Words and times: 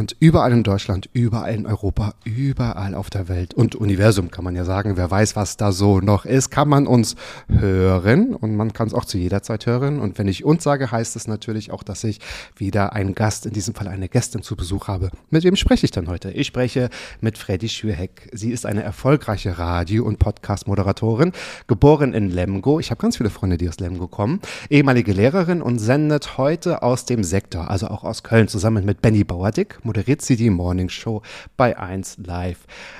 und 0.00 0.16
überall 0.18 0.50
in 0.52 0.62
Deutschland, 0.62 1.10
überall 1.12 1.54
in 1.54 1.66
Europa, 1.66 2.14
überall 2.24 2.94
auf 2.94 3.10
der 3.10 3.28
Welt 3.28 3.52
und 3.52 3.76
Universum 3.76 4.30
kann 4.30 4.44
man 4.44 4.56
ja 4.56 4.64
sagen, 4.64 4.96
wer 4.96 5.10
weiß, 5.10 5.36
was 5.36 5.58
da 5.58 5.72
so 5.72 6.00
noch 6.00 6.24
ist, 6.24 6.48
kann 6.48 6.70
man 6.70 6.86
uns 6.86 7.16
hören 7.48 8.34
und 8.34 8.56
man 8.56 8.72
kann 8.72 8.88
es 8.88 8.94
auch 8.94 9.04
zu 9.04 9.18
jeder 9.18 9.42
Zeit 9.42 9.66
hören. 9.66 10.00
Und 10.00 10.18
wenn 10.18 10.26
ich 10.26 10.42
uns 10.42 10.64
sage, 10.64 10.90
heißt 10.90 11.16
es 11.16 11.28
natürlich 11.28 11.70
auch, 11.70 11.82
dass 11.82 12.02
ich 12.02 12.18
wieder 12.56 12.94
einen 12.94 13.14
Gast, 13.14 13.44
in 13.44 13.52
diesem 13.52 13.74
Fall 13.74 13.88
eine 13.88 14.08
Gästin 14.08 14.42
zu 14.42 14.56
Besuch 14.56 14.88
habe. 14.88 15.10
Mit 15.28 15.44
wem 15.44 15.54
spreche 15.54 15.84
ich 15.84 15.90
dann 15.90 16.08
heute? 16.08 16.30
Ich 16.30 16.46
spreche 16.46 16.88
mit 17.20 17.36
Freddy 17.36 17.68
Schürheck. 17.68 18.30
Sie 18.32 18.52
ist 18.52 18.64
eine 18.64 18.82
erfolgreiche 18.82 19.58
Radio- 19.58 20.06
und 20.06 20.18
Podcast-Moderatorin, 20.18 21.32
geboren 21.66 22.14
in 22.14 22.30
Lemgo. 22.30 22.80
Ich 22.80 22.90
habe 22.90 23.02
ganz 23.02 23.18
viele 23.18 23.28
Freunde, 23.28 23.58
die 23.58 23.68
aus 23.68 23.78
Lemgo 23.78 24.08
kommen. 24.08 24.40
Ehemalige 24.70 25.12
Lehrerin 25.12 25.60
und 25.60 25.78
sendet 25.78 26.38
heute 26.38 26.82
aus 26.82 27.04
dem 27.04 27.22
Sektor, 27.22 27.70
also 27.70 27.88
auch 27.88 28.02
aus 28.02 28.22
Köln, 28.22 28.48
zusammen 28.48 28.86
mit 28.86 29.02
Benny 29.02 29.24
Bauerdick, 29.24 29.78
moderiert 29.90 30.22
sie 30.22 30.36
die 30.36 30.50
Morning 30.50 30.88
Show 30.88 31.20
bei 31.56 31.76
1 31.76 32.18
Live. 32.24 32.58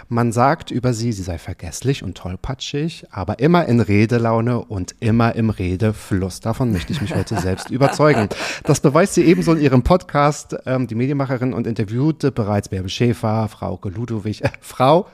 Man 0.08 0.32
sagt 0.32 0.72
über 0.72 0.92
sie, 0.92 1.12
sie 1.12 1.22
sei 1.22 1.38
vergesslich 1.38 2.02
und 2.02 2.16
tollpatschig, 2.16 3.06
aber 3.12 3.38
immer 3.38 3.66
in 3.66 3.78
Redelaune 3.78 4.58
und 4.58 4.96
immer 4.98 5.36
im 5.36 5.50
Redefluss. 5.50 6.40
Davon 6.40 6.72
möchte 6.72 6.92
ich 6.92 7.00
mich 7.00 7.14
heute 7.14 7.36
selbst 7.40 7.70
überzeugen. 7.70 8.28
Das 8.64 8.80
beweist 8.80 9.14
sie 9.14 9.22
ebenso 9.22 9.52
in 9.52 9.60
ihrem 9.60 9.84
Podcast. 9.84 10.56
Ähm, 10.66 10.88
die 10.88 10.96
Medienmacherin 10.96 11.52
und 11.52 11.68
interviewte 11.68 12.32
bereits 12.32 12.68
Bärbel 12.68 12.90
Schäfer, 12.90 13.46
Frauke 13.46 13.88
Ludwig, 13.88 14.42
äh, 14.42 14.48
Frau 14.60 15.06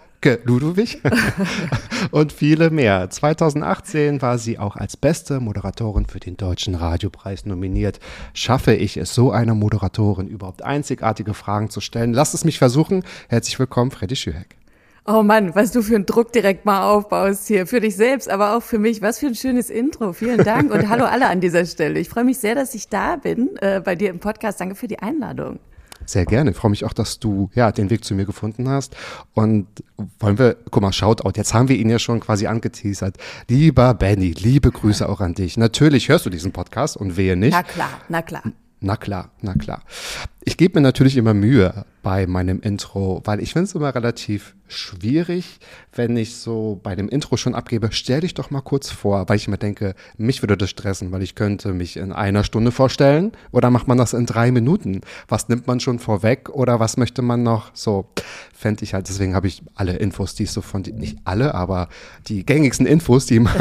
Ludwig 0.44 1.02
und 2.10 2.32
viele 2.32 2.70
mehr. 2.70 3.08
2018 3.08 4.22
war 4.22 4.38
sie 4.38 4.58
auch 4.58 4.76
als 4.76 4.96
beste 4.96 5.40
Moderatorin 5.40 6.06
für 6.06 6.20
den 6.20 6.36
Deutschen 6.36 6.74
Radiopreis 6.74 7.46
nominiert. 7.46 8.00
Schaffe 8.34 8.74
ich 8.74 8.96
es, 8.96 9.14
so 9.14 9.30
einer 9.30 9.54
Moderatorin 9.54 10.26
überhaupt 10.26 10.62
einzigartige 10.62 11.34
Fragen 11.34 11.70
zu 11.70 11.80
stellen? 11.80 12.12
Lasst 12.12 12.34
es 12.34 12.44
mich 12.44 12.58
versuchen. 12.58 13.04
Herzlich 13.28 13.58
willkommen, 13.58 13.90
Freddy 13.90 14.16
Schürheck. 14.16 14.56
Oh 15.08 15.22
Mann, 15.22 15.54
was 15.54 15.70
du 15.70 15.82
für 15.82 15.94
einen 15.94 16.04
Druck 16.06 16.32
direkt 16.32 16.64
mal 16.64 16.90
aufbaust 16.90 17.46
hier. 17.46 17.68
Für 17.68 17.80
dich 17.80 17.94
selbst, 17.94 18.28
aber 18.28 18.56
auch 18.56 18.62
für 18.62 18.80
mich. 18.80 19.02
Was 19.02 19.20
für 19.20 19.26
ein 19.26 19.36
schönes 19.36 19.70
Intro. 19.70 20.12
Vielen 20.12 20.42
Dank 20.42 20.72
und 20.72 20.88
hallo 20.88 21.04
alle 21.04 21.28
an 21.28 21.40
dieser 21.40 21.64
Stelle. 21.64 22.00
Ich 22.00 22.08
freue 22.08 22.24
mich 22.24 22.38
sehr, 22.38 22.56
dass 22.56 22.74
ich 22.74 22.88
da 22.88 23.14
bin 23.14 23.56
äh, 23.60 23.80
bei 23.84 23.94
dir 23.94 24.10
im 24.10 24.18
Podcast. 24.18 24.60
Danke 24.60 24.74
für 24.74 24.88
die 24.88 24.98
Einladung. 24.98 25.60
Sehr 26.06 26.24
gerne. 26.24 26.52
Ich 26.52 26.56
freue 26.56 26.70
mich 26.70 26.84
auch, 26.84 26.92
dass 26.92 27.18
du 27.18 27.50
ja 27.54 27.72
den 27.72 27.90
Weg 27.90 28.04
zu 28.04 28.14
mir 28.14 28.24
gefunden 28.24 28.68
hast. 28.68 28.96
Und 29.34 29.66
wollen 30.18 30.38
wir, 30.38 30.56
guck 30.70 30.82
mal, 30.82 30.92
Shoutout, 30.92 31.32
jetzt 31.36 31.52
haben 31.52 31.68
wir 31.68 31.76
ihn 31.76 31.90
ja 31.90 31.98
schon 31.98 32.20
quasi 32.20 32.46
angeteasert. 32.46 33.16
Lieber 33.48 33.94
Benny, 33.94 34.30
liebe 34.30 34.70
Grüße 34.70 35.08
auch 35.08 35.20
an 35.20 35.34
dich. 35.34 35.56
Natürlich 35.56 36.08
hörst 36.08 36.24
du 36.26 36.30
diesen 36.30 36.52
Podcast 36.52 36.96
und 36.96 37.16
wehe 37.16 37.36
nicht. 37.36 37.52
Na 37.52 37.62
klar, 37.62 37.90
na 38.08 38.22
klar. 38.22 38.42
Na 38.80 38.96
klar, 38.96 39.30
na 39.40 39.54
klar. 39.54 39.82
Ich 40.48 40.56
gebe 40.56 40.78
mir 40.78 40.82
natürlich 40.82 41.16
immer 41.16 41.34
Mühe 41.34 41.84
bei 42.04 42.28
meinem 42.28 42.60
Intro, 42.60 43.20
weil 43.24 43.40
ich 43.40 43.52
finde 43.52 43.64
es 43.64 43.74
immer 43.74 43.92
relativ 43.92 44.54
schwierig, 44.68 45.58
wenn 45.92 46.16
ich 46.16 46.36
so 46.36 46.80
bei 46.82 46.94
dem 46.94 47.08
Intro 47.08 47.36
schon 47.36 47.54
abgebe, 47.54 47.88
stell 47.90 48.20
dich 48.20 48.34
doch 48.34 48.50
mal 48.50 48.60
kurz 48.60 48.90
vor, 48.90 49.28
weil 49.28 49.36
ich 49.36 49.48
immer 49.48 49.56
denke, 49.56 49.94
mich 50.16 50.42
würde 50.42 50.56
das 50.56 50.70
stressen, 50.70 51.10
weil 51.10 51.22
ich 51.22 51.34
könnte 51.34 51.72
mich 51.72 51.96
in 51.96 52.12
einer 52.12 52.44
Stunde 52.44 52.70
vorstellen 52.70 53.32
oder 53.50 53.70
macht 53.70 53.88
man 53.88 53.98
das 53.98 54.12
in 54.12 54.24
drei 54.26 54.52
Minuten? 54.52 55.00
Was 55.26 55.48
nimmt 55.48 55.66
man 55.66 55.80
schon 55.80 55.98
vorweg 55.98 56.48
oder 56.50 56.78
was 56.78 56.96
möchte 56.96 57.22
man 57.22 57.42
noch? 57.42 57.70
So 57.74 58.08
fände 58.54 58.84
ich 58.84 58.94
halt, 58.94 59.08
deswegen 59.08 59.34
habe 59.34 59.48
ich 59.48 59.62
alle 59.74 59.96
Infos, 59.96 60.36
die 60.36 60.44
ich 60.44 60.52
so 60.52 60.60
von, 60.60 60.82
nicht 60.82 61.18
alle, 61.24 61.54
aber 61.54 61.88
die 62.28 62.46
gängigsten 62.46 62.86
Infos, 62.86 63.26
die 63.26 63.40
man 63.40 63.54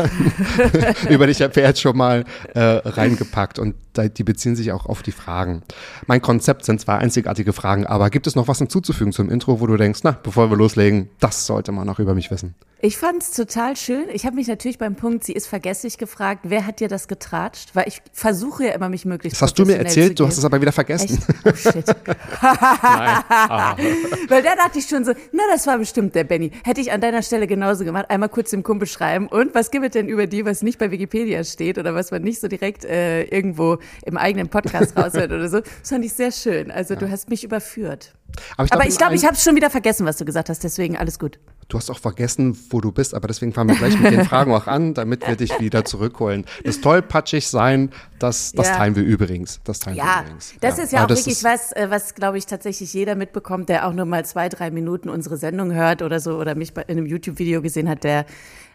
über 1.09 1.25
dich 1.25 1.41
erfährt, 1.41 1.79
schon 1.79 1.97
mal 1.97 2.25
äh, 2.53 2.59
reingepackt 2.59 3.57
und 3.57 3.75
die 4.17 4.23
beziehen 4.23 4.55
sich 4.55 4.71
auch 4.71 4.87
auf 4.87 5.03
die 5.03 5.13
Fragen. 5.13 5.63
Mein 6.05 6.21
Konzept 6.21 6.65
sind 6.65 6.74
zwar 6.79 6.99
einzigartige 6.99 7.53
Fragen, 7.53 7.85
aber 7.85 8.09
gibt 8.09 8.27
es 8.27 8.35
noch 8.35 8.47
was 8.47 8.59
hinzuzufügen 8.59 9.13
zum 9.13 9.29
Intro, 9.29 9.59
wo 9.59 9.67
du 9.67 9.77
denkst, 9.77 10.01
na, 10.03 10.11
bevor 10.11 10.49
wir 10.49 10.57
loslegen, 10.57 11.09
das 11.19 11.45
sollte 11.45 11.71
man 11.71 11.87
noch 11.87 11.99
über 11.99 12.13
mich 12.13 12.31
wissen? 12.31 12.55
Ich 12.85 12.97
fand 12.97 13.23
es 13.23 13.31
total 13.31 13.75
schön. 13.75 14.09
Ich 14.13 14.27
habe 14.27 14.35
mich 14.35 14.47
natürlich 14.47 14.77
beim 14.77 14.93
Punkt, 14.93 15.23
sie 15.23 15.33
ist 15.33 15.47
vergesslich 15.47 15.97
gefragt, 15.97 16.41
wer 16.43 16.67
hat 16.67 16.79
dir 16.79 16.87
das 16.87 17.07
getratscht? 17.07 17.71
Weil 17.73 17.87
ich 17.87 18.03
versuche 18.13 18.65
ja 18.65 18.73
immer, 18.73 18.89
mich 18.89 19.05
möglichst 19.05 19.41
Das 19.41 19.47
hast 19.47 19.57
du 19.57 19.65
mir 19.65 19.79
erzählt, 19.79 20.09
zu 20.09 20.23
du 20.23 20.27
hast 20.27 20.37
es 20.37 20.45
aber 20.45 20.61
wieder 20.61 20.71
vergessen. 20.71 21.17
Echt? 21.17 21.45
Oh 21.45 21.55
shit. 21.55 21.87
Weil 24.29 24.43
da 24.43 24.55
dachte 24.55 24.77
ich 24.77 24.85
schon 24.85 25.03
so, 25.03 25.13
na, 25.31 25.41
das 25.51 25.65
war 25.65 25.79
bestimmt 25.79 26.13
der 26.13 26.25
Benny. 26.25 26.51
Hätte 26.63 26.79
ich 26.79 26.91
an 26.91 27.01
deiner 27.01 27.23
Stelle 27.23 27.47
genauso 27.47 27.85
gemacht. 27.85 28.05
Einmal 28.09 28.29
kurz 28.29 28.51
dem 28.51 28.61
Kumpel 28.61 28.87
schreiben. 28.87 29.29
Und 29.29 29.55
was 29.55 29.71
gibt 29.71 29.83
es 29.83 29.93
denn 29.93 30.07
über 30.07 30.27
die, 30.27 30.45
was 30.45 30.61
nicht 30.61 30.77
bei 30.77 30.91
Wikipedia 30.91 31.43
steht 31.43 31.79
oder 31.79 31.95
was 31.95 32.11
man 32.11 32.21
nicht 32.21 32.39
so 32.39 32.47
direkt 32.47 32.85
äh, 32.85 33.23
irgendwo 33.23 33.79
im 34.05 34.15
eigenen 34.15 34.47
Podcast 34.49 34.95
raushört 34.95 35.31
oder 35.31 35.49
so? 35.49 35.61
Das 35.61 35.89
fand 35.89 36.05
ich 36.05 36.13
sehr 36.13 36.31
schön. 36.31 36.69
Also 36.69 36.93
du 36.93 37.09
hast 37.09 37.29
mich 37.29 37.43
überführt. 37.43 38.13
Aber 38.57 38.65
ich 38.65 38.71
Aber 38.73 38.81
glaub, 38.81 38.91
ich 38.91 38.97
glaube, 38.97 39.13
in 39.13 39.19
ich 39.19 39.25
habe 39.25 39.35
es 39.35 39.43
schon 39.43 39.55
wieder 39.55 39.69
vergessen, 39.69 40.05
was 40.05 40.17
du 40.17 40.25
gesagt 40.25 40.49
hast. 40.49 40.63
Deswegen 40.63 40.97
alles 40.97 41.19
gut. 41.19 41.39
Du 41.67 41.77
hast 41.77 41.89
auch 41.89 41.97
vergessen, 41.97 42.55
wo 42.69 42.79
du 42.79 42.91
bist, 42.91 43.15
aber 43.15 43.27
deswegen 43.27 43.51
fangen 43.51 43.69
wir 43.69 43.75
gleich 43.77 43.99
mit 43.99 44.11
den 44.13 44.23
Fragen 44.29 44.53
auch 44.53 44.67
an, 44.67 44.93
damit 44.93 45.27
wir 45.27 45.35
dich 45.35 45.59
wieder 45.59 45.83
zurückholen. 45.83 46.45
Das 46.63 46.79
tollpatschig 46.79 47.47
sein, 47.47 47.89
das, 48.19 48.51
das 48.51 48.67
Ja. 48.67 48.77
teilen 48.77 48.95
wir 48.95 49.03
übrigens. 49.03 49.59
Das 49.63 49.79
teilen 49.79 49.95
wir 49.97 50.03
Ja, 50.03 50.21
übrigens. 50.21 50.53
das 50.61 50.77
ist 50.77 50.91
ja 50.91 50.99
Aber 51.03 51.13
auch 51.13 51.17
wirklich 51.17 51.43
was, 51.43 51.71
äh, 51.71 51.87
was 51.89 52.13
glaube 52.13 52.37
ich 52.37 52.45
tatsächlich 52.45 52.93
jeder 52.93 53.15
mitbekommt, 53.15 53.69
der 53.69 53.87
auch 53.87 53.93
nur 53.93 54.05
mal 54.05 54.23
zwei, 54.25 54.47
drei 54.47 54.69
Minuten 54.69 55.09
unsere 55.09 55.37
Sendung 55.37 55.73
hört 55.73 56.03
oder 56.03 56.19
so 56.19 56.37
oder 56.37 56.53
mich 56.53 56.73
bei, 56.73 56.83
in 56.83 56.97
einem 56.99 57.07
YouTube-Video 57.07 57.63
gesehen 57.63 57.89
hat, 57.89 58.03
der, 58.03 58.25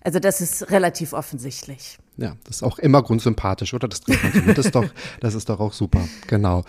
also 0.03 0.19
das 0.19 0.41
ist 0.41 0.71
relativ 0.73 1.13
offensichtlich. 1.13 1.97
Ja, 2.17 2.35
das 2.45 2.57
ist 2.57 2.63
auch 2.65 2.79
immer 2.81 3.03
grundsympathisch, 3.03 3.73
oder? 3.73 3.87
Das, 3.87 4.01
das, 4.01 4.67
ist 4.67 4.75
doch, 4.75 4.87
das 5.21 5.35
ist 5.35 5.49
doch 5.49 5.61
auch 5.61 5.73
super. 5.73 6.01
Genau. 6.27 6.65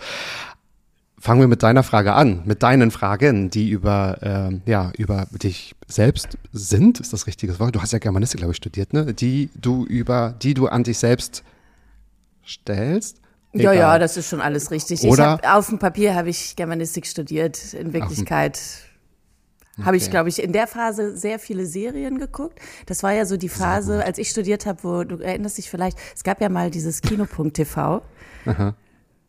Fangen 1.22 1.40
wir 1.40 1.46
mit 1.46 1.62
deiner 1.62 1.84
Frage 1.84 2.14
an, 2.14 2.42
mit 2.46 2.64
deinen 2.64 2.90
Fragen, 2.90 3.48
die 3.48 3.70
über, 3.70 4.18
ähm, 4.22 4.60
ja, 4.66 4.90
über 4.98 5.28
dich 5.30 5.76
selbst 5.86 6.36
sind, 6.52 6.98
ist 6.98 7.12
das 7.12 7.28
richtige 7.28 7.60
Wort? 7.60 7.76
Du 7.76 7.80
hast 7.80 7.92
ja 7.92 8.00
Germanistik, 8.00 8.38
glaube 8.38 8.50
ich, 8.50 8.56
studiert, 8.56 8.92
ne? 8.92 9.14
Die 9.14 9.48
du 9.54 9.84
über, 9.86 10.34
die 10.42 10.52
du 10.52 10.66
an 10.66 10.82
dich 10.82 10.98
selbst 10.98 11.44
stellst. 12.44 13.18
Ja, 13.52 13.60
Egal. 13.70 13.76
ja, 13.76 13.98
das 14.00 14.16
ist 14.16 14.30
schon 14.30 14.40
alles 14.40 14.72
richtig. 14.72 15.04
Oder- 15.04 15.38
ich 15.40 15.46
hab, 15.48 15.58
auf 15.58 15.68
dem 15.68 15.78
Papier 15.78 16.16
habe 16.16 16.28
ich 16.28 16.56
Germanistik 16.56 17.06
studiert. 17.06 17.72
In 17.72 17.92
Wirklichkeit 17.92 18.58
habe 19.80 19.96
ich, 19.96 20.10
glaube 20.10 20.28
ich, 20.28 20.42
in 20.42 20.52
der 20.52 20.66
Phase 20.66 21.16
sehr 21.16 21.38
viele 21.38 21.66
Serien 21.66 22.18
geguckt. 22.18 22.58
Das 22.86 23.04
war 23.04 23.12
ja 23.12 23.26
so 23.26 23.36
die 23.36 23.48
Phase, 23.48 24.04
als 24.04 24.18
ich 24.18 24.28
studiert 24.28 24.66
habe, 24.66 24.82
wo 24.82 25.04
du 25.04 25.18
erinnerst 25.18 25.56
dich 25.56 25.70
vielleicht, 25.70 25.96
es 26.16 26.24
gab 26.24 26.40
ja 26.40 26.48
mal 26.48 26.72
dieses 26.72 27.00
Kinopunkt 27.00 27.54
TV. 27.54 28.02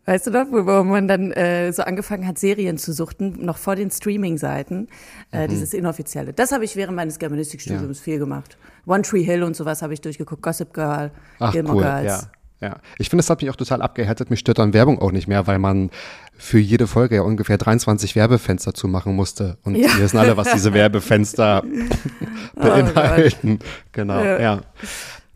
Weißt 0.06 0.28
du 0.28 0.32
noch, 0.32 0.46
wo, 0.52 0.84
man 0.84 1.08
dann 1.08 1.32
äh, 1.32 1.72
so 1.72 1.84
angefangen 1.84 2.28
hat, 2.28 2.38
Serien 2.38 2.78
zu 2.78 2.92
suchten, 2.92 3.46
noch 3.46 3.58
vor 3.58 3.76
den 3.78 3.90
Streaming-Seiten, 3.90 4.90
äh, 5.32 5.48
dieses 5.48 5.74
inoffizielle. 5.74 6.34
Das 6.34 6.52
habe 6.52 6.66
ich 6.66 6.76
während 6.76 6.96
meines 6.98 7.20
Germanistikstudiums 7.20 8.02
viel 8.02 8.20
gemacht. 8.20 8.58
One 8.86 9.04
Tree 9.04 9.24
Hill 9.24 9.44
und 9.44 9.56
sowas 9.56 9.82
habe 9.82 9.94
ich 9.94 10.02
durchgeguckt, 10.02 10.42
Gossip 10.42 10.74
Girl, 10.74 11.12
Ach, 11.40 11.54
Gilmore 11.54 11.76
cool, 11.78 11.84
Girls. 11.84 12.06
ja. 12.06 12.22
Ja, 12.70 12.78
ich 12.98 13.10
finde, 13.10 13.22
das 13.24 13.30
hat 13.30 13.42
mich 13.42 13.50
auch 13.52 13.58
total 13.58 13.82
abgehärtet. 13.82 14.30
Mich 14.30 14.40
stört 14.40 14.58
dann 14.58 14.74
Werbung 14.74 14.98
auch 15.00 15.12
nicht 15.12 15.28
mehr, 15.28 15.48
weil 15.48 15.60
man 15.60 15.90
für 16.38 16.60
jede 16.60 16.88
Folge 16.88 17.16
ja 17.16 17.22
ungefähr 17.22 17.58
23 17.58 18.16
Werbefenster 18.16 18.74
zumachen 18.74 19.14
musste. 19.18 19.58
Und 19.64 19.76
Ja. 19.76 19.90
Oh 19.92 19.98
wir 19.98 20.04
wissen 20.06 20.18
alle, 20.18 20.38
was 20.38 20.50
diese 20.54 20.74
Werbefenster 20.74 21.62
beinhalten. 22.56 23.60
genau, 23.92 24.24
Ja. 24.24 24.40
ja. 24.40 24.62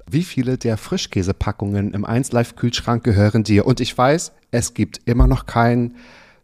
Wie 0.10 0.24
viele 0.24 0.58
der 0.58 0.78
Frischkäsepackungen 0.78 1.94
im 1.94 2.06
1 2.06 2.32
Live 2.32 2.56
Kühlschrank 2.56 3.04
gehören 3.04 3.44
dir? 3.44 3.66
Und 3.68 3.82
ich 3.82 3.98
weiß, 3.98 4.32
es 4.52 4.74
gibt 4.74 5.02
immer 5.06 5.28
noch 5.28 5.46
keinen 5.46 5.96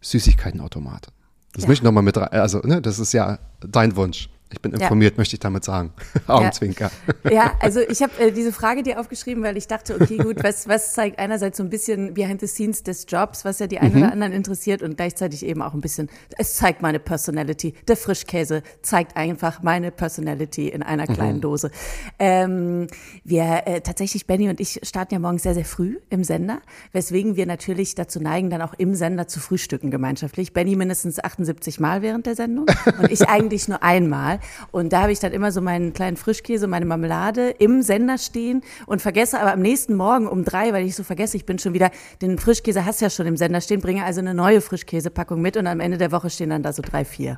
Süßigkeitenautomat. 0.02 1.08
Das 1.54 1.64
Ja. 1.64 1.68
möchte 1.70 1.82
ich 1.82 1.86
nochmal 1.86 2.04
mit 2.04 2.18
rein. 2.18 2.30
Also, 2.32 2.60
ne, 2.60 2.82
das 2.82 3.00
ist 3.00 3.14
ja 3.14 3.40
dein 3.62 3.96
Wunsch. 3.96 4.30
Ich 4.54 4.62
bin 4.62 4.72
informiert, 4.72 5.14
ja. 5.14 5.18
möchte 5.20 5.36
ich 5.36 5.40
damit 5.40 5.64
sagen. 5.64 5.92
Augenzwinker. 6.28 6.92
Ja, 7.24 7.32
ja 7.32 7.54
also 7.60 7.80
ich 7.82 8.02
habe 8.02 8.12
äh, 8.20 8.32
diese 8.32 8.52
Frage 8.52 8.84
dir 8.84 9.00
aufgeschrieben, 9.00 9.44
weil 9.44 9.58
ich 9.58 9.68
dachte, 9.68 9.96
okay, 10.00 10.18
gut, 10.18 10.44
was, 10.44 10.68
was 10.68 10.94
zeigt 10.94 11.20
einerseits 11.20 11.58
so 11.58 11.64
ein 11.64 11.70
bisschen 11.70 12.14
behind 12.14 12.40
the 12.40 12.48
scenes 12.48 12.84
des 12.84 13.06
Jobs, 13.10 13.46
was 13.46 13.60
ja 13.60 13.68
die 13.68 13.80
einen 13.80 13.96
mhm. 13.96 14.04
oder 14.04 14.12
anderen 14.12 14.34
interessiert 14.34 14.84
und 14.84 14.96
gleichzeitig 14.96 15.46
eben 15.46 15.62
auch 15.62 15.74
ein 15.74 15.82
bisschen, 15.82 16.10
es 16.38 16.56
zeigt 16.56 16.82
meine 16.82 17.00
Personality. 17.00 17.74
Der 17.88 17.98
Frischkäse 17.98 18.62
zeigt 18.82 19.18
einfach 19.18 19.64
meine 19.64 19.92
Personality 19.92 20.70
in 20.70 20.84
einer 20.84 21.08
kleinen 21.08 21.38
mhm. 21.38 21.42
Dose. 21.42 21.72
Ähm, 22.20 22.88
wir 23.24 23.64
äh, 23.66 23.82
tatsächlich, 23.82 24.28
Benny 24.28 24.50
und 24.50 24.60
ich 24.60 24.80
starten 24.84 25.16
ja 25.16 25.20
morgens 25.20 25.44
sehr, 25.44 25.56
sehr 25.56 25.66
früh 25.66 26.00
im 26.10 26.24
Sender, 26.24 26.62
weswegen 26.92 27.36
wir 27.36 27.48
natürlich 27.48 27.96
dazu 27.96 28.20
neigen, 28.20 28.52
dann 28.52 28.62
auch 28.62 28.76
im 28.76 28.94
Sender 28.94 29.28
zu 29.28 29.40
frühstücken 29.40 29.90
gemeinschaftlich. 29.90 30.54
Benny 30.54 30.76
mindestens 30.76 31.24
78 31.24 31.80
Mal 31.80 32.04
während 32.04 32.28
der 32.28 32.36
Sendung 32.36 32.68
und 33.00 33.12
ich 33.12 33.28
eigentlich 33.30 33.68
nur 33.68 33.82
einmal. 33.82 34.40
Und 34.72 34.94
da 34.94 35.02
habe 35.02 35.12
ich 35.12 35.20
dann 35.20 35.32
immer 35.32 35.52
so 35.52 35.62
meinen 35.62 35.94
kleinen 35.94 36.18
Frischkäse, 36.18 36.68
meine 36.68 36.86
Marmelade 36.86 37.50
im 37.50 37.82
Sender 37.82 38.18
stehen 38.18 38.62
und 38.86 39.02
vergesse 39.02 39.40
aber 39.40 39.54
am 39.54 39.62
nächsten 39.62 39.96
Morgen 39.96 40.28
um 40.28 40.44
drei, 40.44 40.74
weil 40.74 40.86
ich 40.86 40.96
so 40.96 41.04
vergesse, 41.04 41.38
ich 41.38 41.46
bin 41.46 41.60
schon 41.60 41.74
wieder, 41.74 41.92
den 42.22 42.38
Frischkäse 42.38 42.86
hast 42.86 43.02
ja 43.02 43.10
schon 43.10 43.26
im 43.26 43.38
Sender 43.38 43.62
stehen, 43.62 43.82
bringe 43.82 44.04
also 44.04 44.20
eine 44.20 44.34
neue 44.34 44.62
Frischkäsepackung 44.62 45.42
mit 45.42 45.58
und 45.58 45.68
am 45.68 45.80
Ende 45.80 45.98
der 45.98 46.12
Woche 46.12 46.30
stehen 46.30 46.50
dann 46.50 46.64
da 46.64 46.74
so 46.74 46.82
drei, 46.82 47.06
vier. 47.06 47.38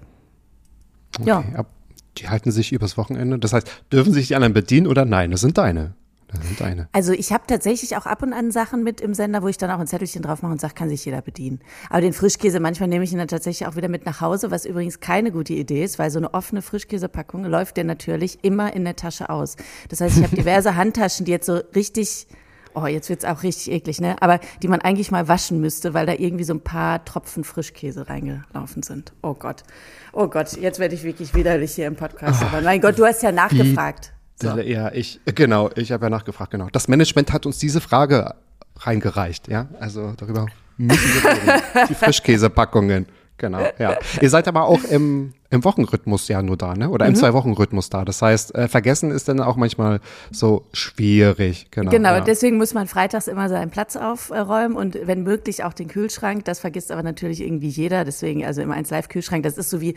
Okay, 1.19 1.27
ja. 1.29 1.65
Die 2.17 2.29
halten 2.29 2.51
sich 2.51 2.71
übers 2.71 2.97
Wochenende. 2.97 3.39
Das 3.39 3.51
heißt, 3.51 3.69
dürfen 3.91 4.13
sich 4.13 4.27
die 4.29 4.35
anderen 4.35 4.53
bedienen 4.53 4.87
oder 4.87 5.03
nein? 5.03 5.31
Das 5.31 5.41
sind 5.41 5.57
deine. 5.57 5.95
Deine. 6.59 6.87
Also 6.91 7.13
ich 7.13 7.31
habe 7.31 7.43
tatsächlich 7.47 7.97
auch 7.97 8.05
ab 8.05 8.23
und 8.23 8.33
an 8.33 8.51
Sachen 8.51 8.83
mit 8.83 9.01
im 9.01 9.13
Sender, 9.13 9.43
wo 9.43 9.47
ich 9.47 9.57
dann 9.57 9.71
auch 9.71 9.79
ein 9.79 9.87
Zettelchen 9.87 10.21
drauf 10.21 10.41
mache 10.41 10.51
und 10.51 10.61
sage, 10.61 10.73
kann 10.73 10.89
sich 10.89 11.05
jeder 11.05 11.21
bedienen. 11.21 11.59
Aber 11.89 12.01
den 12.01 12.13
Frischkäse, 12.13 12.59
manchmal 12.59 12.89
nehme 12.89 13.03
ich 13.03 13.11
ihn 13.11 13.17
dann 13.17 13.27
tatsächlich 13.27 13.67
auch 13.67 13.75
wieder 13.75 13.89
mit 13.89 14.05
nach 14.05 14.21
Hause, 14.21 14.51
was 14.51 14.65
übrigens 14.65 14.99
keine 14.99 15.31
gute 15.31 15.53
Idee 15.53 15.83
ist, 15.83 15.99
weil 15.99 16.11
so 16.11 16.19
eine 16.19 16.33
offene 16.33 16.61
Frischkäsepackung 16.61 17.45
läuft 17.45 17.77
der 17.77 17.83
natürlich 17.83 18.43
immer 18.43 18.73
in 18.73 18.83
der 18.83 18.95
Tasche 18.95 19.29
aus. 19.29 19.55
Das 19.89 20.01
heißt, 20.01 20.17
ich 20.17 20.23
habe 20.23 20.35
diverse 20.35 20.75
Handtaschen, 20.75 21.25
die 21.25 21.31
jetzt 21.31 21.45
so 21.45 21.59
richtig 21.75 22.27
oh, 22.75 22.85
jetzt 22.85 23.09
wird's 23.09 23.25
auch 23.25 23.41
richtig 23.43 23.71
eklig, 23.71 24.01
ne? 24.01 24.15
Aber 24.21 24.39
die 24.61 24.67
man 24.67 24.81
eigentlich 24.81 25.09
mal 25.09 25.27
waschen 25.27 25.59
müsste, 25.59 25.93
weil 25.93 26.05
da 26.05 26.13
irgendwie 26.13 26.43
so 26.43 26.53
ein 26.53 26.61
paar 26.61 27.03
Tropfen 27.05 27.43
Frischkäse 27.43 28.07
reingelaufen 28.09 28.83
sind. 28.83 29.13
Oh 29.23 29.33
Gott. 29.33 29.63
Oh 30.13 30.27
Gott, 30.27 30.53
jetzt 30.57 30.79
werde 30.79 30.93
ich 30.93 31.03
wirklich 31.03 31.33
widerlich 31.33 31.73
hier 31.73 31.87
im 31.87 31.95
Podcast. 31.95 32.43
Aber 32.43 32.61
mein 32.61 32.81
Gott, 32.81 32.99
du 32.99 33.05
hast 33.05 33.23
ja 33.23 33.31
nachgefragt. 33.31 34.13
So. 34.41 34.57
Ja, 34.59 34.91
ich, 34.91 35.21
genau, 35.25 35.69
ich 35.75 35.91
habe 35.91 36.05
ja 36.05 36.09
nachgefragt, 36.09 36.51
genau. 36.51 36.67
Das 36.71 36.87
Management 36.87 37.31
hat 37.31 37.45
uns 37.45 37.57
diese 37.57 37.79
Frage 37.79 38.35
reingereicht, 38.77 39.47
ja. 39.47 39.67
Also 39.79 40.13
darüber 40.17 40.47
müssen 40.77 41.23
wir 41.23 41.31
reden. 41.31 41.61
Die 41.89 41.95
Frischkäsepackungen. 41.95 43.05
Genau, 43.37 43.59
ja. 43.79 43.97
Ihr 44.21 44.29
seid 44.29 44.47
aber 44.47 44.63
auch 44.63 44.81
im, 44.85 45.33
im 45.49 45.63
Wochenrhythmus 45.65 46.29
ja 46.29 46.41
nur 46.41 46.55
da, 46.55 46.73
ne? 46.73 46.89
Oder 46.89 47.05
im 47.05 47.11
mhm. 47.11 47.17
Zwei-Wochen-Rhythmus 47.17 47.89
da. 47.89 48.05
Das 48.05 48.21
heißt, 48.21 48.55
äh, 48.55 48.69
vergessen 48.69 49.11
ist 49.11 49.27
dann 49.27 49.41
auch 49.41 49.57
manchmal 49.57 49.99
so 50.31 50.65
schwierig. 50.71 51.67
Genau, 51.71 51.91
genau 51.91 52.13
ja. 52.13 52.21
deswegen 52.21 52.55
muss 52.55 52.73
man 52.73 52.87
freitags 52.87 53.27
immer 53.27 53.49
seinen 53.49 53.71
Platz 53.71 53.97
aufräumen 53.97 54.77
und 54.77 54.97
wenn 55.03 55.23
möglich 55.23 55.65
auch 55.65 55.73
den 55.73 55.89
Kühlschrank. 55.89 56.45
Das 56.45 56.59
vergisst 56.59 56.91
aber 56.93 57.03
natürlich 57.03 57.41
irgendwie 57.41 57.67
jeder. 57.67 58.05
Deswegen, 58.05 58.45
also 58.45 58.61
im 58.61 58.71
1-Live-Kühlschrank, 58.71 59.43
das 59.43 59.57
ist 59.57 59.69
so 59.69 59.81
wie 59.81 59.95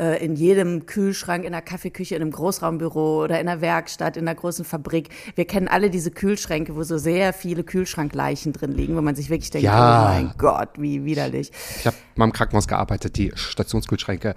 äh, 0.00 0.24
in 0.24 0.34
jedem 0.34 0.86
Kühlschrank, 0.86 1.44
in 1.44 1.52
der 1.52 1.60
Kaffeeküche, 1.60 2.16
in 2.16 2.22
einem 2.22 2.30
Großraumbüro 2.30 3.22
oder 3.22 3.38
in 3.38 3.48
einer 3.48 3.60
Werkstatt, 3.60 4.16
in 4.16 4.26
einer 4.26 4.34
großen 4.34 4.64
Fabrik. 4.64 5.10
Wir 5.34 5.44
kennen 5.44 5.68
alle 5.68 5.90
diese 5.90 6.10
Kühlschränke, 6.10 6.74
wo 6.74 6.82
so 6.82 6.96
sehr 6.96 7.34
viele 7.34 7.64
Kühlschrankleichen 7.64 8.54
drin 8.54 8.72
liegen, 8.72 8.96
wo 8.96 9.02
man 9.02 9.14
sich 9.14 9.28
wirklich 9.28 9.50
denkt, 9.50 9.66
ja. 9.66 10.02
oh 10.02 10.14
mein 10.14 10.32
Gott, 10.38 10.70
wie 10.78 11.04
widerlich. 11.04 11.52
Ich 11.78 11.86
habe 11.86 11.96
mal 12.16 12.24
im 12.24 12.32
Krankenhaus 12.32 12.66
gearbeitet, 12.66 13.18
die 13.18 13.30
Stationskühlschränke. 13.34 14.34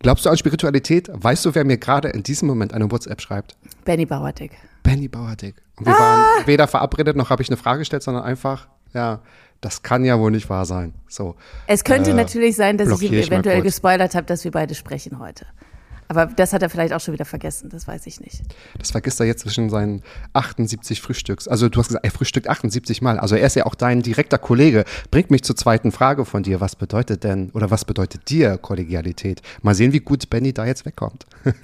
Glaubst 0.00 0.26
du 0.26 0.30
an 0.30 0.36
Spiritualität? 0.36 1.08
Weißt 1.12 1.44
du, 1.44 1.54
wer 1.54 1.64
mir 1.64 1.78
gerade 1.78 2.08
in 2.08 2.24
diesem 2.24 2.48
Moment 2.48 2.74
eine 2.74 2.90
WhatsApp 2.90 3.20
schreibt? 3.20 3.56
Benny 3.84 4.04
Bauerdick. 4.04 4.50
Benny 4.82 5.08
Bauerdick. 5.08 5.54
Und 5.76 5.86
wir 5.86 5.94
ah. 5.94 5.98
waren 5.98 6.46
weder 6.46 6.66
verabredet 6.66 7.16
noch 7.16 7.30
habe 7.30 7.42
ich 7.42 7.48
eine 7.48 7.56
Frage 7.56 7.78
gestellt, 7.78 8.02
sondern 8.02 8.24
einfach, 8.24 8.66
ja, 8.92 9.20
das 9.64 9.82
kann 9.82 10.04
ja 10.04 10.18
wohl 10.18 10.30
nicht 10.30 10.50
wahr 10.50 10.66
sein. 10.66 10.92
So. 11.08 11.36
Es 11.66 11.84
könnte 11.84 12.10
äh, 12.10 12.14
natürlich 12.14 12.54
sein, 12.54 12.76
dass 12.76 13.00
ich 13.00 13.10
ihm 13.10 13.18
eventuell 13.18 13.62
gespoilert 13.62 14.14
habe, 14.14 14.26
dass 14.26 14.44
wir 14.44 14.50
beide 14.50 14.74
sprechen 14.74 15.18
heute. 15.18 15.46
Aber 16.08 16.26
das 16.26 16.52
hat 16.52 16.62
er 16.62 16.70
vielleicht 16.70 16.92
auch 16.92 17.00
schon 17.00 17.14
wieder 17.14 17.24
vergessen, 17.24 17.68
das 17.70 17.88
weiß 17.88 18.06
ich 18.06 18.20
nicht. 18.20 18.42
Das 18.78 18.90
vergisst 18.90 19.20
er 19.20 19.26
jetzt 19.26 19.40
zwischen 19.40 19.70
seinen 19.70 20.02
78 20.32 21.00
Frühstücks. 21.00 21.48
Also 21.48 21.68
du 21.68 21.78
hast 21.78 21.88
gesagt, 21.88 22.04
er 22.04 22.10
frühstückt 22.10 22.48
78 22.48 23.02
Mal. 23.02 23.18
Also 23.18 23.36
er 23.36 23.46
ist 23.46 23.56
ja 23.56 23.66
auch 23.66 23.74
dein 23.74 24.02
direkter 24.02 24.38
Kollege. 24.38 24.84
Bringt 25.10 25.30
mich 25.30 25.42
zur 25.42 25.56
zweiten 25.56 25.92
Frage 25.92 26.24
von 26.24 26.42
dir. 26.42 26.60
Was 26.60 26.76
bedeutet 26.76 27.24
denn 27.24 27.50
oder 27.50 27.70
was 27.70 27.84
bedeutet 27.84 28.28
dir 28.28 28.58
Kollegialität? 28.58 29.42
Mal 29.62 29.74
sehen, 29.74 29.92
wie 29.92 30.00
gut 30.00 30.28
Benny 30.30 30.52
da 30.52 30.66
jetzt 30.66 30.84
wegkommt. 30.84 31.26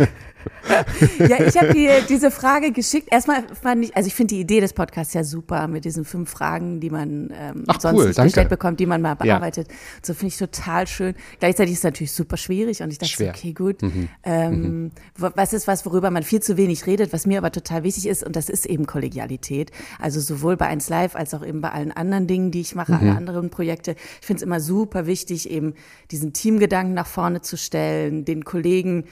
ja, 1.19 1.41
ich 1.45 1.57
habe 1.57 1.73
die, 1.75 1.91
diese 2.09 2.31
Frage 2.31 2.73
geschickt. 2.73 3.09
Erstmal 3.11 3.45
fand 3.61 3.85
ich, 3.85 3.97
also 3.97 4.07
ich 4.07 4.15
finde 4.15 4.35
die 4.35 4.41
Idee 4.41 4.61
des 4.61 4.73
Podcasts 4.73 5.15
ja 5.15 5.25
super 5.25 5.69
mit 5.69 5.85
diesen 5.85 6.05
fünf 6.05 6.31
Fragen, 6.31 6.81
die 6.81 6.91
man 6.91 7.31
ähm, 7.35 7.65
Ach, 7.67 7.81
sonst 7.81 7.99
cool, 7.99 8.07
nicht 8.07 8.23
gestellt 8.23 8.49
bekommt, 8.49 8.81
die 8.81 8.87
man 8.87 9.03
mal 9.03 9.15
bearbeitet. 9.17 9.69
Ja. 9.69 9.75
So 10.03 10.15
finde 10.15 10.29
ich 10.29 10.39
total 10.39 10.87
schön. 10.87 11.15
Gleichzeitig 11.39 11.73
ist 11.73 11.79
es 11.79 11.85
natürlich 11.85 12.13
super 12.13 12.37
schwierig 12.37 12.83
und 12.83 12.91
ich 12.91 12.99
dachte, 12.99 13.13
Schwer. 13.13 13.35
okay, 13.37 13.53
gut. 13.53 13.83
Mhm. 13.83 14.09
Ähm, 14.31 14.83
mhm. 14.83 14.91
Was 15.17 15.53
ist 15.53 15.67
was, 15.67 15.85
worüber 15.85 16.13
man 16.13 16.23
viel 16.23 16.41
zu 16.41 16.57
wenig 16.57 16.87
redet, 16.87 17.13
was 17.13 17.27
mir 17.27 17.39
aber 17.39 17.51
total 17.51 17.83
wichtig 17.83 18.07
ist 18.07 18.23
und 18.23 18.37
das 18.37 18.49
ist 18.49 18.65
eben 18.65 18.87
Kollegialität. 18.87 19.73
Also 19.99 20.21
sowohl 20.21 20.57
bei 20.57 20.67
1 20.67 20.89
Live 20.89 21.17
als 21.17 21.35
auch 21.35 21.45
eben 21.45 21.61
bei 21.61 21.73
allen 21.73 21.91
anderen 21.91 22.29
Dingen, 22.29 22.53
die 22.53 22.61
ich 22.61 22.77
mache, 22.77 22.93
mhm. 22.93 22.99
alle 22.99 23.17
anderen 23.17 23.51
Projekte. 23.51 23.97
Ich 24.21 24.27
finde 24.27 24.39
es 24.39 24.43
immer 24.45 24.61
super 24.61 25.07
wichtig, 25.07 25.51
eben 25.51 25.75
diesen 26.13 26.33
Teamgedanken 26.33 26.95
nach 26.95 27.09
vorne 27.09 27.41
zu 27.41 27.57
stellen, 27.57 28.25
den 28.25 28.45
Kollegen 28.45 29.05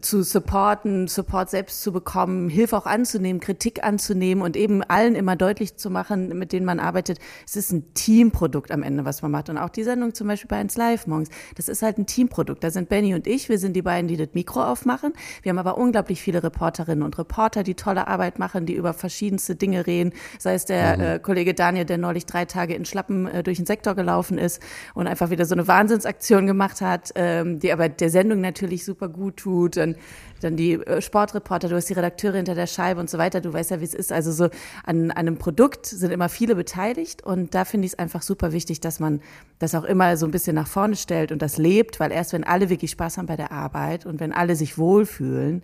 zu 0.00 0.22
supporten, 0.22 1.06
Support 1.06 1.50
selbst 1.50 1.82
zu 1.82 1.92
bekommen, 1.92 2.48
Hilfe 2.48 2.78
auch 2.78 2.86
anzunehmen, 2.86 3.40
Kritik 3.40 3.84
anzunehmen 3.84 4.42
und 4.42 4.56
eben 4.56 4.82
allen 4.82 5.14
immer 5.14 5.36
deutlich 5.36 5.76
zu 5.76 5.90
machen, 5.90 6.38
mit 6.38 6.52
denen 6.52 6.64
man 6.64 6.80
arbeitet, 6.80 7.18
es 7.46 7.56
ist 7.56 7.70
ein 7.70 7.92
Teamprodukt 7.92 8.70
am 8.70 8.82
Ende, 8.82 9.04
was 9.04 9.20
man 9.20 9.30
macht. 9.30 9.50
Und 9.50 9.58
auch 9.58 9.68
die 9.68 9.82
Sendung 9.82 10.14
zum 10.14 10.28
Beispiel 10.28 10.48
bei 10.48 10.56
1 10.56 10.78
Live 10.78 11.06
morgens, 11.06 11.28
das 11.56 11.68
ist 11.68 11.82
halt 11.82 11.98
ein 11.98 12.06
Teamprodukt. 12.06 12.64
Da 12.64 12.70
sind 12.70 12.88
Benny 12.88 13.14
und 13.14 13.26
ich, 13.26 13.50
wir 13.50 13.58
sind 13.58 13.74
die 13.74 13.82
beiden, 13.82 14.08
die 14.08 14.16
das 14.16 14.28
Mikro 14.32 14.64
aufmachen. 14.64 15.12
Wir 15.42 15.50
haben 15.50 15.58
aber 15.58 15.76
unglaublich 15.76 16.22
viele 16.22 16.42
Reporterinnen 16.42 17.02
und 17.02 17.18
Reporter, 17.18 17.62
die 17.62 17.74
tolle 17.74 18.08
Arbeit 18.08 18.38
machen, 18.38 18.64
die 18.64 18.74
über 18.74 18.94
verschiedenste 18.94 19.56
Dinge 19.56 19.86
reden. 19.86 20.14
Sei 20.38 20.54
es 20.54 20.64
der 20.64 20.96
mhm. 20.96 21.02
äh, 21.02 21.18
Kollege 21.18 21.52
Daniel, 21.52 21.84
der 21.84 21.98
neulich 21.98 22.24
drei 22.24 22.46
Tage 22.46 22.74
in 22.74 22.86
Schlappen 22.86 23.26
äh, 23.26 23.42
durch 23.42 23.58
den 23.58 23.66
Sektor 23.66 23.94
gelaufen 23.94 24.38
ist 24.38 24.62
und 24.94 25.06
einfach 25.06 25.28
wieder 25.28 25.44
so 25.44 25.54
eine 25.54 25.68
Wahnsinnsaktion 25.68 26.46
gemacht 26.46 26.80
hat, 26.80 27.10
ähm, 27.14 27.58
die 27.58 27.70
aber 27.74 27.90
der 27.90 28.08
Sendung 28.08 28.40
natürlich 28.40 28.86
super 28.86 29.10
gut 29.10 29.36
tut 29.36 29.49
tut, 29.50 29.76
dann, 29.76 29.96
dann 30.40 30.56
die 30.56 30.74
äh, 30.74 31.02
Sportreporter, 31.02 31.68
du 31.68 31.76
hast 31.76 31.88
die 31.88 31.94
Redakteure 31.94 32.36
hinter 32.36 32.54
der 32.54 32.66
Scheibe 32.66 33.00
und 33.00 33.10
so 33.10 33.18
weiter, 33.18 33.40
du 33.40 33.52
weißt 33.52 33.72
ja, 33.72 33.80
wie 33.80 33.84
es 33.84 33.94
ist. 33.94 34.12
Also 34.12 34.32
so 34.32 34.44
an, 34.84 35.10
an 35.10 35.12
einem 35.12 35.38
Produkt 35.38 35.86
sind 35.86 36.12
immer 36.12 36.28
viele 36.28 36.54
beteiligt 36.54 37.22
und 37.24 37.54
da 37.54 37.64
finde 37.64 37.86
ich 37.86 37.92
es 37.92 37.98
einfach 37.98 38.22
super 38.22 38.52
wichtig, 38.52 38.80
dass 38.80 39.00
man 39.00 39.20
das 39.58 39.74
auch 39.74 39.84
immer 39.84 40.16
so 40.16 40.26
ein 40.26 40.30
bisschen 40.30 40.54
nach 40.54 40.68
vorne 40.68 40.96
stellt 40.96 41.32
und 41.32 41.42
das 41.42 41.58
lebt, 41.58 42.00
weil 42.00 42.12
erst 42.12 42.32
wenn 42.32 42.44
alle 42.44 42.70
wirklich 42.70 42.92
Spaß 42.92 43.18
haben 43.18 43.26
bei 43.26 43.36
der 43.36 43.52
Arbeit 43.52 44.06
und 44.06 44.20
wenn 44.20 44.32
alle 44.32 44.56
sich 44.56 44.78
wohlfühlen, 44.78 45.62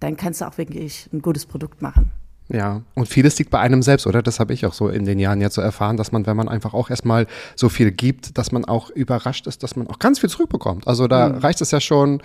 dann 0.00 0.16
kannst 0.16 0.40
du 0.40 0.46
auch 0.46 0.58
wirklich 0.58 1.08
ein 1.12 1.22
gutes 1.22 1.46
Produkt 1.46 1.82
machen. 1.82 2.10
Ja, 2.48 2.82
und 2.94 3.08
vieles 3.08 3.36
liegt 3.38 3.50
bei 3.50 3.58
einem 3.58 3.82
selbst, 3.82 4.06
oder? 4.06 4.22
Das 4.22 4.38
habe 4.38 4.52
ich 4.52 4.66
auch 4.66 4.72
so 4.72 4.88
in 4.88 5.04
den 5.04 5.18
Jahren 5.18 5.40
jetzt 5.40 5.54
so 5.54 5.60
erfahren, 5.60 5.96
dass 5.96 6.12
man, 6.12 6.26
wenn 6.26 6.36
man 6.36 6.48
einfach 6.48 6.74
auch 6.74 6.90
erstmal 6.90 7.26
so 7.56 7.68
viel 7.68 7.90
gibt, 7.90 8.38
dass 8.38 8.52
man 8.52 8.64
auch 8.64 8.90
überrascht 8.90 9.48
ist, 9.48 9.64
dass 9.64 9.74
man 9.74 9.88
auch 9.88 9.98
ganz 9.98 10.20
viel 10.20 10.30
zurückbekommt. 10.30 10.86
Also 10.86 11.08
da 11.08 11.30
mhm. 11.30 11.38
reicht 11.38 11.60
es 11.60 11.72
ja 11.72 11.80
schon, 11.80 12.22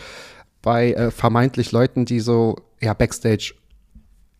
bei 0.62 0.94
äh, 0.94 1.12
vermeintlich 1.12 1.72
Leuten, 1.72 2.06
die 2.06 2.20
so 2.20 2.58
ja 2.80 2.94
Backstage 2.94 3.54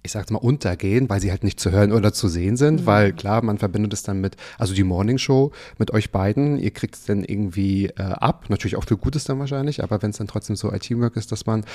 ich 0.04 0.12
sag's 0.12 0.32
mal, 0.32 0.40
untergehen, 0.40 1.10
weil 1.10 1.22
sie 1.22 1.30
halt 1.30 1.44
nicht 1.44 1.60
zu 1.60 1.72
hören 1.72 1.92
oder 1.92 2.12
zu 2.14 2.28
sehen 2.28 2.58
sind, 2.58 2.82
mhm. 2.82 2.86
weil 2.86 3.14
klar, 3.14 3.44
man 3.44 3.58
verbindet 3.58 3.94
es 3.94 4.04
dann 4.04 4.20
mit, 4.20 4.36
also 4.58 4.74
die 4.74 4.84
Morning 4.84 5.18
Show 5.18 5.52
mit 5.78 5.92
euch 5.92 6.12
beiden, 6.12 6.58
ihr 6.58 6.72
kriegt 6.72 6.96
es 6.96 7.06
dann 7.06 7.24
irgendwie 7.24 7.88
äh, 7.88 8.02
ab, 8.02 8.46
natürlich 8.50 8.78
auch 8.78 8.84
für 8.84 8.98
Gutes 8.98 9.26
dann 9.26 9.40
wahrscheinlich, 9.40 9.84
aber 9.84 10.02
wenn 10.02 10.12
es 10.12 10.18
dann 10.18 10.28
trotzdem 10.28 10.56
so 10.56 10.70
ein 10.70 10.80
Teamwork 10.80 11.18
ist, 11.18 11.32
dass 11.32 11.46
man 11.46 11.66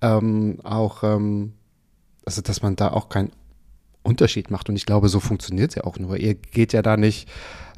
ähm, 0.00 0.58
auch, 0.64 1.04
ähm, 1.04 1.52
also 2.24 2.42
dass 2.42 2.62
man 2.62 2.76
da 2.76 2.90
auch 2.90 3.08
keinen 3.08 3.30
Unterschied 4.02 4.50
macht 4.50 4.68
und 4.68 4.76
ich 4.76 4.86
glaube, 4.86 5.08
so 5.08 5.20
funktioniert 5.20 5.70
es 5.70 5.76
ja 5.76 5.84
auch 5.84 5.98
nur. 5.98 6.16
Ihr 6.16 6.34
geht 6.34 6.72
ja 6.72 6.82
da 6.82 6.96
nicht 6.96 7.28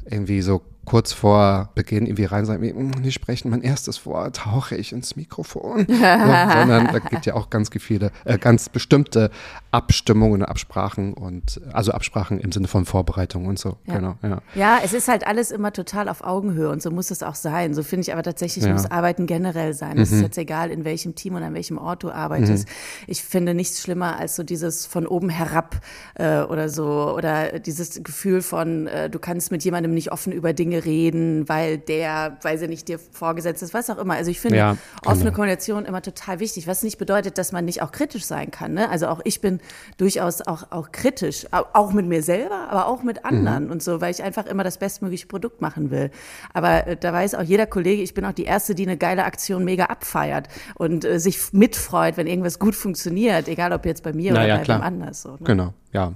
irgendwie 0.05 0.41
so 0.41 0.61
kurz 0.89 1.13
vor 1.13 1.69
Beginn 1.75 2.07
irgendwie 2.07 2.25
rein 2.25 2.45
sagen, 2.45 2.63
die 2.63 2.71
hm, 2.71 3.11
sprechen 3.11 3.51
mein 3.51 3.61
erstes 3.61 4.07
Wort, 4.07 4.37
tauche 4.37 4.75
ich 4.75 4.91
ins 4.91 5.15
Mikrofon. 5.15 5.85
ja, 6.01 6.59
sondern 6.59 6.87
da 6.87 6.97
gibt 6.97 7.27
ja 7.27 7.35
auch 7.35 7.51
ganz 7.51 7.69
viele, 7.79 8.11
äh, 8.25 8.39
ganz 8.39 8.69
bestimmte 8.69 9.29
Abstimmungen, 9.69 10.43
Absprachen 10.43 11.13
und 11.13 11.61
also 11.71 11.91
Absprachen 11.91 12.39
im 12.39 12.51
Sinne 12.51 12.67
von 12.67 12.85
Vorbereitung 12.85 13.45
und 13.45 13.59
so. 13.59 13.77
Ja. 13.85 13.95
Genau, 13.95 14.15
ja. 14.23 14.41
ja, 14.55 14.79
es 14.83 14.93
ist 14.93 15.07
halt 15.07 15.27
alles 15.27 15.51
immer 15.51 15.71
total 15.71 16.09
auf 16.09 16.23
Augenhöhe 16.23 16.69
und 16.69 16.81
so 16.81 16.89
muss 16.89 17.11
es 17.11 17.21
auch 17.21 17.35
sein. 17.35 17.75
So 17.75 17.83
finde 17.83 18.01
ich 18.01 18.11
aber 18.11 18.23
tatsächlich 18.23 18.65
ja. 18.65 18.73
muss 18.73 18.89
Arbeiten 18.89 19.27
generell 19.27 19.75
sein. 19.75 19.99
Es 19.99 20.09
mhm. 20.09 20.17
ist 20.17 20.23
jetzt 20.23 20.37
egal, 20.39 20.71
in 20.71 20.85
welchem 20.85 21.13
Team 21.13 21.35
und 21.35 21.43
an 21.43 21.53
welchem 21.53 21.77
Ort 21.77 22.01
du 22.01 22.09
arbeitest. 22.09 22.67
Mhm. 22.67 22.73
Ich 23.05 23.23
finde 23.23 23.53
nichts 23.53 23.79
schlimmer 23.79 24.17
als 24.17 24.35
so 24.35 24.41
dieses 24.41 24.87
von 24.87 25.05
oben 25.05 25.29
herab 25.29 25.81
äh, 26.15 26.39
oder 26.39 26.67
so 26.67 27.13
oder 27.15 27.59
dieses 27.59 28.03
Gefühl 28.03 28.41
von, 28.41 28.87
äh, 28.87 29.07
du 29.07 29.19
kannst 29.19 29.51
mit 29.51 29.63
jemandem 29.63 29.93
nicht 29.93 30.11
offen 30.11 30.33
über 30.33 30.53
Dinge 30.53 30.78
Reden, 30.85 31.47
weil 31.49 31.77
der, 31.77 32.37
weiß 32.41 32.61
ich 32.63 32.69
nicht, 32.69 32.87
dir 32.87 32.99
vorgesetzt 32.99 33.61
ist, 33.63 33.73
was 33.73 33.89
auch 33.89 33.97
immer. 33.97 34.15
Also 34.15 34.31
ich 34.31 34.39
finde 34.39 34.57
Ja, 34.57 34.77
offene 35.05 35.25
genau. 35.25 35.35
Kommunikation 35.35 35.85
immer 35.85 36.01
total 36.01 36.39
wichtig, 36.39 36.67
was 36.67 36.83
nicht 36.83 36.97
bedeutet, 36.97 37.37
dass 37.37 37.51
man 37.51 37.65
nicht 37.65 37.81
auch 37.81 37.91
kritisch 37.91 38.25
sein 38.25 38.51
kann. 38.51 38.73
Ne? 38.73 38.89
Also 38.89 39.07
auch 39.07 39.21
ich 39.23 39.41
bin 39.41 39.59
durchaus 39.97 40.41
auch, 40.41 40.71
auch 40.71 40.91
kritisch, 40.91 41.45
au- 41.51 41.65
auch 41.73 41.93
mit 41.93 42.05
mir 42.05 42.23
selber, 42.23 42.67
aber 42.69 42.87
auch 42.87 43.03
mit 43.03 43.25
anderen 43.25 43.69
und 43.71 43.83
so, 43.83 44.01
weil 44.01 44.11
ich 44.11 44.23
einfach 44.23 44.45
immer 44.45 44.63
das 44.63 44.77
bestmögliche 44.77 45.27
Produkt 45.27 45.61
machen 45.61 45.91
will. 45.91 46.11
Aber 46.53 46.87
äh, 46.87 46.97
da 46.97 47.13
weiß 47.13 47.35
auch 47.35 47.43
jeder 47.43 47.65
Kollege, 47.65 48.01
ich 48.01 48.13
bin 48.13 48.25
auch 48.25 48.33
die 48.33 48.45
Erste, 48.45 48.75
die 48.75 48.85
eine 48.87 48.97
geile 48.97 49.23
Aktion 49.25 49.63
mega 49.63 49.85
abfeiert 49.85 50.47
und 50.75 51.05
äh, 51.05 51.19
sich 51.19 51.53
mitfreut, 51.53 52.17
wenn 52.17 52.27
irgendwas 52.27 52.59
gut 52.59 52.75
funktioniert, 52.75 53.47
egal 53.47 53.73
ob 53.73 53.85
jetzt 53.85 54.03
bei 54.03 54.13
mir 54.13 54.33
Na 54.33 54.39
oder 54.39 54.47
ja, 54.47 54.57
bei 54.57 54.63
klar. 54.63 54.79
wem 54.79 54.83
anders. 54.85 55.21
So, 55.21 55.31
ne? 55.31 55.37
Genau, 55.43 55.73
ja. 55.93 56.13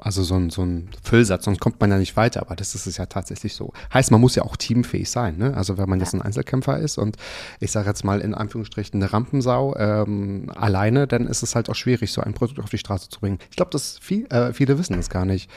Also 0.00 0.22
so 0.22 0.36
ein, 0.36 0.50
so 0.50 0.62
ein 0.62 0.90
Füllsatz, 1.02 1.44
sonst 1.44 1.60
kommt 1.60 1.80
man 1.80 1.90
ja 1.90 1.98
nicht 1.98 2.16
weiter, 2.16 2.40
aber 2.40 2.54
das 2.54 2.76
ist 2.76 2.86
es 2.86 2.98
ja 2.98 3.06
tatsächlich 3.06 3.54
so. 3.54 3.72
Heißt, 3.92 4.12
man 4.12 4.20
muss 4.20 4.36
ja 4.36 4.44
auch 4.44 4.56
teamfähig 4.56 5.10
sein, 5.10 5.38
ne? 5.38 5.54
Also 5.56 5.76
wenn 5.76 5.88
man 5.88 5.98
jetzt 5.98 6.14
ein 6.14 6.22
Einzelkämpfer 6.22 6.78
ist 6.78 6.98
und 6.98 7.16
ich 7.58 7.72
sage 7.72 7.88
jetzt 7.88 8.04
mal 8.04 8.20
in 8.20 8.32
Anführungsstrichen 8.32 9.02
eine 9.02 9.12
Rampensau 9.12 9.74
ähm, 9.76 10.52
alleine, 10.54 11.08
dann 11.08 11.26
ist 11.26 11.42
es 11.42 11.56
halt 11.56 11.68
auch 11.68 11.74
schwierig, 11.74 12.12
so 12.12 12.20
ein 12.20 12.32
Produkt 12.32 12.60
auf 12.60 12.70
die 12.70 12.78
Straße 12.78 13.08
zu 13.08 13.18
bringen. 13.18 13.38
Ich 13.50 13.56
glaube, 13.56 13.72
dass 13.72 13.98
viel, 13.98 14.26
äh, 14.26 14.52
viele 14.52 14.78
wissen 14.78 14.94
das 14.94 15.10
gar 15.10 15.24
nicht, 15.24 15.50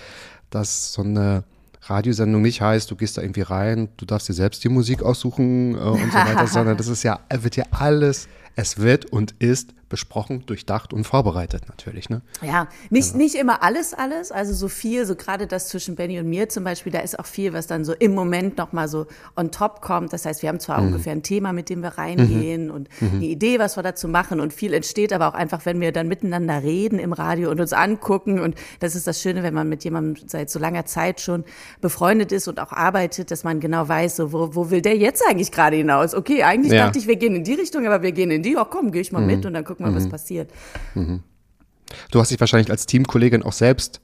dass 0.50 0.92
so 0.92 1.04
eine 1.04 1.44
Radiosendung 1.84 2.42
nicht 2.42 2.62
heißt, 2.62 2.90
du 2.90 2.96
gehst 2.96 3.18
da 3.18 3.22
irgendwie 3.22 3.42
rein, 3.42 3.90
du 3.98 4.06
darfst 4.06 4.28
dir 4.28 4.34
selbst 4.34 4.64
die 4.64 4.70
Musik 4.70 5.04
aussuchen 5.04 5.76
äh, 5.76 5.78
und 5.78 6.12
so 6.12 6.18
weiter, 6.18 6.48
sondern 6.48 6.78
das 6.78 6.88
ist 6.88 7.04
ja, 7.04 7.20
wird 7.32 7.56
ja 7.56 7.66
alles, 7.72 8.28
es 8.56 8.80
wird 8.80 9.06
und 9.06 9.36
ist 9.40 9.74
besprochen, 9.92 10.46
durchdacht 10.48 10.94
und 10.94 11.04
vorbereitet 11.04 11.70
natürlich, 11.70 12.10
ne? 12.10 12.22
Ja, 12.42 12.68
nicht, 12.90 13.14
nicht 13.14 13.36
immer 13.36 13.62
alles, 13.62 13.94
alles, 13.94 14.32
also 14.32 14.54
so 14.54 14.68
viel, 14.70 15.06
so 15.06 15.16
gerade 15.16 15.46
das 15.46 15.68
zwischen 15.68 15.96
Benny 15.96 16.18
und 16.20 16.28
mir 16.28 16.50
zum 16.50 16.64
Beispiel, 16.64 16.92
da 16.92 17.00
ist 17.00 17.20
auch 17.20 17.26
viel, 17.28 17.54
was 17.54 17.68
dann 17.68 17.86
so 17.86 17.94
im 17.94 18.16
Moment 18.16 18.58
nochmal 18.58 18.88
so 18.88 19.06
on 19.36 19.52
top 19.52 19.82
kommt. 19.82 20.14
Das 20.14 20.26
heißt, 20.26 20.42
wir 20.42 20.50
haben 20.50 20.60
zwar 20.60 20.82
ungefähr 20.82 21.12
ein 21.12 21.22
Thema, 21.24 21.54
mit 21.54 21.70
dem 21.70 21.84
wir 21.84 21.90
reingehen 21.98 22.72
und 22.72 22.90
eine 23.02 23.26
Idee, 23.26 23.60
was 23.60 23.78
wir 23.78 23.84
dazu 23.84 24.08
machen 24.08 24.40
und 24.40 24.54
viel 24.54 24.74
entsteht 24.74 25.12
aber 25.14 25.28
auch 25.28 25.34
einfach, 25.34 25.66
wenn 25.66 25.82
wir 25.82 25.92
dann 25.92 26.08
miteinander 26.08 26.64
reden 26.64 26.98
im 26.98 27.12
Radio 27.14 27.52
und 27.52 27.60
uns 27.60 27.74
angucken 27.74 28.40
und 28.40 28.56
das 28.80 28.96
ist 28.96 29.06
das 29.08 29.22
Schöne, 29.22 29.44
wenn 29.44 29.54
man 29.54 29.68
mit 29.68 29.84
jemandem 29.84 30.24
seit 30.28 30.50
so 30.50 30.58
langer 30.58 30.86
Zeit 30.86 31.20
schon 31.20 31.44
befreundet 31.82 32.32
ist 32.32 32.48
und 32.48 32.60
auch 32.62 32.72
arbeitet, 32.72 33.30
dass 33.30 33.44
man 33.44 33.60
genau 33.60 33.88
weiß, 33.90 34.16
so, 34.16 34.32
wo, 34.32 34.56
wo 34.56 34.70
will 34.72 34.82
der 34.82 34.96
jetzt 34.96 35.22
eigentlich 35.28 35.52
gerade 35.52 35.76
hinaus? 35.76 36.16
Okay, 36.16 36.44
eigentlich 36.44 36.72
Ja. 36.72 36.86
dachte 36.86 37.00
ich, 37.00 37.08
wir 37.08 37.18
gehen 37.18 37.36
in 37.36 37.44
die 37.44 37.56
Richtung, 37.56 37.86
aber 37.86 38.02
wir 38.02 38.14
gehen 38.14 38.32
in 38.32 38.42
die, 38.42 38.56
oh 38.56 38.64
komm, 38.66 38.92
gehe 38.92 39.02
ich 39.02 39.12
mal 39.12 39.22
mit 39.22 39.46
und 39.46 39.54
dann 39.54 39.66
gucken 39.66 39.81
wir, 39.84 39.96
was 39.96 40.10
passiert. 40.10 40.52
Du 40.96 42.20
hast 42.20 42.32
dich 42.32 42.40
wahrscheinlich 42.40 42.72
als 42.72 42.86
Teamkollegin 42.86 43.44
auch 43.44 43.54
selbst 43.54 44.02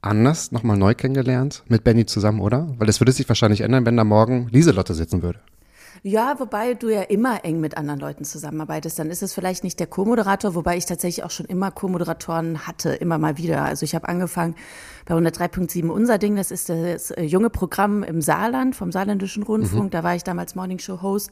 anders 0.00 0.52
nochmal 0.52 0.76
neu 0.76 0.94
kennengelernt 0.94 1.64
mit 1.66 1.84
Benny 1.84 2.06
zusammen, 2.06 2.40
oder? 2.40 2.68
Weil 2.78 2.86
das 2.86 3.00
würde 3.00 3.12
sich 3.12 3.28
wahrscheinlich 3.28 3.62
ändern, 3.62 3.86
wenn 3.86 3.96
da 3.96 4.04
morgen 4.04 4.48
Lieselotte 4.50 4.94
sitzen 4.94 5.22
würde. 5.22 5.40
Ja, 6.04 6.38
wobei 6.38 6.74
du 6.74 6.88
ja 6.88 7.02
immer 7.02 7.44
eng 7.44 7.58
mit 7.60 7.76
anderen 7.76 7.98
Leuten 7.98 8.24
zusammenarbeitest. 8.24 8.98
Dann 9.00 9.10
ist 9.10 9.22
es 9.22 9.32
vielleicht 9.32 9.64
nicht 9.64 9.80
der 9.80 9.88
Co-Moderator, 9.88 10.54
wobei 10.54 10.76
ich 10.76 10.86
tatsächlich 10.86 11.24
auch 11.24 11.30
schon 11.30 11.46
immer 11.46 11.72
Co-Moderatoren 11.72 12.66
hatte, 12.66 12.90
immer 12.90 13.18
mal 13.18 13.36
wieder. 13.36 13.64
Also 13.64 13.82
ich 13.82 13.96
habe 13.96 14.08
angefangen 14.08 14.54
bei 15.08 15.14
103.7 15.14 15.88
Unser 15.88 16.18
Ding, 16.18 16.36
das 16.36 16.50
ist 16.50 16.68
das 16.68 17.10
äh, 17.10 17.22
junge 17.22 17.48
Programm 17.48 18.02
im 18.02 18.20
Saarland 18.20 18.76
vom 18.76 18.92
Saarländischen 18.92 19.42
Rundfunk. 19.42 19.90
Da 19.90 20.04
war 20.04 20.14
ich 20.14 20.22
damals 20.22 20.54
Morningshow-Host. 20.54 21.30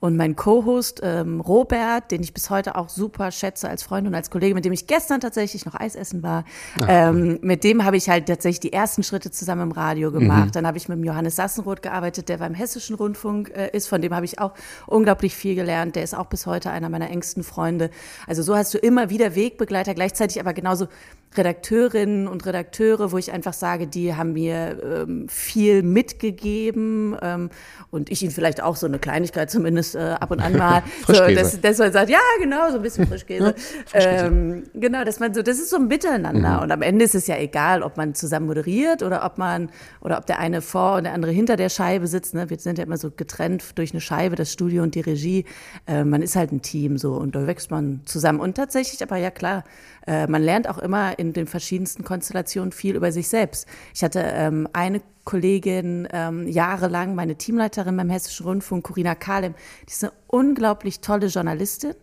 Und 0.00 0.16
mein 0.16 0.34
Co-Host 0.34 1.02
ähm, 1.04 1.40
Robert, 1.40 2.10
den 2.10 2.22
ich 2.22 2.32
bis 2.32 2.48
heute 2.48 2.74
auch 2.74 2.88
super 2.88 3.30
schätze 3.30 3.68
als 3.68 3.82
Freund 3.82 4.06
und 4.06 4.14
als 4.14 4.30
Kollege, 4.30 4.54
mit 4.54 4.64
dem 4.64 4.72
ich 4.72 4.86
gestern 4.86 5.20
tatsächlich 5.20 5.66
noch 5.66 5.74
Eis 5.74 5.94
essen 5.94 6.22
war, 6.22 6.44
ähm, 6.88 7.38
mit 7.42 7.64
dem 7.64 7.84
habe 7.84 7.98
ich 7.98 8.08
halt 8.08 8.26
tatsächlich 8.26 8.60
die 8.60 8.72
ersten 8.72 9.02
Schritte 9.02 9.30
zusammen 9.30 9.62
im 9.62 9.72
Radio 9.72 10.10
gemacht. 10.10 10.56
Dann 10.56 10.66
habe 10.66 10.78
ich 10.78 10.88
mit 10.88 10.96
dem 10.96 11.04
Johannes 11.04 11.36
Sassenroth 11.36 11.82
gearbeitet, 11.82 12.30
der 12.30 12.38
beim 12.38 12.54
Hessischen 12.54 12.96
Rundfunk 12.96 13.52
äh, 13.54 13.68
ist, 13.76 13.88
von 13.88 14.00
dem 14.00 14.14
habe 14.14 14.24
ich 14.24 14.38
auch 14.38 14.54
unglaublich 14.86 15.36
viel 15.36 15.54
gelernt. 15.54 15.96
Der 15.96 16.02
ist 16.02 16.16
auch 16.16 16.26
bis 16.26 16.46
heute 16.46 16.70
einer 16.70 16.88
meiner 16.88 17.10
engsten 17.10 17.42
Freunde. 17.42 17.90
Also 18.26 18.42
so 18.42 18.56
hast 18.56 18.72
du 18.72 18.78
immer 18.78 19.10
wieder 19.10 19.34
Wegbegleiter, 19.34 19.92
gleichzeitig 19.92 20.40
aber 20.40 20.54
genauso 20.54 20.88
Redakteurinnen 21.36 22.26
und 22.26 22.46
Redakteure, 22.46 23.12
wo 23.12 23.17
ich 23.18 23.32
einfach 23.32 23.52
sage, 23.52 23.86
die 23.86 24.14
haben 24.14 24.32
mir 24.32 24.80
ähm, 24.82 25.28
viel 25.28 25.82
mitgegeben 25.82 27.16
ähm, 27.20 27.50
und 27.90 28.10
ich 28.10 28.22
ihnen 28.22 28.30
vielleicht 28.30 28.62
auch 28.62 28.76
so 28.76 28.86
eine 28.86 28.98
Kleinigkeit 28.98 29.50
zumindest 29.50 29.94
äh, 29.94 30.16
ab 30.20 30.30
und 30.30 30.40
an 30.40 30.52
mal, 30.56 30.82
so, 31.06 31.14
Frischkäse. 31.14 31.34
dass, 31.34 31.60
dass 31.60 31.78
man 31.78 31.92
sagt, 31.92 32.10
ja 32.10 32.18
genau, 32.40 32.70
so 32.70 32.76
ein 32.76 32.82
bisschen 32.82 33.06
Frischkäse. 33.08 33.54
ähm, 33.94 34.64
genau, 34.74 35.04
dass 35.04 35.20
man 35.20 35.34
so, 35.34 35.42
das 35.42 35.58
ist 35.58 35.70
so 35.70 35.76
ein 35.76 35.88
Miteinander 35.88 36.62
und 36.62 36.70
am 36.70 36.82
Ende 36.82 37.04
ist 37.04 37.14
es 37.14 37.26
ja 37.26 37.36
egal, 37.36 37.82
ob 37.82 37.96
man 37.96 38.14
zusammen 38.14 38.46
moderiert 38.46 39.02
oder 39.02 39.24
ob 39.24 39.38
man 39.38 39.70
oder 40.00 40.18
ob 40.18 40.26
der 40.26 40.38
eine 40.38 40.62
vor 40.62 40.96
und 40.96 41.04
der 41.04 41.12
andere 41.12 41.32
hinter 41.32 41.56
der 41.56 41.68
Scheibe 41.68 42.06
sitzt. 42.06 42.34
Ne? 42.34 42.50
Wir 42.50 42.58
sind 42.58 42.78
ja 42.78 42.84
immer 42.84 42.96
so 42.96 43.10
getrennt 43.10 43.78
durch 43.78 43.92
eine 43.92 44.00
Scheibe, 44.00 44.36
das 44.36 44.52
Studio 44.52 44.82
und 44.82 44.94
die 44.94 45.00
Regie. 45.00 45.44
Äh, 45.86 46.04
man 46.04 46.22
ist 46.22 46.36
halt 46.36 46.52
ein 46.52 46.62
Team 46.62 46.98
so 46.98 47.14
und 47.14 47.34
da 47.34 47.46
wächst 47.46 47.70
man 47.70 48.00
zusammen 48.04 48.40
und 48.40 48.56
tatsächlich, 48.56 49.02
aber 49.02 49.16
ja 49.16 49.30
klar, 49.30 49.64
äh, 50.08 50.26
man 50.26 50.42
lernt 50.42 50.68
auch 50.68 50.78
immer 50.78 51.18
in 51.18 51.34
den 51.34 51.46
verschiedensten 51.46 52.02
Konstellationen 52.02 52.72
viel 52.72 52.96
über 52.96 53.12
sich 53.12 53.28
selbst. 53.28 53.68
Ich 53.94 54.02
hatte 54.02 54.20
ähm, 54.20 54.66
eine 54.72 55.02
Kollegin 55.24 56.08
ähm, 56.10 56.48
jahrelang, 56.48 57.14
meine 57.14 57.36
Teamleiterin 57.36 57.94
beim 57.94 58.08
Hessischen 58.08 58.46
Rundfunk, 58.46 58.86
Corinna 58.86 59.14
Kahlem, 59.14 59.54
die 59.86 59.92
ist 59.92 60.02
eine 60.02 60.14
unglaublich 60.26 61.00
tolle 61.00 61.26
Journalistin, 61.26 61.94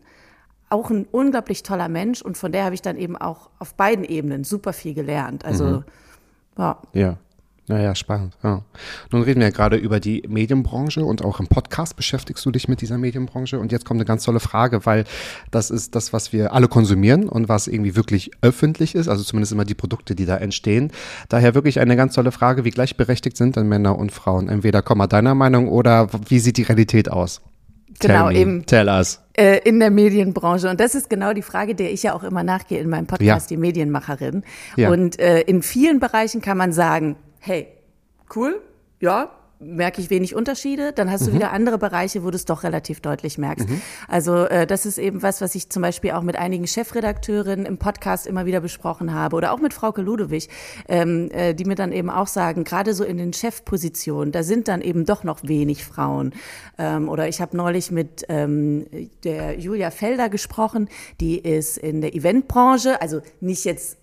auch 0.69 0.91
ein 0.91 1.07
unglaublich 1.11 1.63
toller 1.63 1.89
Mensch 1.89 2.21
und 2.21 2.37
von 2.37 2.51
der 2.51 2.65
habe 2.65 2.75
ich 2.75 2.83
dann 2.83 2.97
eben 2.97 3.17
auch 3.17 3.49
auf 3.57 3.73
beiden 3.73 4.05
Ebenen 4.05 4.43
super 4.43 4.73
viel 4.73 4.93
gelernt. 4.93 5.43
Also 5.43 5.65
ja. 5.65 5.83
Ja. 6.93 7.17
Naja, 7.67 7.95
spannend. 7.95 8.37
Ja. 8.43 8.61
Nun 9.11 9.23
reden 9.23 9.39
wir 9.39 9.47
ja 9.47 9.51
gerade 9.53 9.75
über 9.77 9.99
die 9.99 10.23
Medienbranche 10.27 11.03
und 11.03 11.25
auch 11.25 11.39
im 11.39 11.47
Podcast 11.47 11.95
beschäftigst 11.95 12.45
du 12.45 12.51
dich 12.51 12.67
mit 12.67 12.81
dieser 12.81 12.99
Medienbranche. 12.99 13.59
Und 13.59 13.71
jetzt 13.71 13.85
kommt 13.85 13.97
eine 13.99 14.05
ganz 14.05 14.23
tolle 14.23 14.39
Frage, 14.39 14.85
weil 14.85 15.03
das 15.49 15.71
ist 15.71 15.95
das, 15.95 16.13
was 16.13 16.31
wir 16.31 16.53
alle 16.53 16.67
konsumieren 16.67 17.27
und 17.27 17.49
was 17.49 17.67
irgendwie 17.67 17.95
wirklich 17.95 18.29
öffentlich 18.41 18.93
ist, 18.93 19.07
also 19.07 19.23
zumindest 19.23 19.51
immer 19.51 19.65
die 19.65 19.73
Produkte, 19.73 20.13
die 20.15 20.27
da 20.27 20.37
entstehen. 20.37 20.91
Daher 21.29 21.55
wirklich 21.55 21.79
eine 21.79 21.95
ganz 21.95 22.13
tolle 22.13 22.31
Frage, 22.31 22.65
wie 22.65 22.69
gleichberechtigt 22.71 23.35
sind 23.35 23.55
denn 23.55 23.67
Männer 23.67 23.97
und 23.97 24.11
Frauen? 24.11 24.47
Entweder 24.47 24.83
komm 24.83 24.99
mal 24.99 25.07
deiner 25.07 25.33
Meinung 25.33 25.67
oder 25.67 26.07
wie 26.29 26.37
sieht 26.39 26.57
die 26.57 26.63
Realität 26.63 27.09
aus? 27.11 27.41
Genau, 27.99 28.27
me, 28.27 28.35
eben. 28.35 28.65
Tell 28.65 28.89
us. 28.89 29.21
äh, 29.33 29.59
in 29.63 29.79
der 29.79 29.89
Medienbranche. 29.89 30.69
Und 30.69 30.79
das 30.81 30.95
ist 30.95 31.09
genau 31.09 31.33
die 31.33 31.41
Frage, 31.41 31.75
der 31.75 31.93
ich 31.93 32.03
ja 32.03 32.13
auch 32.13 32.23
immer 32.23 32.43
nachgehe 32.43 32.79
in 32.79 32.89
meinem 32.89 33.07
Podcast, 33.07 33.49
Ja. 33.49 33.55
die 33.55 33.57
Medienmacherin. 33.57 34.43
Ja. 34.75 34.89
Und 34.91 35.17
äh, 35.17 35.41
in 35.41 35.61
vielen 35.63 35.99
Bereichen 36.01 36.41
kann 36.41 36.57
man 36.57 36.73
sagen, 36.73 37.15
hey, 37.45 37.67
cool, 38.35 38.59
ja, 38.99 39.29
merke 39.59 40.01
ich 40.01 40.09
wenig 40.09 40.35
Unterschiede. 40.35 40.93
Dann 40.93 41.11
hast 41.11 41.27
du 41.27 41.33
wieder 41.33 41.51
andere 41.51 41.77
Bereiche, 41.77 42.23
wo 42.23 42.31
du 42.31 42.35
es 42.35 42.45
doch 42.45 42.63
relativ 42.63 43.01
deutlich 43.01 43.37
merkst. 43.37 43.67
Also 44.07 44.45
äh, 44.45 44.67
das 44.67 44.85
ist 44.85 44.97
eben 44.97 45.21
was, 45.23 45.41
was 45.41 45.55
ich 45.55 45.69
zum 45.69 45.81
Beispiel 45.81 46.11
auch 46.11 46.23
mit 46.23 46.35
einigen 46.35 46.67
Chefredakteurinnen 46.67 47.65
im 47.65 47.77
Podcast 47.77 48.27
immer 48.27 48.45
wieder 48.45 48.61
besprochen 48.61 49.13
habe 49.13 49.35
oder 49.35 49.53
auch 49.53 49.59
mit 49.59 49.73
Frauke 49.73 50.01
Ludewig, 50.01 50.49
ähm, 50.87 51.29
äh, 51.31 51.53
die 51.53 51.65
mir 51.65 51.75
dann 51.75 51.91
eben 51.91 52.09
auch 52.09 52.27
sagen, 52.27 52.63
gerade 52.63 52.93
so 52.93 53.03
in 53.03 53.17
den 53.17 53.31
Chefpositionen, 53.31 54.31
da 54.31 54.43
sind 54.43 54.67
dann 54.67 54.81
eben 54.81 55.05
doch 55.05 55.23
noch 55.23 55.43
wenig 55.43 55.85
Frauen. 55.85 56.33
Ähm, 56.77 57.07
oder 57.07 57.27
ich 57.27 57.41
habe 57.41 57.55
neulich 57.55 57.91
mit 57.91 58.25
ähm, 58.27 58.87
der 59.23 59.59
Julia 59.59 59.91
Felder 59.91 60.29
gesprochen, 60.29 60.89
die 61.19 61.37
ist 61.37 61.77
in 61.77 62.01
der 62.01 62.15
Eventbranche, 62.15 63.01
also 63.01 63.21
nicht 63.39 63.65
jetzt 63.65 63.97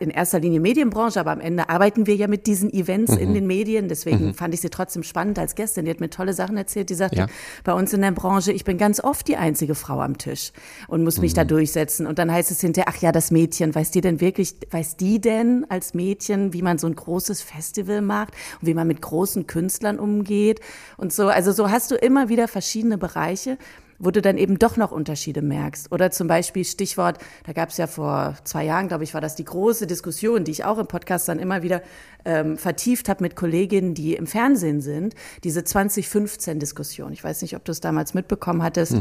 in 0.00 0.10
erster 0.10 0.40
Linie 0.40 0.60
Medienbranche, 0.60 1.20
aber 1.20 1.32
am 1.32 1.40
Ende 1.40 1.68
arbeiten 1.68 2.06
wir 2.06 2.16
ja 2.16 2.28
mit 2.28 2.46
diesen 2.46 2.72
Events 2.72 3.14
in 3.14 3.34
den 3.34 3.46
Medien. 3.46 3.88
Deswegen 3.88 4.32
fand 4.34 4.54
ich 4.54 4.60
sie 4.62 4.70
trotzdem 4.70 5.02
spannend 5.02 5.38
als 5.38 5.54
Gästin. 5.54 5.84
Die 5.84 5.90
hat 5.90 6.00
mir 6.00 6.08
tolle 6.10 6.32
Sachen 6.32 6.56
erzählt. 6.56 6.88
Die 6.90 6.94
sagte, 6.94 7.16
Ja. 7.18 7.26
bei 7.62 7.72
uns 7.74 7.92
in 7.92 8.00
der 8.00 8.12
Branche, 8.12 8.52
ich 8.52 8.64
bin 8.64 8.78
ganz 8.78 9.00
oft 9.00 9.28
die 9.28 9.36
einzige 9.36 9.74
Frau 9.74 10.00
am 10.00 10.16
Tisch 10.18 10.52
und 10.88 11.04
muss 11.04 11.20
mich 11.20 11.34
da 11.34 11.44
durchsetzen. 11.44 12.06
Und 12.06 12.18
dann 12.18 12.32
heißt 12.32 12.50
es 12.50 12.60
hinterher, 12.60 12.88
ach 12.88 13.00
ja, 13.00 13.12
das 13.12 13.30
Mädchen, 13.30 13.74
weiß 13.74 13.90
die 13.90 14.00
denn 14.00 14.20
wirklich, 14.20 14.54
weiß 14.70 14.96
die 14.96 15.20
denn 15.20 15.66
als 15.68 15.92
Mädchen, 15.94 16.52
wie 16.52 16.62
man 16.62 16.78
so 16.78 16.86
ein 16.86 16.94
großes 16.96 17.42
Festival 17.42 18.00
macht 18.00 18.32
und 18.60 18.66
wie 18.66 18.74
man 18.74 18.86
mit 18.86 19.02
großen 19.02 19.46
Künstlern 19.46 19.98
umgeht 19.98 20.60
und 20.96 21.12
so. 21.12 21.28
Also 21.28 21.52
so 21.52 21.70
hast 21.70 21.90
du 21.90 21.96
immer 21.96 22.28
wieder 22.28 22.48
verschiedene 22.48 22.96
Bereiche 22.98 23.58
wo 23.98 24.10
du 24.10 24.22
dann 24.22 24.38
eben 24.38 24.58
doch 24.58 24.76
noch 24.76 24.92
Unterschiede 24.92 25.42
merkst. 25.42 25.92
Oder 25.92 26.10
zum 26.10 26.28
Beispiel 26.28 26.64
Stichwort, 26.64 27.18
da 27.44 27.52
gab 27.52 27.70
es 27.70 27.76
ja 27.76 27.86
vor 27.86 28.34
zwei 28.44 28.64
Jahren, 28.64 28.88
glaube 28.88 29.04
ich, 29.04 29.14
war 29.14 29.20
das 29.20 29.36
die 29.36 29.44
große 29.44 29.86
Diskussion, 29.86 30.44
die 30.44 30.52
ich 30.52 30.64
auch 30.64 30.78
im 30.78 30.86
Podcast 30.86 31.28
dann 31.28 31.38
immer 31.38 31.62
wieder 31.62 31.82
ähm, 32.26 32.58
vertieft 32.58 33.08
habe 33.08 33.22
mit 33.22 33.36
Kolleginnen, 33.36 33.94
die 33.94 34.14
im 34.14 34.26
Fernsehen 34.26 34.80
sind, 34.80 35.14
diese 35.44 35.60
2015-Diskussion. 35.60 37.12
Ich 37.12 37.24
weiß 37.24 37.42
nicht, 37.42 37.56
ob 37.56 37.64
du 37.64 37.72
es 37.72 37.80
damals 37.80 38.12
mitbekommen 38.12 38.62
hattest, 38.62 38.96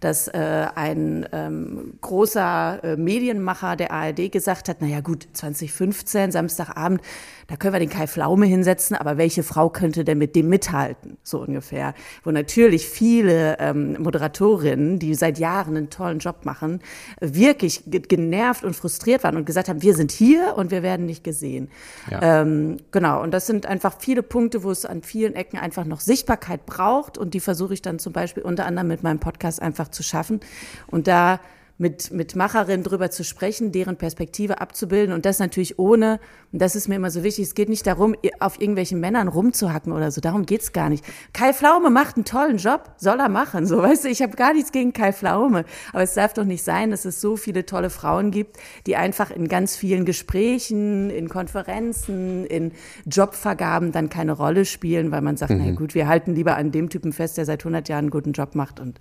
dass 0.00 0.28
äh, 0.28 0.66
ein 0.74 1.28
ähm, 1.32 1.94
großer 2.00 2.80
äh, 2.82 2.96
Medienmacher 2.96 3.76
der 3.76 3.92
ARD 3.92 4.32
gesagt 4.32 4.68
hat, 4.68 4.80
naja 4.80 5.00
gut, 5.00 5.28
2015, 5.32 6.32
Samstagabend, 6.32 7.00
da 7.46 7.56
können 7.56 7.74
wir 7.74 7.80
den 7.80 7.90
Kai 7.90 8.06
Pflaume 8.06 8.46
hinsetzen, 8.46 8.96
aber 8.96 9.18
welche 9.18 9.42
Frau 9.42 9.70
könnte 9.70 10.04
denn 10.04 10.18
mit 10.18 10.36
dem 10.36 10.48
mithalten? 10.48 11.18
So 11.22 11.40
ungefähr. 11.40 11.94
Wo 12.22 12.30
natürlich 12.30 12.86
viele 12.88 13.58
ähm, 13.58 14.00
Moderatorinnen, 14.00 14.98
die 14.98 15.14
seit 15.14 15.38
Jahren 15.38 15.76
einen 15.76 15.90
tollen 15.90 16.20
Job 16.20 16.44
machen, 16.44 16.80
wirklich 17.20 17.82
genervt 17.86 18.64
und 18.64 18.76
frustriert 18.76 19.24
waren 19.24 19.36
und 19.36 19.46
gesagt 19.46 19.68
haben, 19.68 19.82
wir 19.82 19.94
sind 19.94 20.12
hier 20.12 20.54
und 20.56 20.70
wir 20.70 20.82
werden 20.82 21.06
nicht 21.06 21.24
gesehen. 21.24 21.68
Ja. 22.10 22.42
Ähm, 22.42 22.69
genau, 22.90 23.22
und 23.22 23.32
das 23.32 23.46
sind 23.46 23.66
einfach 23.66 23.94
viele 23.98 24.22
Punkte, 24.22 24.62
wo 24.62 24.70
es 24.70 24.84
an 24.84 25.02
vielen 25.02 25.34
Ecken 25.34 25.58
einfach 25.58 25.84
noch 25.84 26.00
Sichtbarkeit 26.00 26.66
braucht 26.66 27.18
und 27.18 27.34
die 27.34 27.40
versuche 27.40 27.74
ich 27.74 27.82
dann 27.82 27.98
zum 27.98 28.12
Beispiel 28.12 28.42
unter 28.42 28.66
anderem 28.66 28.88
mit 28.88 29.02
meinem 29.02 29.20
Podcast 29.20 29.60
einfach 29.60 29.88
zu 29.88 30.02
schaffen. 30.02 30.40
Und 30.88 31.06
da 31.06 31.40
mit, 31.80 32.10
mit 32.10 32.36
Macherinnen 32.36 32.84
drüber 32.84 33.10
zu 33.10 33.24
sprechen, 33.24 33.72
deren 33.72 33.96
Perspektive 33.96 34.60
abzubilden 34.60 35.14
und 35.14 35.24
das 35.24 35.38
natürlich 35.38 35.78
ohne, 35.78 36.20
und 36.52 36.60
das 36.60 36.76
ist 36.76 36.88
mir 36.88 36.96
immer 36.96 37.10
so 37.10 37.24
wichtig, 37.24 37.44
es 37.46 37.54
geht 37.54 37.70
nicht 37.70 37.86
darum, 37.86 38.14
auf 38.38 38.60
irgendwelchen 38.60 39.00
Männern 39.00 39.28
rumzuhacken 39.28 39.90
oder 39.92 40.10
so, 40.10 40.20
darum 40.20 40.44
geht's 40.44 40.72
gar 40.72 40.90
nicht. 40.90 41.02
Kai 41.32 41.54
Flaume 41.54 41.88
macht 41.88 42.16
einen 42.16 42.26
tollen 42.26 42.58
Job, 42.58 42.92
soll 42.98 43.18
er 43.18 43.30
machen, 43.30 43.66
so, 43.66 43.78
weißt 43.82 44.04
du, 44.04 44.08
ich 44.08 44.20
habe 44.20 44.36
gar 44.36 44.52
nichts 44.52 44.72
gegen 44.72 44.92
Kai 44.92 45.12
Flaume, 45.12 45.64
aber 45.94 46.02
es 46.02 46.12
darf 46.12 46.34
doch 46.34 46.44
nicht 46.44 46.62
sein, 46.62 46.90
dass 46.90 47.06
es 47.06 47.18
so 47.22 47.38
viele 47.38 47.64
tolle 47.64 47.88
Frauen 47.88 48.30
gibt, 48.30 48.58
die 48.86 48.96
einfach 48.96 49.30
in 49.30 49.48
ganz 49.48 49.74
vielen 49.74 50.04
Gesprächen, 50.04 51.08
in 51.08 51.30
Konferenzen, 51.30 52.44
in 52.44 52.72
Jobvergaben 53.06 53.90
dann 53.90 54.10
keine 54.10 54.32
Rolle 54.32 54.66
spielen, 54.66 55.12
weil 55.12 55.22
man 55.22 55.38
sagt, 55.38 55.52
mhm. 55.52 55.62
na 55.64 55.72
gut, 55.72 55.94
wir 55.94 56.08
halten 56.08 56.34
lieber 56.34 56.56
an 56.56 56.72
dem 56.72 56.90
Typen 56.90 57.14
fest, 57.14 57.38
der 57.38 57.46
seit 57.46 57.62
100 57.62 57.88
Jahren 57.88 58.00
einen 58.00 58.10
guten 58.10 58.32
Job 58.32 58.54
macht 58.54 58.80
und 58.80 58.98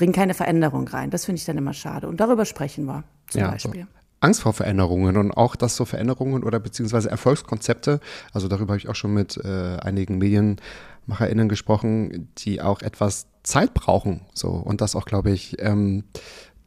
bringen 0.00 0.14
keine 0.14 0.32
Veränderung 0.32 0.88
rein. 0.88 1.10
Das 1.10 1.26
finde 1.26 1.40
ich 1.40 1.44
dann 1.44 1.58
immer 1.58 1.74
schade. 1.74 2.08
Und 2.08 2.20
darüber 2.20 2.46
sprechen 2.46 2.86
wir 2.86 3.04
zum 3.28 3.42
ja, 3.42 3.50
Beispiel. 3.50 3.82
So. 3.82 3.86
Angst 4.20 4.40
vor 4.40 4.54
Veränderungen 4.54 5.18
und 5.18 5.30
auch, 5.32 5.56
dass 5.56 5.76
so 5.76 5.84
Veränderungen 5.84 6.42
oder 6.42 6.58
beziehungsweise 6.58 7.10
Erfolgskonzepte, 7.10 8.00
also 8.32 8.48
darüber 8.48 8.70
habe 8.72 8.78
ich 8.78 8.88
auch 8.88 8.94
schon 8.94 9.12
mit 9.12 9.36
äh, 9.36 9.76
einigen 9.76 10.16
MedienmacherInnen 10.16 11.50
gesprochen, 11.50 12.30
die 12.38 12.62
auch 12.62 12.80
etwas 12.80 13.26
Zeit 13.42 13.74
brauchen. 13.74 14.22
So 14.32 14.48
und 14.48 14.80
das 14.80 14.96
auch, 14.96 15.04
glaube 15.04 15.32
ich, 15.32 15.56
ähm, 15.60 16.04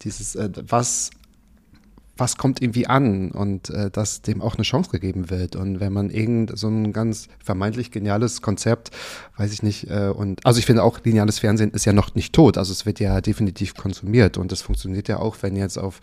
dieses, 0.04 0.36
äh, 0.36 0.52
was 0.68 1.10
was 2.16 2.38
kommt 2.38 2.62
irgendwie 2.62 2.88
an 2.88 3.32
und 3.32 3.70
äh, 3.70 3.90
dass 3.90 4.22
dem 4.22 4.42
auch 4.42 4.56
eine 4.56 4.64
Chance 4.64 4.92
gegeben 4.92 5.30
wird. 5.30 5.56
Und 5.56 5.80
wenn 5.80 5.94
man 5.94 6.10
irgend 6.10 6.58
so 6.58 6.68
ein 6.68 6.94
ganz 6.94 7.28
vermeintlich 7.44 7.92
geniales 7.92 8.42
Konzept, 8.42 8.92
weiß 9.38 9.52
ich 9.52 9.64
nicht, 9.64 9.90
äh, 9.90 10.10
und 10.10 10.46
also 10.46 10.60
ich 10.60 10.66
finde 10.66 10.84
auch, 10.84 11.00
lineales 11.04 11.40
Fernsehen 11.40 11.72
ist 11.72 11.86
ja 11.86 11.94
noch 11.94 12.14
nicht 12.14 12.34
tot. 12.34 12.58
Also 12.58 12.72
es 12.72 12.86
wird 12.86 13.00
ja 13.00 13.20
definitiv 13.20 13.76
konsumiert 13.76 14.38
und 14.38 14.52
das 14.52 14.62
funktioniert 14.62 15.08
ja 15.08 15.18
auch, 15.18 15.38
wenn 15.42 15.56
jetzt 15.56 15.78
auf 15.78 16.02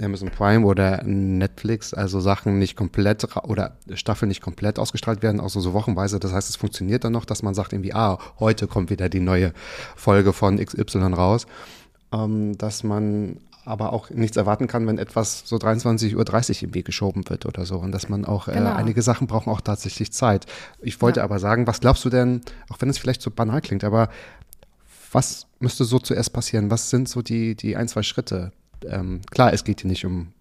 Amazon 0.00 0.30
Prime 0.30 0.64
oder 0.64 1.02
Netflix, 1.04 1.92
also 1.92 2.20
Sachen 2.20 2.58
nicht 2.58 2.76
komplett 2.76 3.26
oder 3.42 3.76
Staffeln 3.94 4.28
nicht 4.28 4.40
komplett 4.40 4.78
ausgestrahlt 4.78 5.22
werden, 5.22 5.40
auch 5.40 5.50
so, 5.50 5.60
so 5.60 5.72
wochenweise. 5.74 6.18
Das 6.18 6.32
heißt, 6.32 6.48
es 6.48 6.56
funktioniert 6.56 7.04
dann 7.04 7.12
noch, 7.12 7.24
dass 7.24 7.42
man 7.42 7.54
sagt 7.54 7.72
irgendwie, 7.72 7.92
ah, 7.92 8.18
heute 8.38 8.68
kommt 8.68 8.90
wieder 8.90 9.08
die 9.08 9.20
neue 9.20 9.52
Folge 9.96 10.32
von 10.32 10.64
XY 10.64 11.14
raus. 11.14 11.46
Ähm, 12.12 12.56
dass 12.56 12.84
man 12.84 13.38
aber 13.64 13.92
auch 13.92 14.10
nichts 14.10 14.36
erwarten 14.36 14.66
kann, 14.66 14.86
wenn 14.86 14.98
etwas 14.98 15.42
so 15.44 15.56
23.30 15.56 16.16
Uhr 16.16 16.62
im 16.68 16.74
Weg 16.74 16.84
geschoben 16.84 17.28
wird 17.28 17.46
oder 17.46 17.64
so. 17.64 17.78
Und 17.78 17.92
dass 17.92 18.08
man 18.08 18.24
auch, 18.24 18.48
äh, 18.48 18.54
genau. 18.54 18.70
äh, 18.70 18.74
einige 18.74 19.02
Sachen 19.02 19.26
brauchen 19.26 19.50
auch 19.50 19.60
tatsächlich 19.60 20.12
Zeit. 20.12 20.46
Ich 20.80 21.00
wollte 21.00 21.20
ja. 21.20 21.24
aber 21.24 21.38
sagen, 21.38 21.66
was 21.66 21.80
glaubst 21.80 22.04
du 22.04 22.10
denn, 22.10 22.40
auch 22.68 22.80
wenn 22.80 22.88
es 22.88 22.98
vielleicht 22.98 23.22
so 23.22 23.30
banal 23.30 23.60
klingt, 23.60 23.84
aber 23.84 24.08
was 25.12 25.46
müsste 25.60 25.84
so 25.84 25.98
zuerst 25.98 26.32
passieren? 26.32 26.70
Was 26.70 26.90
sind 26.90 27.08
so 27.08 27.22
die, 27.22 27.54
die 27.54 27.76
ein, 27.76 27.86
zwei 27.86 28.02
Schritte? 28.02 28.52
Ähm, 28.86 29.20
klar, 29.30 29.52
es 29.52 29.62
geht 29.62 29.82
hier 29.82 29.90
nicht 29.90 30.04
um, 30.04 30.32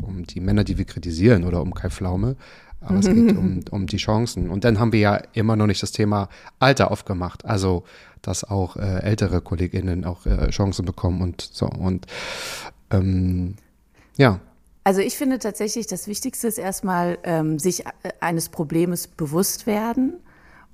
um 0.00 0.24
die 0.24 0.40
Männer, 0.40 0.64
die 0.64 0.78
wir 0.78 0.84
kritisieren 0.84 1.44
oder 1.44 1.60
um 1.60 1.74
Kai 1.74 1.90
Pflaume, 1.90 2.36
aber 2.84 2.98
es 2.98 3.06
geht 3.06 3.36
um, 3.36 3.60
um 3.70 3.86
die 3.86 3.96
Chancen. 3.96 4.50
Und 4.50 4.64
dann 4.64 4.78
haben 4.78 4.92
wir 4.92 5.00
ja 5.00 5.22
immer 5.32 5.56
noch 5.56 5.66
nicht 5.66 5.82
das 5.82 5.92
Thema 5.92 6.28
Alter 6.58 6.90
aufgemacht. 6.90 7.44
Also, 7.44 7.84
dass 8.22 8.44
auch 8.44 8.76
äh, 8.76 9.00
ältere 9.02 9.40
KollegInnen 9.40 10.04
auch 10.04 10.26
äh, 10.26 10.50
Chancen 10.50 10.84
bekommen 10.84 11.22
und 11.22 11.40
so. 11.40 11.66
Und 11.66 12.06
ähm, 12.90 13.56
ja. 14.16 14.40
Also 14.84 15.00
ich 15.00 15.16
finde 15.16 15.38
tatsächlich, 15.38 15.86
das 15.86 16.06
Wichtigste 16.06 16.48
ist 16.48 16.58
erstmal, 16.58 17.18
ähm, 17.24 17.58
sich 17.58 17.86
äh, 17.86 17.90
eines 18.20 18.48
Problems 18.48 19.06
bewusst 19.06 19.66
werden 19.66 20.14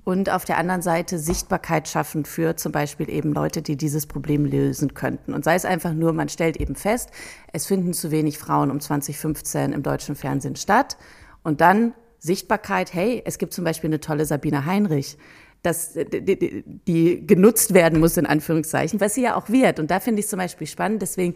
und 0.03 0.31
auf 0.31 0.45
der 0.45 0.57
anderen 0.57 0.81
Seite 0.81 1.19
Sichtbarkeit 1.19 1.87
schaffen 1.87 2.25
für 2.25 2.55
zum 2.55 2.71
Beispiel 2.71 3.09
eben 3.09 3.33
Leute, 3.33 3.61
die 3.61 3.77
dieses 3.77 4.07
Problem 4.07 4.45
lösen 4.45 4.93
könnten. 4.93 5.33
Und 5.33 5.43
sei 5.43 5.55
es 5.55 5.65
einfach 5.65 5.93
nur, 5.93 6.13
man 6.13 6.29
stellt 6.29 6.57
eben 6.57 6.75
fest, 6.75 7.09
es 7.53 7.67
finden 7.67 7.93
zu 7.93 8.09
wenig 8.09 8.37
Frauen 8.39 8.71
um 8.71 8.79
2015 8.79 9.71
im 9.73 9.83
deutschen 9.83 10.15
Fernsehen 10.15 10.55
statt. 10.55 10.97
Und 11.43 11.61
dann 11.61 11.93
Sichtbarkeit, 12.19 12.93
hey, 12.93 13.21
es 13.25 13.37
gibt 13.37 13.53
zum 13.53 13.63
Beispiel 13.63 13.89
eine 13.89 13.99
tolle 13.99 14.25
Sabine 14.25 14.65
Heinrich, 14.65 15.17
dass 15.63 15.93
die, 15.93 16.63
die 16.87 17.27
genutzt 17.27 17.73
werden 17.73 17.99
muss, 17.99 18.17
in 18.17 18.25
Anführungszeichen, 18.25 18.99
was 19.01 19.15
sie 19.15 19.23
ja 19.23 19.35
auch 19.35 19.49
wird. 19.49 19.79
Und 19.79 19.91
da 19.91 19.99
finde 19.99 20.21
ich 20.21 20.27
zum 20.27 20.39
Beispiel 20.39 20.67
spannend. 20.67 21.01
Deswegen 21.01 21.35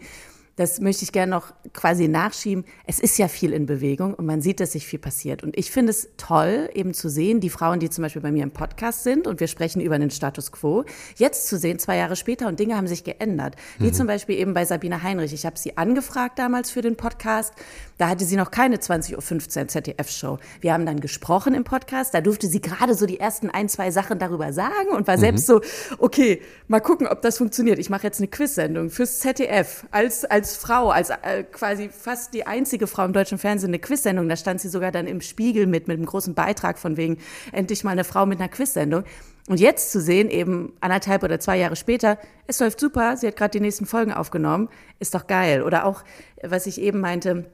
das 0.56 0.80
möchte 0.80 1.04
ich 1.04 1.12
gerne 1.12 1.30
noch 1.30 1.52
quasi 1.72 2.06
nachschieben. 2.06 2.64
Es 2.86 3.00
ist 3.00 3.18
ja 3.18 3.28
viel 3.28 3.52
in 3.52 3.66
Bewegung 3.66 4.14
und 4.14 4.26
man 4.26 4.40
sieht, 4.40 4.60
dass 4.60 4.72
sich 4.72 4.86
viel 4.86 4.98
passiert. 4.98 5.42
Und 5.42 5.56
ich 5.58 5.70
finde 5.70 5.90
es 5.90 6.08
toll, 6.16 6.70
eben 6.74 6.94
zu 6.94 7.08
sehen, 7.08 7.40
die 7.40 7.50
Frauen, 7.50 7.80
die 7.80 7.90
zum 7.90 8.02
Beispiel 8.02 8.22
bei 8.22 8.30
mir 8.30 8.44
im 8.44 8.52
Podcast 8.52 9.02
sind 9.02 9.26
und 9.26 9.40
wir 9.40 9.48
sprechen 9.48 9.80
über 9.80 9.98
den 9.98 10.10
Status 10.10 10.52
quo, 10.52 10.84
jetzt 11.16 11.48
zu 11.48 11.58
sehen, 11.58 11.78
zwei 11.78 11.96
Jahre 11.96 12.14
später 12.16 12.46
und 12.46 12.60
Dinge 12.60 12.76
haben 12.76 12.86
sich 12.86 13.02
geändert. 13.02 13.56
Wie 13.78 13.88
mhm. 13.88 13.94
zum 13.94 14.06
Beispiel 14.06 14.36
eben 14.38 14.54
bei 14.54 14.64
Sabine 14.64 15.02
Heinrich. 15.02 15.32
Ich 15.32 15.44
habe 15.44 15.58
sie 15.58 15.76
angefragt 15.76 16.38
damals 16.38 16.70
für 16.70 16.82
den 16.82 16.96
Podcast. 16.96 17.52
Da 17.98 18.08
hatte 18.08 18.24
sie 18.24 18.36
noch 18.36 18.50
keine 18.50 18.76
20.15 18.76 19.60
Uhr 19.60 19.68
ZDF-Show. 19.68 20.38
Wir 20.60 20.72
haben 20.72 20.86
dann 20.86 21.00
gesprochen 21.00 21.54
im 21.54 21.64
Podcast. 21.64 22.14
Da 22.14 22.20
durfte 22.20 22.46
sie 22.46 22.60
gerade 22.60 22.94
so 22.94 23.06
die 23.06 23.18
ersten 23.18 23.50
ein, 23.50 23.68
zwei 23.68 23.90
Sachen 23.90 24.18
darüber 24.18 24.52
sagen 24.52 24.90
und 24.94 25.06
war 25.06 25.16
mhm. 25.16 25.20
selbst 25.20 25.46
so, 25.46 25.60
okay, 25.98 26.40
mal 26.68 26.80
gucken, 26.80 27.08
ob 27.08 27.22
das 27.22 27.38
funktioniert. 27.38 27.78
Ich 27.78 27.90
mache 27.90 28.04
jetzt 28.04 28.20
eine 28.20 28.28
Quiz-Sendung 28.28 28.90
fürs 28.90 29.20
ZDF 29.20 29.86
als, 29.90 30.24
als 30.24 30.43
als 30.44 30.56
Frau, 30.56 30.90
als 30.90 31.08
äh, 31.08 31.42
quasi 31.50 31.88
fast 31.88 32.34
die 32.34 32.46
einzige 32.46 32.86
Frau 32.86 33.06
im 33.06 33.14
deutschen 33.14 33.38
Fernsehen 33.38 33.70
eine 33.70 33.78
Quizsendung. 33.78 34.28
Da 34.28 34.36
stand 34.36 34.60
sie 34.60 34.68
sogar 34.68 34.92
dann 34.92 35.06
im 35.06 35.22
Spiegel 35.22 35.66
mit, 35.66 35.88
mit 35.88 35.96
einem 35.96 36.04
großen 36.04 36.34
Beitrag 36.34 36.78
von 36.78 36.98
wegen, 36.98 37.16
endlich 37.52 37.82
mal 37.82 37.92
eine 37.92 38.04
Frau 38.04 38.26
mit 38.26 38.40
einer 38.40 38.50
Quizsendung. 38.50 39.04
Und 39.48 39.58
jetzt 39.58 39.90
zu 39.90 40.02
sehen, 40.02 40.28
eben 40.28 40.74
anderthalb 40.82 41.22
oder 41.22 41.40
zwei 41.40 41.56
Jahre 41.56 41.76
später, 41.76 42.18
es 42.46 42.60
läuft 42.60 42.78
super, 42.78 43.16
sie 43.16 43.26
hat 43.26 43.36
gerade 43.36 43.52
die 43.52 43.60
nächsten 43.60 43.86
Folgen 43.86 44.12
aufgenommen, 44.12 44.68
ist 44.98 45.14
doch 45.14 45.26
geil. 45.26 45.62
Oder 45.62 45.86
auch, 45.86 46.04
was 46.42 46.66
ich 46.66 46.78
eben 46.78 47.00
meinte, 47.00 47.46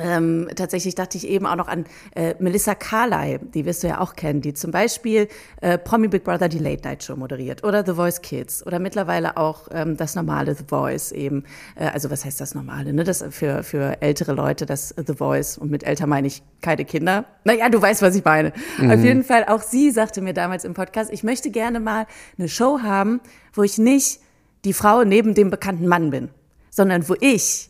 ähm, 0.00 0.48
tatsächlich 0.56 0.94
dachte 0.94 1.18
ich 1.18 1.28
eben 1.28 1.44
auch 1.44 1.56
noch 1.56 1.68
an 1.68 1.84
äh, 2.14 2.34
Melissa 2.38 2.74
Carley, 2.74 3.38
die 3.42 3.66
wirst 3.66 3.82
du 3.82 3.88
ja 3.88 4.00
auch 4.00 4.16
kennen, 4.16 4.40
die 4.40 4.54
zum 4.54 4.70
Beispiel 4.70 5.28
äh, 5.60 5.76
Promi 5.76 6.08
Big 6.08 6.24
Brother 6.24 6.48
die 6.48 6.58
Late 6.58 6.88
Night 6.88 7.04
Show 7.04 7.14
moderiert 7.14 7.62
oder 7.62 7.84
The 7.84 7.92
Voice 7.92 8.22
Kids 8.22 8.66
oder 8.66 8.78
mittlerweile 8.78 9.36
auch 9.36 9.68
ähm, 9.70 9.98
das 9.98 10.14
normale 10.14 10.54
The 10.54 10.64
Voice 10.66 11.12
eben, 11.12 11.44
äh, 11.76 11.86
also 11.86 12.10
was 12.10 12.24
heißt 12.24 12.40
das 12.40 12.54
normale, 12.54 12.94
ne? 12.94 13.04
Das 13.04 13.22
für 13.30 13.62
für 13.62 14.00
ältere 14.00 14.32
Leute 14.32 14.64
das 14.64 14.94
The 14.96 15.14
Voice 15.14 15.58
und 15.58 15.70
mit 15.70 15.84
älter 15.84 16.06
meine 16.06 16.26
ich 16.26 16.42
keine 16.62 16.86
Kinder. 16.86 17.26
Naja, 17.44 17.68
du 17.68 17.82
weißt, 17.82 18.00
was 18.00 18.16
ich 18.16 18.24
meine. 18.24 18.54
Mhm. 18.78 18.90
Auf 18.90 19.04
jeden 19.04 19.24
Fall 19.24 19.44
auch 19.46 19.60
sie 19.60 19.90
sagte 19.90 20.22
mir 20.22 20.32
damals 20.32 20.64
im 20.64 20.72
Podcast, 20.72 21.12
ich 21.12 21.22
möchte 21.22 21.50
gerne 21.50 21.80
mal 21.80 22.06
eine 22.38 22.48
Show 22.48 22.80
haben, 22.82 23.20
wo 23.52 23.62
ich 23.62 23.76
nicht 23.76 24.20
die 24.64 24.72
Frau 24.72 25.04
neben 25.04 25.34
dem 25.34 25.50
bekannten 25.50 25.86
Mann 25.86 26.10
bin, 26.10 26.30
sondern 26.70 27.08
wo 27.08 27.14
ich 27.20 27.68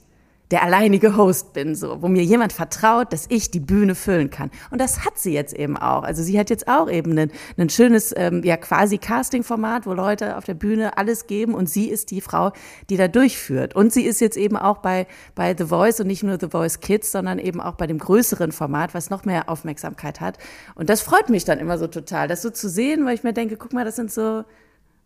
der 0.52 0.62
alleinige 0.62 1.16
Host 1.16 1.54
bin, 1.54 1.74
so, 1.74 2.02
wo 2.02 2.08
mir 2.08 2.22
jemand 2.22 2.52
vertraut, 2.52 3.12
dass 3.12 3.24
ich 3.30 3.50
die 3.50 3.58
Bühne 3.58 3.94
füllen 3.94 4.28
kann. 4.28 4.50
Und 4.70 4.82
das 4.82 5.04
hat 5.04 5.18
sie 5.18 5.32
jetzt 5.32 5.54
eben 5.54 5.78
auch. 5.78 6.02
Also 6.02 6.22
sie 6.22 6.38
hat 6.38 6.50
jetzt 6.50 6.68
auch 6.68 6.90
eben 6.90 7.18
ein, 7.18 7.70
schönes, 7.70 8.12
ähm, 8.14 8.42
ja 8.44 8.58
quasi 8.58 8.98
Casting-Format, 8.98 9.86
wo 9.86 9.94
Leute 9.94 10.36
auf 10.36 10.44
der 10.44 10.52
Bühne 10.52 10.98
alles 10.98 11.26
geben 11.26 11.54
und 11.54 11.70
sie 11.70 11.88
ist 11.88 12.10
die 12.10 12.20
Frau, 12.20 12.52
die 12.90 12.98
da 12.98 13.08
durchführt. 13.08 13.74
Und 13.74 13.94
sie 13.94 14.04
ist 14.04 14.20
jetzt 14.20 14.36
eben 14.36 14.58
auch 14.58 14.78
bei, 14.78 15.06
bei 15.34 15.56
The 15.56 15.64
Voice 15.64 16.00
und 16.00 16.06
nicht 16.06 16.22
nur 16.22 16.38
The 16.38 16.48
Voice 16.50 16.80
Kids, 16.80 17.10
sondern 17.10 17.38
eben 17.38 17.60
auch 17.60 17.76
bei 17.76 17.86
dem 17.86 17.98
größeren 17.98 18.52
Format, 18.52 18.92
was 18.92 19.08
noch 19.08 19.24
mehr 19.24 19.48
Aufmerksamkeit 19.48 20.20
hat. 20.20 20.36
Und 20.74 20.90
das 20.90 21.00
freut 21.00 21.30
mich 21.30 21.46
dann 21.46 21.60
immer 21.60 21.78
so 21.78 21.86
total, 21.86 22.28
das 22.28 22.42
so 22.42 22.50
zu 22.50 22.68
sehen, 22.68 23.06
weil 23.06 23.14
ich 23.14 23.24
mir 23.24 23.32
denke, 23.32 23.56
guck 23.56 23.72
mal, 23.72 23.86
das 23.86 23.96
sind 23.96 24.12
so 24.12 24.44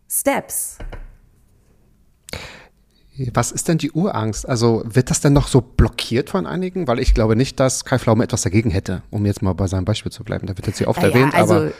Steps. 0.09 0.77
Was 3.33 3.51
ist 3.51 3.67
denn 3.67 3.77
die 3.77 3.91
Urangst? 3.91 4.47
Also 4.47 4.83
wird 4.85 5.09
das 5.09 5.21
denn 5.21 5.33
noch 5.33 5.47
so 5.47 5.61
blockiert 5.61 6.29
von 6.29 6.45
einigen? 6.45 6.87
Weil 6.87 6.99
ich 6.99 7.13
glaube 7.13 7.35
nicht, 7.35 7.59
dass 7.59 7.85
Kai 7.85 7.99
Pflaume 7.99 8.23
etwas 8.23 8.41
dagegen 8.41 8.69
hätte, 8.69 9.01
um 9.09 9.25
jetzt 9.25 9.41
mal 9.41 9.53
bei 9.53 9.67
seinem 9.67 9.85
Beispiel 9.85 10.11
zu 10.11 10.23
bleiben. 10.23 10.47
Da 10.47 10.57
wird 10.57 10.67
jetzt 10.67 10.77
hier 10.77 10.87
oft 10.87 11.01
ja, 11.01 11.09
erwähnt, 11.09 11.33
also 11.33 11.55
aber 11.55 11.71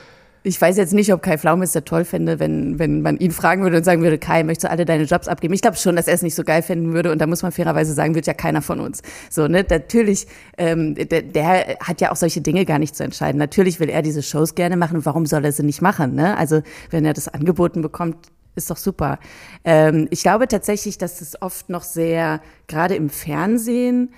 ich 0.47 0.62
weiß 0.62 0.78
jetzt 0.78 0.93
nicht, 0.93 1.12
ob 1.12 1.21
Kai 1.21 1.38
Pflaume 1.38 1.65
es 1.65 1.73
da 1.73 1.82
toll 1.82 2.06
fände, 2.06 2.39
wenn, 2.39 2.80
wenn 2.80 3.02
man 3.02 3.17
ihn 3.17 3.32
fragen 3.32 3.63
würde 3.63 3.78
und 3.78 3.84
sagen 3.84 4.02
würde, 4.02 4.17
Kai, 4.17 4.43
möchtest 4.43 4.65
du 4.65 4.69
alle 4.69 4.86
deine 4.86 5.04
Jobs 5.04 5.28
abgeben? 5.28 5.54
Ich 5.54 5.62
glaube 5.62 5.78
schon, 5.78 5.95
dass 5.95 6.08
er 6.08 6.13
es 6.13 6.21
nicht 6.21 6.36
so 6.36 6.43
geil 6.43 6.62
finden 6.62 6.93
würde 6.93 7.12
und 7.12 7.19
da 7.19 7.28
muss 7.28 7.41
man 7.41 7.52
fairerweise 7.52 7.93
sagen, 7.93 8.15
wird 8.15 8.28
ja 8.28 8.34
keiner 8.34 8.62
von 8.62 8.80
uns. 8.80 9.02
So, 9.30 9.47
ne, 9.47 9.65
natürlich, 9.69 10.28
ähm, 10.58 10.95
der, 10.95 11.21
der 11.23 11.78
hat 11.82 12.02
ja 12.02 12.12
auch 12.12 12.15
solche 12.15 12.41
Dinge 12.41 12.65
gar 12.65 12.80
nicht 12.80 12.95
zu 12.95 13.04
entscheiden. 13.04 13.38
Natürlich 13.39 13.80
will 13.80 13.89
er 13.89 14.02
diese 14.02 14.23
Shows 14.23 14.56
gerne 14.56 14.78
machen, 14.78 15.06
warum 15.06 15.26
soll 15.26 15.43
er 15.43 15.52
sie 15.52 15.63
nicht 15.63 15.82
machen, 15.82 16.15
ne? 16.15 16.38
Also, 16.38 16.62
wenn 16.91 17.04
er 17.04 17.13
das 17.13 17.28
angeboten 17.28 17.82
bekommt, 17.82 18.15
ist 18.58 18.70
doch 18.70 18.78
super. 18.78 19.20
Ähm, 19.63 20.08
ich 20.12 20.22
glaube 20.22 20.48
tatsächlich, 20.48 20.98
dass 20.98 21.22
es 21.22 21.41
oft 21.41 21.70
noch 21.70 21.84
sehr, 21.84 22.41
gerade 22.67 22.96
im 22.96 23.10
Fernsehen, 23.10 24.10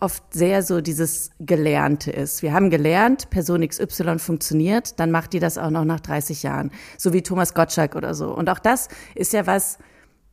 oft 0.00 0.34
sehr 0.34 0.64
so 0.64 0.80
dieses 0.80 1.30
Gelernte 1.38 2.10
ist. 2.10 2.42
Wir 2.42 2.52
haben 2.52 2.70
gelernt, 2.70 3.30
Person 3.30 3.66
XY 3.66 4.18
funktioniert, 4.18 4.98
dann 4.98 5.12
macht 5.12 5.32
die 5.32 5.38
das 5.38 5.58
auch 5.58 5.70
noch 5.70 5.84
nach 5.84 6.00
30 6.00 6.42
Jahren. 6.42 6.72
So 6.98 7.12
wie 7.12 7.22
Thomas 7.22 7.54
Gottschalk 7.54 7.94
oder 7.94 8.14
so. 8.14 8.34
Und 8.34 8.50
auch 8.50 8.58
das 8.58 8.88
ist 9.14 9.32
ja 9.32 9.46
was, 9.46 9.78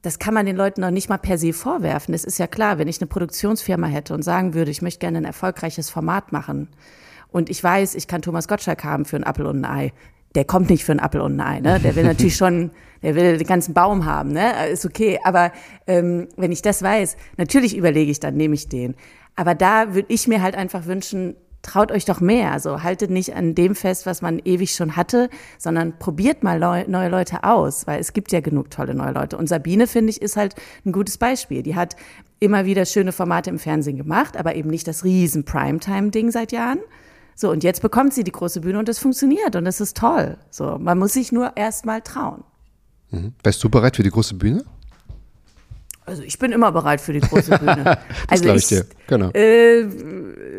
das 0.02 0.17
kann 0.17 0.34
man 0.34 0.48
den 0.48 0.56
Leuten 0.56 0.82
noch 0.82 0.89
nicht 0.89 1.08
mal 1.08 1.17
per 1.17 1.38
se 1.38 1.54
vorwerfen. 1.54 2.15
Es 2.15 2.24
ist 2.24 2.39
ja 2.39 2.48
klar, 2.48 2.80
wenn 2.80 2.88
ich 2.88 3.00
eine 3.00 3.08
Produktionsfirma 3.08 3.86
hätte 3.86 4.15
und 4.15 4.24
sagen 4.24 4.56
würde, 4.56 4.72
ich 4.72 4.82
möchte 4.82 5.00
gerne 5.00 5.19
ein 5.19 5.26
erfolgreiches 5.26 5.91
Format 5.91 6.32
machen 6.32 6.69
und 7.32 7.52
ich 7.52 7.63
weiß, 7.63 7.93
ich 7.93 8.08
kann 8.08 8.24
Thomas 8.24 8.48
Gottschalk 8.48 8.84
haben 8.84 9.06
für 9.06 9.17
ein 9.17 9.24
Apfel 9.24 9.45
und 9.45 9.63
ein 9.63 9.65
Ei, 9.65 9.93
der 10.35 10.45
kommt 10.45 10.69
nicht 10.69 10.85
für 10.85 10.91
ein 10.91 10.99
Apfel 10.99 11.21
und 11.21 11.39
ein 11.39 11.41
Ei, 11.41 11.59
ne? 11.59 11.79
Der 11.79 11.95
will 11.95 12.03
natürlich 12.03 12.35
schon, 12.35 12.71
der 13.01 13.15
will 13.15 13.37
den 13.37 13.47
ganzen 13.47 13.73
Baum 13.73 14.05
haben, 14.05 14.31
ne? 14.31 14.67
Ist 14.67 14.85
okay. 14.85 15.19
Aber 15.23 15.51
ähm, 15.87 16.27
wenn 16.37 16.51
ich 16.51 16.61
das 16.61 16.83
weiß, 16.83 17.17
natürlich 17.37 17.75
überlege 17.75 18.11
ich 18.11 18.19
dann, 18.19 18.35
nehme 18.35 18.55
ich 18.55 18.69
den. 18.69 18.95
Aber 19.35 19.55
da 19.55 19.93
würde 19.93 20.13
ich 20.13 20.27
mir 20.27 20.41
halt 20.41 20.55
einfach 20.55 20.85
wünschen, 20.85 21.35
traut 21.61 21.91
euch 21.91 22.05
doch 22.05 22.21
mehr. 22.21 22.51
Also 22.51 22.83
haltet 22.83 23.09
nicht 23.09 23.35
an 23.35 23.55
dem 23.55 23.75
fest, 23.75 24.05
was 24.05 24.21
man 24.21 24.39
ewig 24.43 24.71
schon 24.71 24.95
hatte, 24.95 25.29
sondern 25.57 25.97
probiert 25.97 26.43
mal 26.43 26.59
neue 26.87 27.09
Leute 27.09 27.43
aus, 27.43 27.87
weil 27.87 27.99
es 27.99 28.13
gibt 28.13 28.31
ja 28.31 28.39
genug 28.41 28.69
tolle 28.69 28.93
neue 28.93 29.11
Leute. 29.13 29.37
Und 29.37 29.47
Sabine, 29.47 29.87
finde 29.87 30.11
ich, 30.11 30.21
ist 30.21 30.37
halt 30.37 30.55
ein 30.85 30.91
gutes 30.91 31.17
Beispiel. 31.17 31.63
Die 31.63 31.75
hat 31.75 31.95
immer 32.39 32.65
wieder 32.65 32.85
schöne 32.85 33.11
Formate 33.11 33.49
im 33.49 33.59
Fernsehen 33.59 33.97
gemacht, 33.97 34.37
aber 34.37 34.55
eben 34.55 34.69
nicht 34.69 34.87
das 34.87 35.03
riesen 35.03 35.43
Primetime-Ding 35.43 36.31
seit 36.31 36.51
Jahren. 36.51 36.79
So, 37.41 37.49
und 37.49 37.63
jetzt 37.63 37.82
bekommt 37.82 38.13
sie 38.13 38.25
die 38.25 38.34
große 38.34 38.60
Bühne 38.60 38.80
und 38.80 38.89
es 38.89 38.99
funktioniert 38.99 39.56
und 39.56 39.65
es 39.65 39.80
ist 39.80 39.95
toll. 39.95 40.36
So, 40.49 40.78
man 40.78 40.99
muss 40.99 41.13
sich 41.13 41.32
nur 41.32 41.56
erst 41.56 41.86
mal 41.86 42.02
trauen. 42.02 42.43
Mhm. 43.12 43.34
Wärst 43.41 43.63
du 43.63 43.69
bereit 43.69 43.95
für 43.95 44.04
die 44.04 44.10
große 44.10 44.36
Bühne? 44.36 44.65
Also 46.10 46.24
ich 46.24 46.39
bin 46.39 46.52
immer 46.52 46.72
bereit 46.72 47.00
für 47.02 47.13
die 47.13 47.19
große 47.19 47.58
Bühne. 47.60 47.84
das 48.28 48.41
also 48.41 48.50
ich, 48.50 48.56
ich 48.56 48.67
dir. 48.67 48.86
Genau. 49.08 49.30
Äh, 49.32 49.82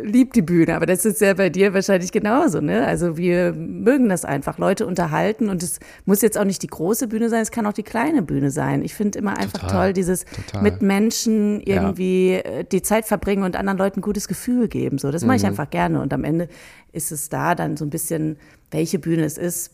lieb 0.03 0.33
die 0.33 0.43
Bühne, 0.43 0.77
aber 0.77 0.87
das 0.87 1.05
ist 1.05 1.21
ja 1.21 1.35
bei 1.35 1.51
dir 1.51 1.75
wahrscheinlich 1.75 2.13
genauso. 2.13 2.61
Ne? 2.61 2.87
Also 2.87 3.17
wir 3.17 3.53
mögen 3.53 4.09
das 4.09 4.25
einfach, 4.25 4.59
Leute 4.59 4.87
unterhalten 4.87 5.49
und 5.49 5.63
es 5.63 5.79
muss 6.05 6.23
jetzt 6.23 6.39
auch 6.39 6.45
nicht 6.45 6.63
die 6.63 6.69
große 6.69 7.09
Bühne 7.09 7.29
sein, 7.29 7.43
es 7.43 7.51
kann 7.51 7.67
auch 7.67 7.73
die 7.73 7.83
kleine 7.83 8.23
Bühne 8.23 8.51
sein. 8.51 8.83
Ich 8.83 8.95
finde 8.95 9.19
immer 9.19 9.37
einfach 9.37 9.61
total, 9.61 9.87
toll, 9.87 9.93
dieses 9.93 10.25
total. 10.25 10.63
mit 10.63 10.83
Menschen 10.83 11.61
irgendwie 11.61 12.33
ja. 12.33 12.39
Äh, 12.39 12.65
die 12.65 12.83
Zeit 12.83 13.07
verbringen 13.07 13.43
und 13.43 13.57
anderen 13.57 13.79
Leuten 13.79 13.99
ein 13.99 14.03
gutes 14.03 14.29
Gefühl 14.29 14.69
geben. 14.69 14.99
So, 14.99 15.11
das 15.11 15.25
mache 15.25 15.37
ich 15.37 15.43
mhm. 15.43 15.49
einfach 15.49 15.71
gerne 15.71 16.01
und 16.01 16.13
am 16.13 16.25
Ende 16.25 16.49
ist 16.93 17.13
es 17.13 17.29
da 17.29 17.55
dann 17.55 17.77
so 17.77 17.85
ein 17.85 17.91
bisschen, 17.91 18.37
welche 18.71 18.99
Bühne 18.99 19.25
es 19.25 19.39
ist. 19.39 19.73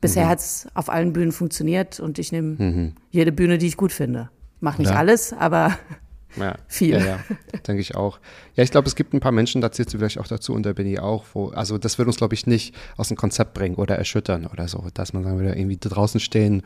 Bisher 0.00 0.26
mhm. 0.26 0.28
hat 0.28 0.38
es 0.40 0.68
auf 0.74 0.90
allen 0.90 1.12
Bühnen 1.12 1.32
funktioniert 1.32 2.00
und 2.00 2.18
ich 2.18 2.32
nehme 2.32 2.56
mhm. 2.58 2.92
jede 3.10 3.32
Bühne, 3.32 3.58
die 3.58 3.66
ich 3.66 3.76
gut 3.76 3.92
finde. 3.92 4.30
Mach 4.60 4.78
nicht 4.78 4.90
Oder? 4.90 4.98
alles, 4.98 5.32
aber 5.32 5.76
ja, 6.36 6.56
viel. 6.66 6.94
Ja, 6.94 7.04
ja, 7.04 7.18
denke 7.66 7.80
ich 7.80 7.94
auch. 7.94 8.18
Ja, 8.54 8.64
ich 8.64 8.70
glaube, 8.70 8.88
es 8.88 8.94
gibt 8.94 9.12
ein 9.12 9.20
paar 9.20 9.32
Menschen, 9.32 9.60
da 9.60 9.72
zählst 9.72 9.92
du 9.94 9.98
vielleicht 9.98 10.18
auch 10.18 10.26
dazu 10.26 10.54
und 10.54 10.64
da 10.64 10.72
bin 10.72 10.86
ich 10.86 11.00
auch, 11.00 11.24
wo, 11.34 11.48
also 11.48 11.78
das 11.78 11.98
wird 11.98 12.08
uns, 12.08 12.16
glaube 12.16 12.34
ich, 12.34 12.46
nicht 12.46 12.74
aus 12.96 13.08
dem 13.08 13.16
Konzept 13.16 13.54
bringen 13.54 13.76
oder 13.76 13.96
erschüttern 13.96 14.46
oder 14.46 14.68
so, 14.68 14.86
dass 14.94 15.12
man 15.12 15.24
sagen 15.24 15.38
würde, 15.38 15.56
irgendwie 15.56 15.78
draußen 15.78 16.20
stehen, 16.20 16.62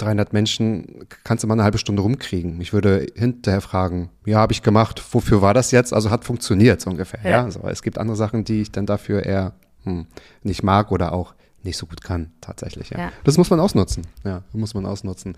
300 0.00 0.32
Menschen, 0.32 1.06
kannst 1.24 1.44
du 1.44 1.48
mal 1.48 1.54
eine 1.54 1.62
halbe 1.62 1.78
Stunde 1.78 2.02
rumkriegen. 2.02 2.60
Ich 2.60 2.72
würde 2.72 3.06
hinterher 3.14 3.60
fragen, 3.60 4.10
ja, 4.24 4.38
habe 4.38 4.52
ich 4.52 4.62
gemacht, 4.62 5.02
wofür 5.12 5.42
war 5.42 5.54
das 5.54 5.70
jetzt? 5.70 5.92
Also 5.92 6.10
hat 6.10 6.24
funktioniert 6.24 6.80
so 6.80 6.90
ungefähr. 6.90 7.20
Ja. 7.22 7.30
ja? 7.30 7.44
Also, 7.44 7.60
es 7.68 7.82
gibt 7.82 7.98
andere 7.98 8.16
Sachen, 8.16 8.44
die 8.44 8.62
ich 8.62 8.72
dann 8.72 8.86
dafür 8.86 9.24
eher 9.24 9.52
hm, 9.84 10.06
nicht 10.42 10.62
mag 10.62 10.90
oder 10.90 11.12
auch 11.12 11.34
nicht 11.62 11.76
so 11.76 11.86
gut 11.86 12.02
kann, 12.02 12.32
tatsächlich. 12.40 12.90
Ja. 12.90 12.98
ja. 12.98 13.12
Das 13.24 13.36
muss 13.36 13.50
man 13.50 13.60
ausnutzen. 13.60 14.06
Ja, 14.24 14.42
muss 14.52 14.74
man 14.74 14.86
ausnutzen. 14.86 15.36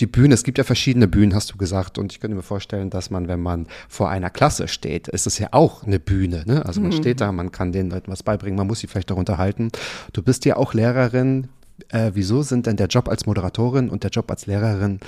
Die 0.00 0.06
Bühne, 0.06 0.34
es 0.34 0.44
gibt 0.44 0.58
ja 0.58 0.64
verschiedene 0.64 1.08
Bühnen, 1.08 1.34
hast 1.34 1.52
du 1.52 1.56
gesagt. 1.56 1.98
Und 1.98 2.12
ich 2.12 2.20
könnte 2.20 2.36
mir 2.36 2.42
vorstellen, 2.42 2.90
dass 2.90 3.10
man, 3.10 3.28
wenn 3.28 3.40
man 3.40 3.66
vor 3.88 4.08
einer 4.08 4.30
Klasse 4.30 4.68
steht, 4.68 5.08
ist 5.08 5.26
es 5.26 5.38
ja 5.38 5.48
auch 5.52 5.84
eine 5.84 5.98
Bühne. 5.98 6.44
Ne? 6.46 6.64
Also 6.64 6.80
man 6.80 6.90
mhm. 6.90 6.96
steht 6.96 7.20
da, 7.20 7.32
man 7.32 7.52
kann 7.52 7.72
den 7.72 7.90
Leuten 7.90 8.10
was 8.10 8.22
beibringen, 8.22 8.56
man 8.56 8.66
muss 8.66 8.80
sie 8.80 8.86
vielleicht 8.86 9.10
auch 9.10 9.16
unterhalten. 9.16 9.70
Du 10.12 10.22
bist 10.22 10.44
ja 10.44 10.56
auch 10.56 10.74
Lehrerin. 10.74 11.48
Äh, 11.88 12.12
wieso 12.14 12.42
sind 12.42 12.66
denn 12.66 12.76
der 12.76 12.86
Job 12.86 13.08
als 13.08 13.26
Moderatorin 13.26 13.88
und 13.90 14.04
der 14.04 14.10
Job 14.10 14.30
als 14.30 14.46
Lehrerin 14.46 15.00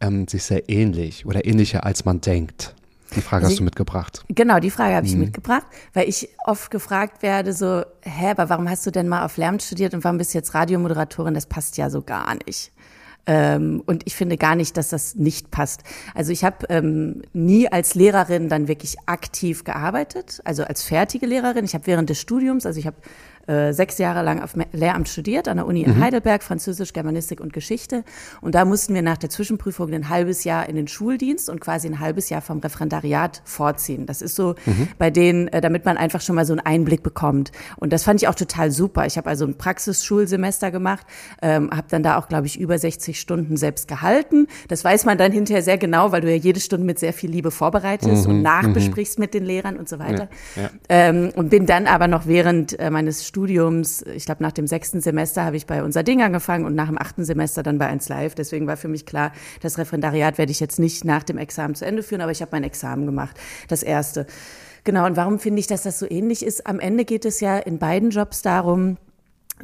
ähm, 0.00 0.26
sich 0.26 0.42
sehr 0.42 0.68
ähnlich 0.68 1.26
oder 1.26 1.44
ähnlicher, 1.46 1.86
als 1.86 2.04
man 2.04 2.20
denkt? 2.20 2.74
Die 3.16 3.20
Frage 3.20 3.46
hast 3.46 3.58
du 3.58 3.64
mitgebracht. 3.64 4.24
Genau, 4.28 4.58
die 4.58 4.70
Frage 4.70 4.94
habe 4.94 5.06
ich 5.06 5.14
mhm. 5.14 5.20
mitgebracht, 5.20 5.66
weil 5.92 6.08
ich 6.08 6.28
oft 6.44 6.70
gefragt 6.70 7.22
werde, 7.22 7.52
so, 7.52 7.82
hä, 8.02 8.30
aber 8.30 8.48
warum 8.48 8.68
hast 8.68 8.86
du 8.86 8.90
denn 8.90 9.08
mal 9.08 9.24
auf 9.24 9.36
Lärm 9.36 9.58
studiert 9.60 9.94
und 9.94 10.04
warum 10.04 10.18
bist 10.18 10.34
du 10.34 10.38
jetzt 10.38 10.54
Radiomoderatorin? 10.54 11.34
Das 11.34 11.46
passt 11.46 11.76
ja 11.76 11.90
so 11.90 12.02
gar 12.02 12.34
nicht. 12.46 12.72
Ähm, 13.24 13.82
und 13.86 14.02
ich 14.06 14.16
finde 14.16 14.36
gar 14.36 14.56
nicht, 14.56 14.76
dass 14.76 14.88
das 14.88 15.14
nicht 15.14 15.50
passt. 15.52 15.84
Also 16.14 16.32
ich 16.32 16.42
habe 16.42 16.66
ähm, 16.70 17.22
nie 17.32 17.68
als 17.68 17.94
Lehrerin 17.94 18.48
dann 18.48 18.66
wirklich 18.66 18.96
aktiv 19.06 19.62
gearbeitet, 19.62 20.40
also 20.44 20.64
als 20.64 20.82
fertige 20.82 21.26
Lehrerin. 21.26 21.64
Ich 21.64 21.74
habe 21.74 21.86
während 21.86 22.10
des 22.10 22.20
Studiums, 22.20 22.66
also 22.66 22.80
ich 22.80 22.86
habe 22.86 22.96
äh, 23.46 23.72
sechs 23.72 23.98
Jahre 23.98 24.22
lang 24.22 24.40
auf 24.40 24.54
Lehramt 24.72 25.08
studiert 25.08 25.48
an 25.48 25.56
der 25.56 25.66
Uni 25.66 25.82
in 25.82 25.96
mhm. 25.96 26.02
Heidelberg, 26.02 26.42
Französisch, 26.42 26.92
Germanistik 26.92 27.40
und 27.40 27.52
Geschichte. 27.52 28.04
Und 28.40 28.54
da 28.54 28.64
mussten 28.64 28.94
wir 28.94 29.02
nach 29.02 29.16
der 29.16 29.30
Zwischenprüfung 29.30 29.92
ein 29.92 30.08
halbes 30.08 30.44
Jahr 30.44 30.68
in 30.68 30.76
den 30.76 30.88
Schuldienst 30.88 31.50
und 31.50 31.60
quasi 31.60 31.88
ein 31.88 32.00
halbes 32.00 32.30
Jahr 32.30 32.40
vom 32.40 32.58
Referendariat 32.58 33.42
vorziehen. 33.44 34.06
Das 34.06 34.22
ist 34.22 34.36
so 34.36 34.54
mhm. 34.64 34.88
bei 34.98 35.10
denen, 35.10 35.48
äh, 35.48 35.60
damit 35.60 35.84
man 35.84 35.96
einfach 35.96 36.20
schon 36.20 36.36
mal 36.36 36.44
so 36.44 36.52
einen 36.52 36.60
Einblick 36.60 37.02
bekommt. 37.02 37.52
Und 37.76 37.92
das 37.92 38.04
fand 38.04 38.22
ich 38.22 38.28
auch 38.28 38.34
total 38.34 38.70
super. 38.70 39.06
Ich 39.06 39.16
habe 39.16 39.28
also 39.28 39.44
ein 39.44 39.56
Praxisschulsemester 39.56 40.70
gemacht, 40.70 41.06
ähm, 41.40 41.70
habe 41.70 41.86
dann 41.90 42.02
da 42.02 42.18
auch, 42.18 42.28
glaube 42.28 42.46
ich, 42.46 42.60
über 42.60 42.78
60 42.78 43.18
Stunden 43.18 43.56
selbst 43.56 43.88
gehalten. 43.88 44.46
Das 44.68 44.84
weiß 44.84 45.04
man 45.04 45.18
dann 45.18 45.32
hinterher 45.32 45.62
sehr 45.62 45.78
genau, 45.78 46.12
weil 46.12 46.20
du 46.20 46.30
ja 46.30 46.36
jede 46.36 46.60
Stunde 46.60 46.86
mit 46.86 46.98
sehr 46.98 47.12
viel 47.12 47.30
Liebe 47.30 47.50
vorbereitest 47.50 48.26
mhm. 48.26 48.34
und 48.34 48.42
nachbesprichst 48.42 49.18
mhm. 49.18 49.22
mit 49.22 49.34
den 49.34 49.44
Lehrern 49.44 49.76
und 49.76 49.88
so 49.88 49.98
weiter. 49.98 50.28
Ja, 50.56 50.62
ja. 50.62 50.70
Ähm, 50.88 51.32
und 51.34 51.50
bin 51.50 51.66
dann 51.66 51.86
aber 51.86 52.08
noch 52.08 52.26
während 52.26 52.78
äh, 52.78 52.90
meines 52.90 53.26
Studiums, 53.32 54.04
ich 54.14 54.26
glaube 54.26 54.42
nach 54.42 54.52
dem 54.52 54.66
sechsten 54.66 55.00
Semester 55.00 55.42
habe 55.42 55.56
ich 55.56 55.64
bei 55.64 55.82
unser 55.82 56.02
Ding 56.02 56.20
angefangen 56.20 56.66
und 56.66 56.74
nach 56.74 56.88
dem 56.88 56.98
achten 56.98 57.24
Semester 57.24 57.62
dann 57.62 57.78
bei 57.78 57.86
1 57.86 58.10
Live. 58.10 58.34
Deswegen 58.34 58.66
war 58.66 58.76
für 58.76 58.88
mich 58.88 59.06
klar, 59.06 59.32
das 59.62 59.78
Referendariat 59.78 60.36
werde 60.36 60.52
ich 60.52 60.60
jetzt 60.60 60.78
nicht 60.78 61.06
nach 61.06 61.22
dem 61.22 61.38
Examen 61.38 61.74
zu 61.74 61.86
Ende 61.86 62.02
führen, 62.02 62.20
aber 62.20 62.30
ich 62.30 62.42
habe 62.42 62.50
mein 62.52 62.62
Examen 62.62 63.06
gemacht, 63.06 63.40
das 63.68 63.82
erste. 63.82 64.26
Genau, 64.84 65.06
und 65.06 65.16
warum 65.16 65.38
finde 65.38 65.60
ich, 65.60 65.66
dass 65.66 65.82
das 65.82 65.98
so 65.98 66.06
ähnlich 66.10 66.44
ist? 66.44 66.66
Am 66.66 66.78
Ende 66.78 67.06
geht 67.06 67.24
es 67.24 67.40
ja 67.40 67.56
in 67.56 67.78
beiden 67.78 68.10
Jobs 68.10 68.42
darum, 68.42 68.98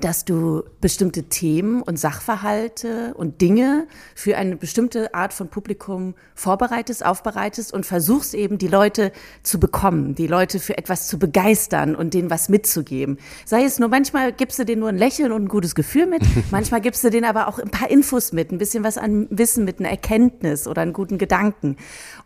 dass 0.00 0.24
du 0.24 0.62
bestimmte 0.80 1.24
Themen 1.24 1.82
und 1.82 1.98
Sachverhalte 1.98 3.14
und 3.14 3.40
Dinge 3.40 3.87
für 4.14 4.37
eine 4.37 4.56
bestimmte 4.56 5.14
Art 5.14 5.32
von 5.32 5.48
Publikum 5.48 6.14
vorbereitest, 6.34 7.04
aufbereitest 7.04 7.72
und 7.72 7.87
versuchst 7.87 8.34
eben 8.34 8.58
die 8.58 8.68
Leute 8.68 9.12
zu 9.42 9.58
bekommen, 9.61 10.14
die 10.14 10.26
Leute 10.26 10.61
für 10.61 10.78
etwas 10.78 11.08
zu 11.08 11.18
begeistern 11.18 11.94
und 11.94 12.14
denen 12.14 12.30
was 12.30 12.48
mitzugeben. 12.48 13.18
Sei 13.44 13.64
es 13.64 13.78
nur, 13.78 13.88
manchmal 13.88 14.32
gibst 14.32 14.58
du 14.58 14.64
denen 14.64 14.80
nur 14.80 14.88
ein 14.88 14.98
Lächeln 14.98 15.32
und 15.32 15.44
ein 15.44 15.48
gutes 15.48 15.74
Gefühl 15.74 16.06
mit, 16.06 16.22
manchmal 16.50 16.80
gibst 16.80 17.02
du 17.04 17.11
denen 17.11 17.24
aber 17.24 17.48
auch 17.48 17.58
ein 17.58 17.70
paar 17.70 17.90
Infos 17.90 18.32
mit, 18.32 18.52
ein 18.52 18.58
bisschen 18.58 18.84
was 18.84 18.98
an 18.98 19.26
Wissen 19.30 19.64
mit, 19.64 19.80
einer 19.80 19.90
Erkenntnis 19.90 20.66
oder 20.66 20.82
einen 20.82 20.92
guten 20.92 21.18
Gedanken. 21.18 21.76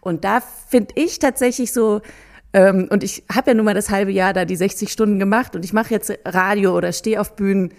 Und 0.00 0.24
da 0.24 0.42
finde 0.68 0.94
ich 0.96 1.18
tatsächlich 1.18 1.72
so, 1.72 2.00
ähm, 2.52 2.88
und 2.90 3.02
ich 3.02 3.24
habe 3.32 3.50
ja 3.50 3.54
nun 3.54 3.64
mal 3.64 3.74
das 3.74 3.90
halbe 3.90 4.10
Jahr 4.10 4.32
da 4.32 4.44
die 4.44 4.56
60 4.56 4.90
Stunden 4.90 5.18
gemacht 5.18 5.56
und 5.56 5.64
ich 5.64 5.72
mache 5.72 5.94
jetzt 5.94 6.12
Radio 6.24 6.76
oder 6.76 6.92
stehe 6.92 7.20
auf 7.20 7.34
Bühnen. 7.34 7.72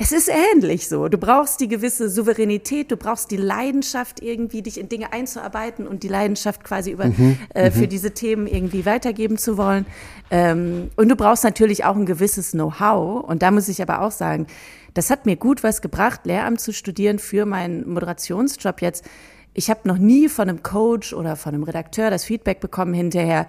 Es 0.00 0.12
ist 0.12 0.28
ähnlich 0.28 0.86
so. 0.88 1.08
Du 1.08 1.18
brauchst 1.18 1.58
die 1.60 1.66
gewisse 1.66 2.08
Souveränität, 2.08 2.92
du 2.92 2.96
brauchst 2.96 3.32
die 3.32 3.36
Leidenschaft 3.36 4.22
irgendwie, 4.22 4.62
dich 4.62 4.78
in 4.78 4.88
Dinge 4.88 5.12
einzuarbeiten 5.12 5.88
und 5.88 6.04
die 6.04 6.08
Leidenschaft 6.08 6.62
quasi 6.62 6.92
über, 6.92 7.06
mhm, 7.06 7.36
äh, 7.52 7.72
für 7.72 7.82
mhm. 7.82 7.88
diese 7.88 8.12
Themen 8.12 8.46
irgendwie 8.46 8.86
weitergeben 8.86 9.38
zu 9.38 9.56
wollen. 9.56 9.86
Ähm, 10.30 10.90
und 10.94 11.08
du 11.08 11.16
brauchst 11.16 11.42
natürlich 11.42 11.84
auch 11.84 11.96
ein 11.96 12.06
gewisses 12.06 12.52
Know-how. 12.52 13.24
Und 13.24 13.42
da 13.42 13.50
muss 13.50 13.68
ich 13.68 13.82
aber 13.82 14.02
auch 14.02 14.12
sagen, 14.12 14.46
das 14.94 15.10
hat 15.10 15.26
mir 15.26 15.34
gut 15.34 15.64
was 15.64 15.82
gebracht, 15.82 16.20
Lehramt 16.24 16.60
zu 16.60 16.72
studieren 16.72 17.18
für 17.18 17.44
meinen 17.44 17.88
Moderationsjob 17.88 18.80
jetzt. 18.82 19.04
Ich 19.52 19.68
habe 19.68 19.80
noch 19.84 19.98
nie 19.98 20.28
von 20.28 20.48
einem 20.48 20.62
Coach 20.62 21.12
oder 21.12 21.34
von 21.34 21.54
einem 21.54 21.64
Redakteur 21.64 22.10
das 22.10 22.24
Feedback 22.24 22.60
bekommen 22.60 22.94
hinterher, 22.94 23.48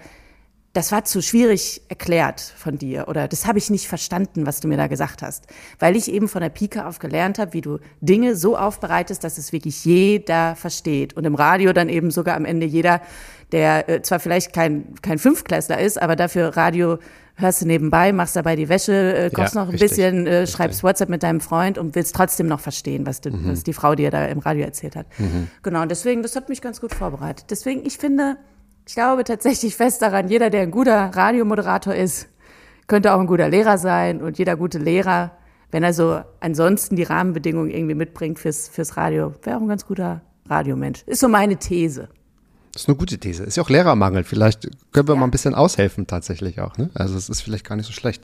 das 0.80 0.94
war 0.94 1.04
zu 1.04 1.22
schwierig 1.22 1.82
erklärt 1.90 2.40
von 2.40 2.78
dir 2.78 3.10
oder 3.10 3.28
das 3.28 3.46
habe 3.46 3.58
ich 3.58 3.70
nicht 3.70 3.90
verstanden, 3.90 4.46
was 4.46 4.62
du 4.62 4.70
mir 4.70 4.78
da 4.78 4.88
gesagt 4.88 5.22
hast, 5.22 5.46
weil 5.78 5.98
ich 5.98 6.10
eben 6.10 6.30
von 6.30 6.42
der 6.42 6.48
Pike 6.48 6.86
auf 6.86 7.00
gelernt 7.00 7.38
habe, 7.38 7.52
wie 7.52 7.60
du 7.60 7.80
Dinge 8.00 8.38
so 8.38 8.56
aufbereitest, 8.56 9.22
dass 9.26 9.38
es 9.38 9.52
wirklich 9.52 9.84
jeder 9.84 10.56
versteht 10.56 11.18
und 11.18 11.26
im 11.26 11.36
Radio 11.36 11.74
dann 11.74 11.90
eben 11.90 12.12
sogar 12.12 12.38
am 12.38 12.46
Ende 12.46 12.66
jeder, 12.66 13.02
der 13.52 13.90
äh, 13.90 14.02
zwar 14.04 14.22
vielleicht 14.22 14.54
kein 14.54 14.96
kein 15.02 15.20
Fünfklässler 15.20 15.82
ist, 15.82 16.02
aber 16.02 16.16
dafür 16.16 16.56
Radio 16.56 17.00
hörst 17.36 17.62
du 17.62 17.66
nebenbei, 17.66 18.14
machst 18.14 18.38
dabei 18.38 18.56
die 18.56 18.70
Wäsche, 18.70 18.94
äh, 19.18 19.30
kochst 19.32 19.56
ja, 19.56 19.62
noch 19.62 19.68
ein 19.68 19.72
richtig, 19.72 19.90
bisschen, 19.90 20.28
äh, 20.28 20.48
schreibst 20.48 20.82
WhatsApp 20.82 21.10
mit 21.10 21.24
deinem 21.24 21.42
Freund 21.42 21.78
und 21.78 21.94
willst 21.94 22.16
trotzdem 22.16 22.48
noch 22.48 22.62
verstehen, 22.62 23.06
was, 23.06 23.20
du, 23.20 23.32
mhm. 23.32 23.52
was 23.52 23.64
die 23.64 23.74
Frau 23.74 23.96
dir 23.96 24.12
da 24.12 24.28
im 24.28 24.40
Radio 24.40 24.64
erzählt 24.64 24.96
hat. 24.96 25.08
Mhm. 25.18 25.50
Genau, 25.62 25.82
und 25.82 25.92
deswegen, 25.92 26.24
das 26.24 26.38
hat 26.38 26.48
mich 26.48 26.62
ganz 26.62 26.80
gut 26.80 26.96
vorbereitet. 26.96 27.48
Deswegen, 27.50 27.86
ich 27.86 27.98
finde, 27.98 28.38
ich 28.90 28.96
glaube 28.96 29.24
tatsächlich 29.24 29.76
fest 29.76 30.02
daran, 30.02 30.30
jeder, 30.30 30.50
der 30.50 30.64
ein 30.64 30.72
guter 30.72 31.12
Radiomoderator 31.16 31.94
ist, 31.94 32.28
könnte 32.88 33.14
auch 33.14 33.20
ein 33.20 33.28
guter 33.28 33.48
Lehrer 33.48 33.78
sein 33.78 34.20
und 34.20 34.40
jeder 34.40 34.56
gute 34.56 34.80
Lehrer, 34.80 35.30
wenn 35.70 35.84
er 35.84 35.94
so 35.94 36.22
ansonsten 36.40 36.96
die 36.96 37.04
Rahmenbedingungen 37.04 37.70
irgendwie 37.70 37.94
mitbringt 37.94 38.40
fürs, 38.40 38.68
fürs 38.68 38.98
Radio, 38.98 39.36
wäre 39.44 39.58
auch 39.58 39.62
ein 39.62 39.68
ganz 39.68 39.86
guter 39.86 40.22
Radiomensch. 40.50 41.04
Ist 41.06 41.20
so 41.20 41.28
meine 41.28 41.58
These. 41.58 42.10
Das 42.74 42.82
ist 42.82 42.90
eine 42.90 42.98
gute 42.98 43.20
These. 43.20 43.44
Ist 43.44 43.58
ja 43.58 43.64
auch 43.64 43.70
Lehrermangel. 43.70 44.24
Vielleicht 44.24 44.68
können 44.92 45.08
wir 45.08 45.16
mal 45.16 45.26
ein 45.26 45.32
bisschen 45.32 45.54
aushelfen 45.54 46.08
tatsächlich 46.08 46.60
auch. 46.60 46.76
Ne? 46.78 46.90
Also 46.96 47.16
es 47.16 47.30
ist 47.30 47.42
vielleicht 47.42 47.68
gar 47.68 47.76
nicht 47.76 47.86
so 47.86 47.94
schlecht. 47.94 48.24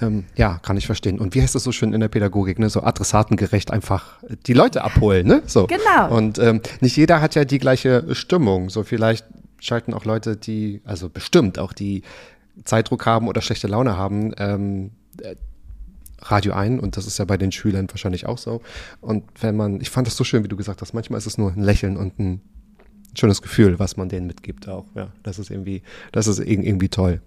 Ähm, 0.00 0.24
ja, 0.34 0.58
kann 0.58 0.76
ich 0.76 0.86
verstehen. 0.86 1.20
Und 1.20 1.36
wie 1.36 1.42
heißt 1.42 1.54
das 1.54 1.62
so 1.62 1.70
schön 1.70 1.92
in 1.92 2.00
der 2.00 2.08
Pädagogik? 2.08 2.58
Ne? 2.58 2.70
So 2.70 2.82
adressatengerecht 2.82 3.70
einfach 3.70 4.18
die 4.46 4.52
Leute 4.52 4.82
abholen. 4.82 5.28
Ne? 5.28 5.42
So. 5.46 5.68
Genau. 5.68 6.16
Und 6.16 6.40
ähm, 6.40 6.60
nicht 6.80 6.96
jeder 6.96 7.20
hat 7.20 7.36
ja 7.36 7.44
die 7.44 7.58
gleiche 7.60 8.16
Stimmung. 8.16 8.68
So 8.68 8.82
vielleicht 8.82 9.26
schalten 9.62 9.94
auch 9.94 10.04
Leute, 10.04 10.36
die, 10.36 10.82
also 10.84 11.08
bestimmt 11.08 11.58
auch 11.58 11.72
die 11.72 12.02
Zeitdruck 12.64 13.06
haben 13.06 13.28
oder 13.28 13.40
schlechte 13.40 13.68
Laune 13.68 13.96
haben, 13.96 14.34
ähm, 14.38 14.90
äh, 15.22 15.36
Radio 16.20 16.52
ein 16.52 16.78
und 16.78 16.96
das 16.96 17.06
ist 17.06 17.18
ja 17.18 17.24
bei 17.24 17.36
den 17.36 17.50
Schülern 17.50 17.88
wahrscheinlich 17.90 18.26
auch 18.26 18.38
so. 18.38 18.60
Und 19.00 19.24
wenn 19.40 19.56
man, 19.56 19.80
ich 19.80 19.90
fand 19.90 20.06
das 20.06 20.16
so 20.16 20.24
schön, 20.24 20.44
wie 20.44 20.48
du 20.48 20.56
gesagt 20.56 20.80
hast, 20.80 20.92
manchmal 20.92 21.18
ist 21.18 21.26
es 21.26 21.38
nur 21.38 21.52
ein 21.52 21.62
Lächeln 21.62 21.96
und 21.96 22.18
ein 22.18 22.40
schönes 23.18 23.42
Gefühl, 23.42 23.78
was 23.78 23.96
man 23.96 24.08
denen 24.08 24.26
mitgibt 24.26 24.68
auch. 24.68 24.86
Ja, 24.94 25.08
das 25.22 25.38
ist 25.38 25.50
irgendwie, 25.50 25.82
das 26.12 26.26
ist 26.26 26.38
irgendwie 26.38 26.88
toll. 26.88 27.20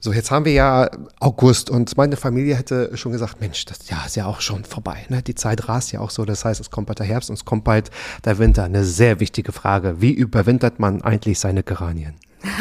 So, 0.00 0.12
jetzt 0.12 0.30
haben 0.30 0.44
wir 0.44 0.52
ja 0.52 0.88
August 1.18 1.70
und 1.70 1.96
meine 1.96 2.16
Familie 2.16 2.54
hätte 2.54 2.96
schon 2.96 3.10
gesagt, 3.10 3.40
Mensch, 3.40 3.64
das 3.64 3.88
Jahr 3.90 4.06
ist 4.06 4.14
ja 4.14 4.26
auch 4.26 4.40
schon 4.40 4.64
vorbei. 4.64 5.04
Ne? 5.08 5.22
Die 5.22 5.34
Zeit 5.34 5.68
rast 5.68 5.90
ja 5.90 5.98
auch 5.98 6.10
so. 6.10 6.24
Das 6.24 6.44
heißt, 6.44 6.60
es 6.60 6.70
kommt 6.70 6.86
bald 6.86 7.00
der 7.00 7.06
Herbst 7.06 7.30
und 7.30 7.34
es 7.34 7.44
kommt 7.44 7.64
bald 7.64 7.90
der 8.24 8.38
Winter. 8.38 8.62
Eine 8.62 8.84
sehr 8.84 9.18
wichtige 9.18 9.50
Frage. 9.50 10.00
Wie 10.00 10.12
überwintert 10.12 10.78
man 10.78 11.02
eigentlich 11.02 11.40
seine 11.40 11.64
Geranien? 11.64 12.14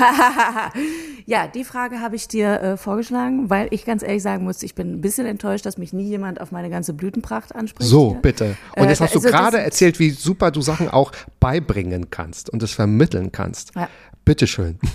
ja, 1.28 1.48
die 1.48 1.64
Frage 1.64 2.00
habe 2.00 2.16
ich 2.16 2.28
dir 2.28 2.60
äh, 2.60 2.78
vorgeschlagen, 2.78 3.52
weil 3.52 3.68
ich 3.70 3.86
ganz 3.86 4.02
ehrlich 4.02 4.24
sagen 4.24 4.44
muss, 4.44 4.64
ich 4.64 4.74
bin 4.74 4.94
ein 4.94 5.02
bisschen 5.02 5.28
enttäuscht, 5.28 5.68
dass 5.68 5.78
mich 5.78 5.94
nie 5.94 6.08
jemand 6.08 6.42
auf 6.42 6.52
meine 6.52 6.72
ganze 6.72 6.94
Blütenpracht 6.94 7.54
anspricht. 7.54 7.88
So, 7.88 8.14
hier. 8.14 8.22
bitte. 8.22 8.58
Und 8.76 8.86
Äh, 8.86 8.90
jetzt 8.90 9.02
hast 9.02 9.14
du 9.14 9.20
also 9.20 9.30
gerade 9.30 9.60
erzählt, 9.60 10.00
wie 10.00 10.10
super 10.10 10.50
du 10.50 10.62
Sachen 10.62 10.90
auch 10.90 11.12
beibringen 11.40 12.10
kannst 12.10 12.50
und 12.50 12.64
es 12.64 12.72
vermitteln 12.72 13.32
kannst. 13.32 13.76
Ja. 13.76 13.88
Bitteschön. 14.28 14.78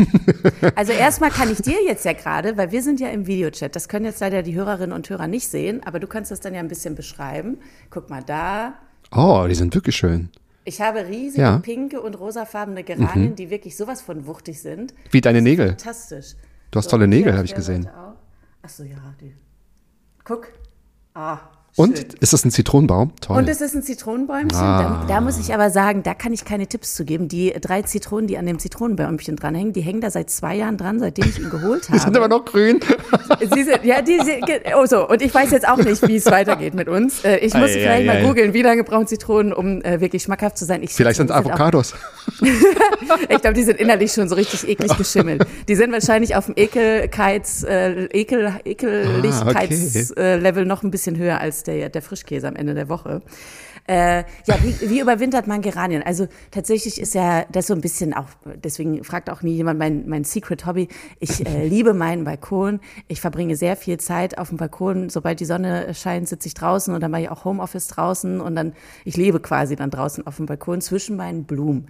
Also 0.77 0.93
erstmal 0.93 1.31
kann 1.31 1.51
ich 1.51 1.59
dir 1.61 1.83
jetzt 1.85 2.05
ja 2.05 2.13
gerade, 2.13 2.57
weil 2.57 2.71
wir 2.71 2.83
sind 2.83 3.01
ja 3.01 3.09
im 3.09 3.27
Videochat, 3.27 3.75
das 3.75 3.89
können 3.89 4.05
jetzt 4.05 4.21
leider 4.21 4.43
die 4.43 4.55
Hörerinnen 4.55 4.93
und 4.93 5.09
Hörer 5.11 5.27
nicht 5.27 5.49
sehen, 5.49 5.83
aber 5.85 5.99
du 6.01 6.07
kannst 6.07 6.31
das 6.31 6.41
dann 6.41 6.55
ja 6.55 6.61
ein 6.61 6.69
bisschen 6.69 6.95
beschreiben. 6.95 7.59
Guck 7.91 8.11
mal 8.11 8.23
da. 8.23 8.75
Oh, 9.15 9.45
die 9.49 9.55
sind 9.55 9.75
wirklich 9.75 9.97
schön. 9.97 10.31
Ich 10.65 10.81
habe 10.81 11.07
riesige 11.07 11.43
Ja. 11.43 11.57
Mhm. 11.59 11.63
pinke 11.63 12.01
und 12.01 12.15
rosafarbene 12.19 12.85
Geranien, 12.85 13.35
die 13.35 13.51
wirklich 13.51 13.77
sowas 13.77 14.01
von 14.03 14.27
wuchtig 14.27 14.61
sind. 14.61 14.95
Wie 15.11 15.21
deine 15.21 15.43
Nägel. 15.43 15.69
Fantastisch. 15.71 16.35
Du 16.71 16.79
hast 16.79 16.89
tolle 16.89 17.05
hier 17.05 17.09
Nägel, 17.09 17.35
habe 17.35 17.45
ich 17.45 17.55
gesehen. 17.55 17.89
Ach 18.63 18.69
so, 18.69 18.85
ja, 18.85 18.97
die. 19.21 19.35
Guck. 20.25 20.49
Ah, 21.15 21.39
Und 21.75 21.97
schön. 21.97 22.07
ist 22.21 22.35
das 22.35 22.45
ein 22.45 22.51
Zitronenbaum? 22.51 23.13
Toll. 23.23 23.39
Und 23.39 23.49
es 23.49 23.63
ist 23.63 23.75
ein 23.75 23.83
Zitronenbäumchen. 23.83 24.59
Ah. 24.59 25.05
Da, 25.09 25.15
da 25.15 25.21
muss 25.23 25.39
ich 25.39 25.55
aber 25.55 25.71
sagen, 25.71 26.03
da 26.03 26.13
kann 26.13 26.35
ich 26.35 26.45
keine 26.45 26.67
Tipps 26.67 26.95
zu 26.95 27.07
geben. 27.07 27.29
Die 27.29 27.51
drei 27.59 27.81
Zitronen, 27.81 28.27
die 28.27 28.37
an 28.37 28.45
dem 28.45 28.59
Zitronenbäumchen 28.59 29.37
dranhängen, 29.37 29.73
die 29.73 29.81
hängen 29.81 30.03
da 30.03 30.11
seit 30.11 30.29
zwei 30.29 30.55
Jahren 30.57 30.77
dran, 30.77 30.99
seitdem 31.01 31.25
ich 31.31 31.39
ihn 31.39 31.49
geholt 31.49 31.89
habe. 31.89 31.93
die 31.99 32.05
sind 32.05 32.15
aber 32.15 32.29
noch 32.29 32.45
grün. 32.45 32.79
Sie 33.41 33.63
sind, 33.63 33.85
ja, 33.85 34.03
die 34.03 34.19
sind, 34.19 34.45
oh 34.77 34.85
so, 34.85 35.09
und 35.09 35.23
ich 35.23 35.33
weiß 35.35 35.51
jetzt 35.53 35.67
auch 35.67 35.79
nicht, 35.79 36.07
wie 36.07 36.17
es 36.17 36.27
weitergeht 36.27 36.75
mit 36.75 36.89
uns. 36.89 37.25
Äh, 37.25 37.39
Ich 37.39 37.55
muss 37.55 37.71
Ei, 37.71 37.73
vielleicht 37.73 38.03
ei, 38.03 38.07
mal 38.07 38.17
ei. 38.17 38.23
googeln, 38.23 38.53
wie 38.53 38.63
lange 38.63 38.85
brauchen 38.85 39.07
Zitronen, 39.07 39.55
um 39.55 39.81
äh, 39.81 39.99
wirklich 40.01 40.23
schmackhaft 40.25 40.59
zu 40.59 40.67
sein. 40.67 40.83
Ich 40.83 40.93
Vielleicht 40.93 41.17
sind 41.17 41.33
auch- 41.33 41.37
Avocados. 41.37 41.95
Ich 43.29 43.41
glaube, 43.41 43.55
die 43.55 43.63
sind 43.65 43.79
innerlich 43.79 44.13
schon 44.13 44.29
so 44.29 44.35
richtig 44.37 44.67
eklig 44.69 44.97
geschimmelt. 44.97 45.45
Die 45.69 45.75
sind 45.75 45.93
wahrscheinlich 45.93 46.35
auf 46.37 46.47
dem 46.47 46.55
Ekelkeits, 46.57 47.63
äh, 47.65 48.05
Ekel, 48.07 48.47
Ah, 48.47 48.61
Ekelichkeitslevel 48.65 50.65
noch 50.65 50.83
ein 50.83 50.91
bisschen 50.91 51.17
höher 51.19 51.41
als 51.41 51.62
der, 51.63 51.89
der 51.89 52.03
Frischkäse 52.03 52.49
am 52.49 52.57
Ende 52.57 52.75
der 52.75 52.89
Woche. 52.89 53.23
Äh, 53.89 54.25
ja, 54.47 54.57
wie, 54.63 54.91
wie 54.91 55.01
überwintert 55.01 55.47
man 55.49 55.61
Geranien? 55.61 56.03
Also 56.05 56.29
tatsächlich 56.53 57.01
ist 57.01 57.15
ja 57.15 57.45
das 57.51 57.67
so 57.67 57.75
ein 57.75 57.81
bisschen 57.81 58.15
auch, 58.15 58.29
deswegen 58.63 59.03
fragt 59.03 59.29
auch 59.29 59.43
nie 59.43 59.55
jemand 59.55 59.79
mein, 59.79 60.09
mein 60.09 60.23
Secret 60.25 60.67
Hobby. 60.67 60.89
Ich 61.19 61.45
äh, 61.47 61.67
liebe 61.69 61.93
meinen 61.93 62.25
Balkon. 62.25 62.81
Ich 63.09 63.21
verbringe 63.21 63.57
sehr 63.57 63.77
viel 63.77 63.99
Zeit 63.99 64.39
auf 64.39 64.51
dem 64.51 64.59
Balkon. 64.59 65.09
Sobald 65.09 65.41
die 65.41 65.45
Sonne 65.45 65.95
scheint, 65.95 66.29
sitze 66.29 66.47
ich 66.47 66.55
draußen 66.55 66.95
und 66.95 67.01
dann 67.01 67.11
mache 67.11 67.23
ich 67.23 67.29
auch 67.29 67.45
Homeoffice 67.45 67.89
draußen 67.89 68.41
und 68.41 68.55
dann, 68.55 68.73
ich 69.05 69.17
lebe 69.17 69.41
quasi 69.41 69.75
dann 69.75 69.91
draußen 69.91 70.27
auf 70.27 70.37
dem 70.37 70.47
Balkon 70.47 70.81
zwischen 70.81 71.17
meinen 71.17 71.45
Blumen. 71.45 71.89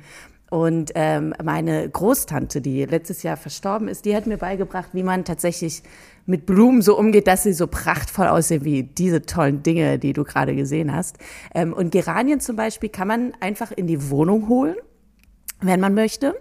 Und 0.52 0.92
ähm, 0.96 1.32
meine 1.42 1.88
Großtante, 1.88 2.60
die 2.60 2.84
letztes 2.84 3.22
Jahr 3.22 3.38
verstorben 3.38 3.88
ist, 3.88 4.04
die 4.04 4.14
hat 4.14 4.26
mir 4.26 4.36
beigebracht, 4.36 4.90
wie 4.92 5.02
man 5.02 5.24
tatsächlich 5.24 5.82
mit 6.26 6.44
Blumen 6.44 6.82
so 6.82 6.98
umgeht, 6.98 7.26
dass 7.26 7.44
sie 7.44 7.54
so 7.54 7.66
prachtvoll 7.66 8.26
aussehen 8.26 8.62
wie 8.62 8.82
diese 8.82 9.22
tollen 9.22 9.62
Dinge, 9.62 9.98
die 9.98 10.12
du 10.12 10.24
gerade 10.24 10.54
gesehen 10.54 10.94
hast. 10.94 11.16
Ähm, 11.54 11.72
und 11.72 11.90
Geranien 11.90 12.38
zum 12.38 12.56
Beispiel 12.56 12.90
kann 12.90 13.08
man 13.08 13.32
einfach 13.40 13.72
in 13.72 13.86
die 13.86 14.10
Wohnung 14.10 14.46
holen 14.48 14.76
wenn 15.62 15.80
man 15.80 15.94
möchte. 15.94 16.34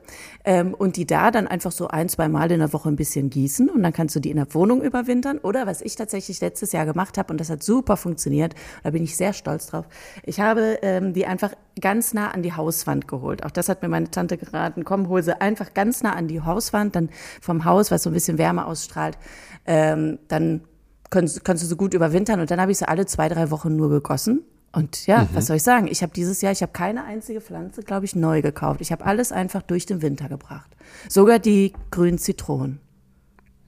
Ähm, 0.44 0.74
und 0.74 0.98
die 0.98 1.06
da 1.06 1.32
dann 1.32 1.48
einfach 1.48 1.72
so 1.72 1.88
ein, 1.88 2.10
zwei 2.10 2.28
Mal 2.28 2.52
in 2.52 2.60
der 2.60 2.74
Woche 2.74 2.90
ein 2.90 2.96
bisschen 2.96 3.30
gießen 3.30 3.70
und 3.70 3.84
dann 3.84 3.94
kannst 3.94 4.16
du 4.16 4.20
die 4.20 4.32
in 4.32 4.38
der 4.38 4.54
Wohnung 4.54 4.82
überwintern. 4.82 5.38
Oder 5.38 5.68
was 5.68 5.82
ich 5.82 5.96
tatsächlich 5.96 6.42
letztes 6.42 6.72
Jahr 6.72 6.86
gemacht 6.86 7.18
habe 7.18 7.32
und 7.32 7.40
das 7.40 7.50
hat 7.50 7.64
super 7.64 7.98
funktioniert, 7.98 8.56
da 8.84 8.90
bin 8.90 9.04
ich 9.04 9.16
sehr 9.16 9.34
stolz 9.34 9.68
drauf. 9.68 9.86
Ich 10.24 10.40
habe 10.40 10.80
ähm, 10.82 11.14
die 11.14 11.26
einfach 11.26 11.54
ganz 11.80 12.14
nah 12.14 12.32
an 12.32 12.44
die 12.44 12.54
Hauswand 12.54 13.08
geholt. 13.08 13.46
Auch 13.46 13.52
das 13.52 13.70
hat 13.70 13.82
mir 13.82 13.90
meine 13.90 14.10
Tante 14.10 14.38
geraten. 14.38 14.84
Komm, 14.84 15.10
hol 15.10 15.22
sie 15.22 15.40
einfach 15.40 15.74
ganz 15.74 16.04
nah 16.04 16.14
an 16.14 16.28
die 16.28 16.42
Hauswand, 16.42 16.96
dann 16.96 17.10
vom 17.42 17.66
Haus, 17.66 17.92
was 17.92 18.04
so 18.04 18.10
ein 18.10 18.14
bisschen 18.14 18.38
Wärme 18.38 18.66
ausstrahlt. 18.66 19.18
Ähm, 19.66 20.20
dann 20.28 20.62
kannst, 21.10 21.44
kannst 21.46 21.64
du 21.64 21.68
so 21.68 21.76
gut 21.76 21.94
überwintern. 21.94 22.40
Und 22.40 22.50
dann 22.50 22.60
habe 22.60 22.72
ich 22.72 22.80
sie 22.80 22.88
alle 22.88 23.06
zwei, 23.06 23.30
drei 23.30 23.52
Wochen 23.52 23.76
nur 23.76 23.90
gegossen. 23.90 24.44
Und 24.74 25.06
ja, 25.06 25.28
was 25.34 25.48
soll 25.48 25.58
ich 25.58 25.64
sagen? 25.64 25.88
Ich 25.88 26.02
habe 26.02 26.14
dieses 26.14 26.42
Jahr, 26.42 26.54
ich 26.54 26.62
habe 26.62 26.72
keine 26.72 27.04
einzige 27.04 27.42
Pflanze, 27.42 27.82
glaube 27.84 28.06
ich, 28.06 28.16
neu 28.16 28.42
gekauft. 28.42 28.80
Ich 28.80 28.92
habe 28.94 29.06
alles 29.06 29.32
einfach 29.34 29.62
durch 29.62 29.86
den 29.86 30.02
Winter 30.02 30.30
gebracht. 30.30 30.70
Sogar 31.10 31.40
die 31.40 31.74
grünen 31.92 32.18
Zitronen. 32.18 32.80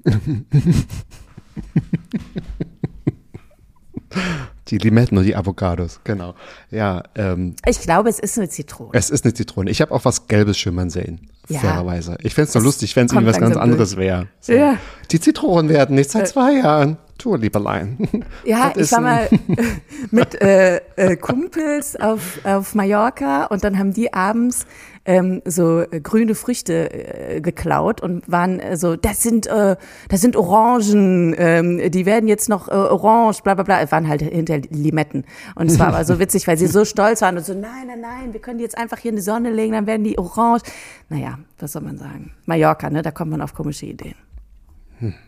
Die 4.67 4.77
Limetten 4.77 5.17
und 5.17 5.25
die 5.25 5.35
Avocados, 5.35 5.99
genau. 6.03 6.35
Ja, 6.71 7.03
ähm, 7.15 7.55
Ich 7.65 7.81
glaube, 7.81 8.09
es 8.09 8.19
ist 8.19 8.37
eine 8.37 8.47
Zitrone. 8.47 8.91
es 8.93 9.09
ist 9.09 9.25
eine 9.25 9.33
Zitrone. 9.33 9.69
Ich 9.69 9.81
habe 9.81 9.91
auch 9.91 10.05
was 10.05 10.27
Gelbes 10.27 10.57
schimmern 10.57 10.89
sehen, 10.89 11.29
Ja. 11.49 11.59
fairerweise. 11.59 12.17
Ich 12.21 12.33
fände 12.33 12.49
es 12.49 12.55
nur 12.55 12.63
lustig, 12.63 12.95
wenn 12.95 13.05
es 13.05 13.11
kommt 13.11 13.27
irgendwie 13.27 13.41
was 13.43 13.49
ganz 13.49 13.57
anderes 13.57 13.97
wäre. 13.97 14.27
So. 14.39 14.53
Ja. 14.53 14.77
Die 15.11 15.19
Zitronen 15.19 15.69
werden 15.69 15.95
nicht 15.95 16.09
seit 16.09 16.27
zwei 16.27 16.53
Jahren. 16.53 16.97
Tu, 17.17 17.35
Lieberlein. 17.35 18.23
Ja, 18.45 18.73
ich 18.75 18.91
war 18.91 19.01
mal 19.01 19.29
mit 20.11 20.41
äh, 20.41 20.77
äh, 20.95 21.15
Kumpels 21.15 21.95
auf, 21.95 22.39
auf 22.43 22.75
Mallorca 22.75 23.45
und 23.45 23.63
dann 23.63 23.77
haben 23.77 23.93
die 23.93 24.13
abends 24.13 24.65
ähm, 25.05 25.41
so 25.45 25.81
äh, 25.81 25.99
grüne 25.99 26.35
Früchte 26.35 26.91
äh, 26.91 27.41
geklaut 27.41 28.01
und 28.01 28.29
waren 28.31 28.59
äh, 28.59 28.77
so, 28.77 28.95
das 28.95 29.21
sind, 29.21 29.47
äh, 29.47 29.75
das 30.09 30.21
sind 30.21 30.35
Orangen, 30.35 31.35
ähm, 31.37 31.91
die 31.91 32.05
werden 32.05 32.27
jetzt 32.27 32.49
noch 32.49 32.69
äh, 32.69 32.71
orange, 32.71 33.43
bla 33.43 33.53
bla 33.55 33.63
bla. 33.63 33.81
Es 33.81 33.91
waren 33.91 34.07
halt 34.07 34.21
hinter 34.21 34.59
Limetten. 34.69 35.25
Und 35.55 35.69
es 35.69 35.79
war 35.79 35.87
aber 35.87 36.05
so 36.05 36.19
witzig, 36.19 36.47
weil 36.47 36.57
sie 36.57 36.67
so 36.67 36.85
stolz 36.85 37.21
waren 37.21 37.37
und 37.37 37.45
so, 37.45 37.53
nein, 37.53 37.87
nein, 37.87 38.01
nein, 38.01 38.33
wir 38.33 38.39
können 38.39 38.59
die 38.59 38.63
jetzt 38.63 38.77
einfach 38.77 38.97
hier 38.97 39.09
in 39.09 39.17
die 39.17 39.21
Sonne 39.21 39.51
legen, 39.51 39.73
dann 39.73 39.87
werden 39.87 40.03
die 40.03 40.17
orange. 40.17 40.63
Naja, 41.09 41.39
was 41.59 41.73
soll 41.73 41.81
man 41.81 41.97
sagen? 41.97 42.31
Mallorca, 42.45 42.89
ne, 42.89 43.01
da 43.01 43.11
kommt 43.11 43.31
man 43.31 43.41
auf 43.41 43.53
komische 43.53 43.85
Ideen. 43.85 44.15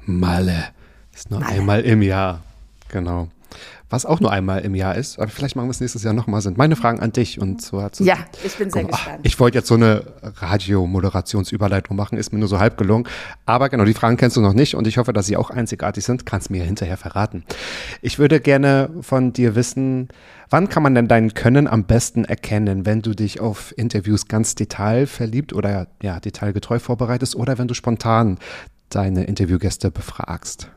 Malle. 0.05 0.69
Ist 1.13 1.31
nur 1.31 1.45
einmal 1.45 1.81
im 1.81 2.01
Jahr. 2.01 2.41
Genau. 2.89 3.29
Was 3.89 4.05
auch 4.05 4.19
nur 4.19 4.31
einmal 4.31 4.61
im 4.61 4.73
Jahr 4.73 4.95
ist, 4.95 5.19
aber 5.19 5.27
vielleicht 5.27 5.55
machen 5.55 5.67
wir 5.67 5.71
es 5.71 5.79
nächstes 5.79 6.01
Jahr 6.01 6.13
nochmal, 6.13 6.41
sind 6.41 6.57
meine 6.57 6.75
Fragen 6.75 6.99
an 7.01 7.11
dich. 7.11 7.39
Und 7.39 7.61
so 7.61 7.83
hat 7.83 7.99
Ja, 7.99 8.17
ich 8.43 8.55
bin 8.55 8.71
sehr 8.71 8.83
mal, 8.83 8.89
gespannt. 8.89 9.19
Ich 9.23 9.39
wollte 9.39 9.59
jetzt 9.59 9.67
so 9.67 9.75
eine 9.75 10.03
Radiomoderationsüberleitung 10.23 11.95
machen, 11.95 12.17
ist 12.17 12.33
mir 12.33 12.39
nur 12.39 12.47
so 12.47 12.59
halb 12.59 12.77
gelungen. 12.77 13.07
Aber 13.45 13.69
genau, 13.69 13.85
die 13.85 13.93
Fragen 13.93 14.17
kennst 14.17 14.37
du 14.37 14.41
noch 14.41 14.53
nicht 14.53 14.73
und 14.73 14.87
ich 14.87 14.97
hoffe, 14.97 15.13
dass 15.13 15.27
sie 15.27 15.37
auch 15.37 15.51
einzigartig 15.51 16.03
sind. 16.03 16.25
Kannst 16.25 16.49
mir 16.49 16.63
hinterher 16.63 16.97
verraten. 16.97 17.43
Ich 18.01 18.17
würde 18.17 18.39
gerne 18.39 18.89
von 19.01 19.33
dir 19.33 19.55
wissen, 19.55 20.07
wann 20.49 20.67
kann 20.67 20.81
man 20.81 20.95
denn 20.95 21.07
dein 21.07 21.35
Können 21.35 21.67
am 21.67 21.83
besten 21.83 22.25
erkennen, 22.25 22.87
wenn 22.87 23.03
du 23.03 23.13
dich 23.13 23.39
auf 23.39 23.71
Interviews 23.77 24.27
ganz 24.27 24.55
detailverliebt 24.55 25.53
oder 25.53 25.87
ja, 26.01 26.19
detailgetreu 26.19 26.79
vorbereitest 26.79 27.35
oder 27.35 27.59
wenn 27.59 27.67
du 27.67 27.75
spontan 27.75 28.39
deine 28.89 29.25
Interviewgäste 29.25 29.91
befragst? 29.91 30.69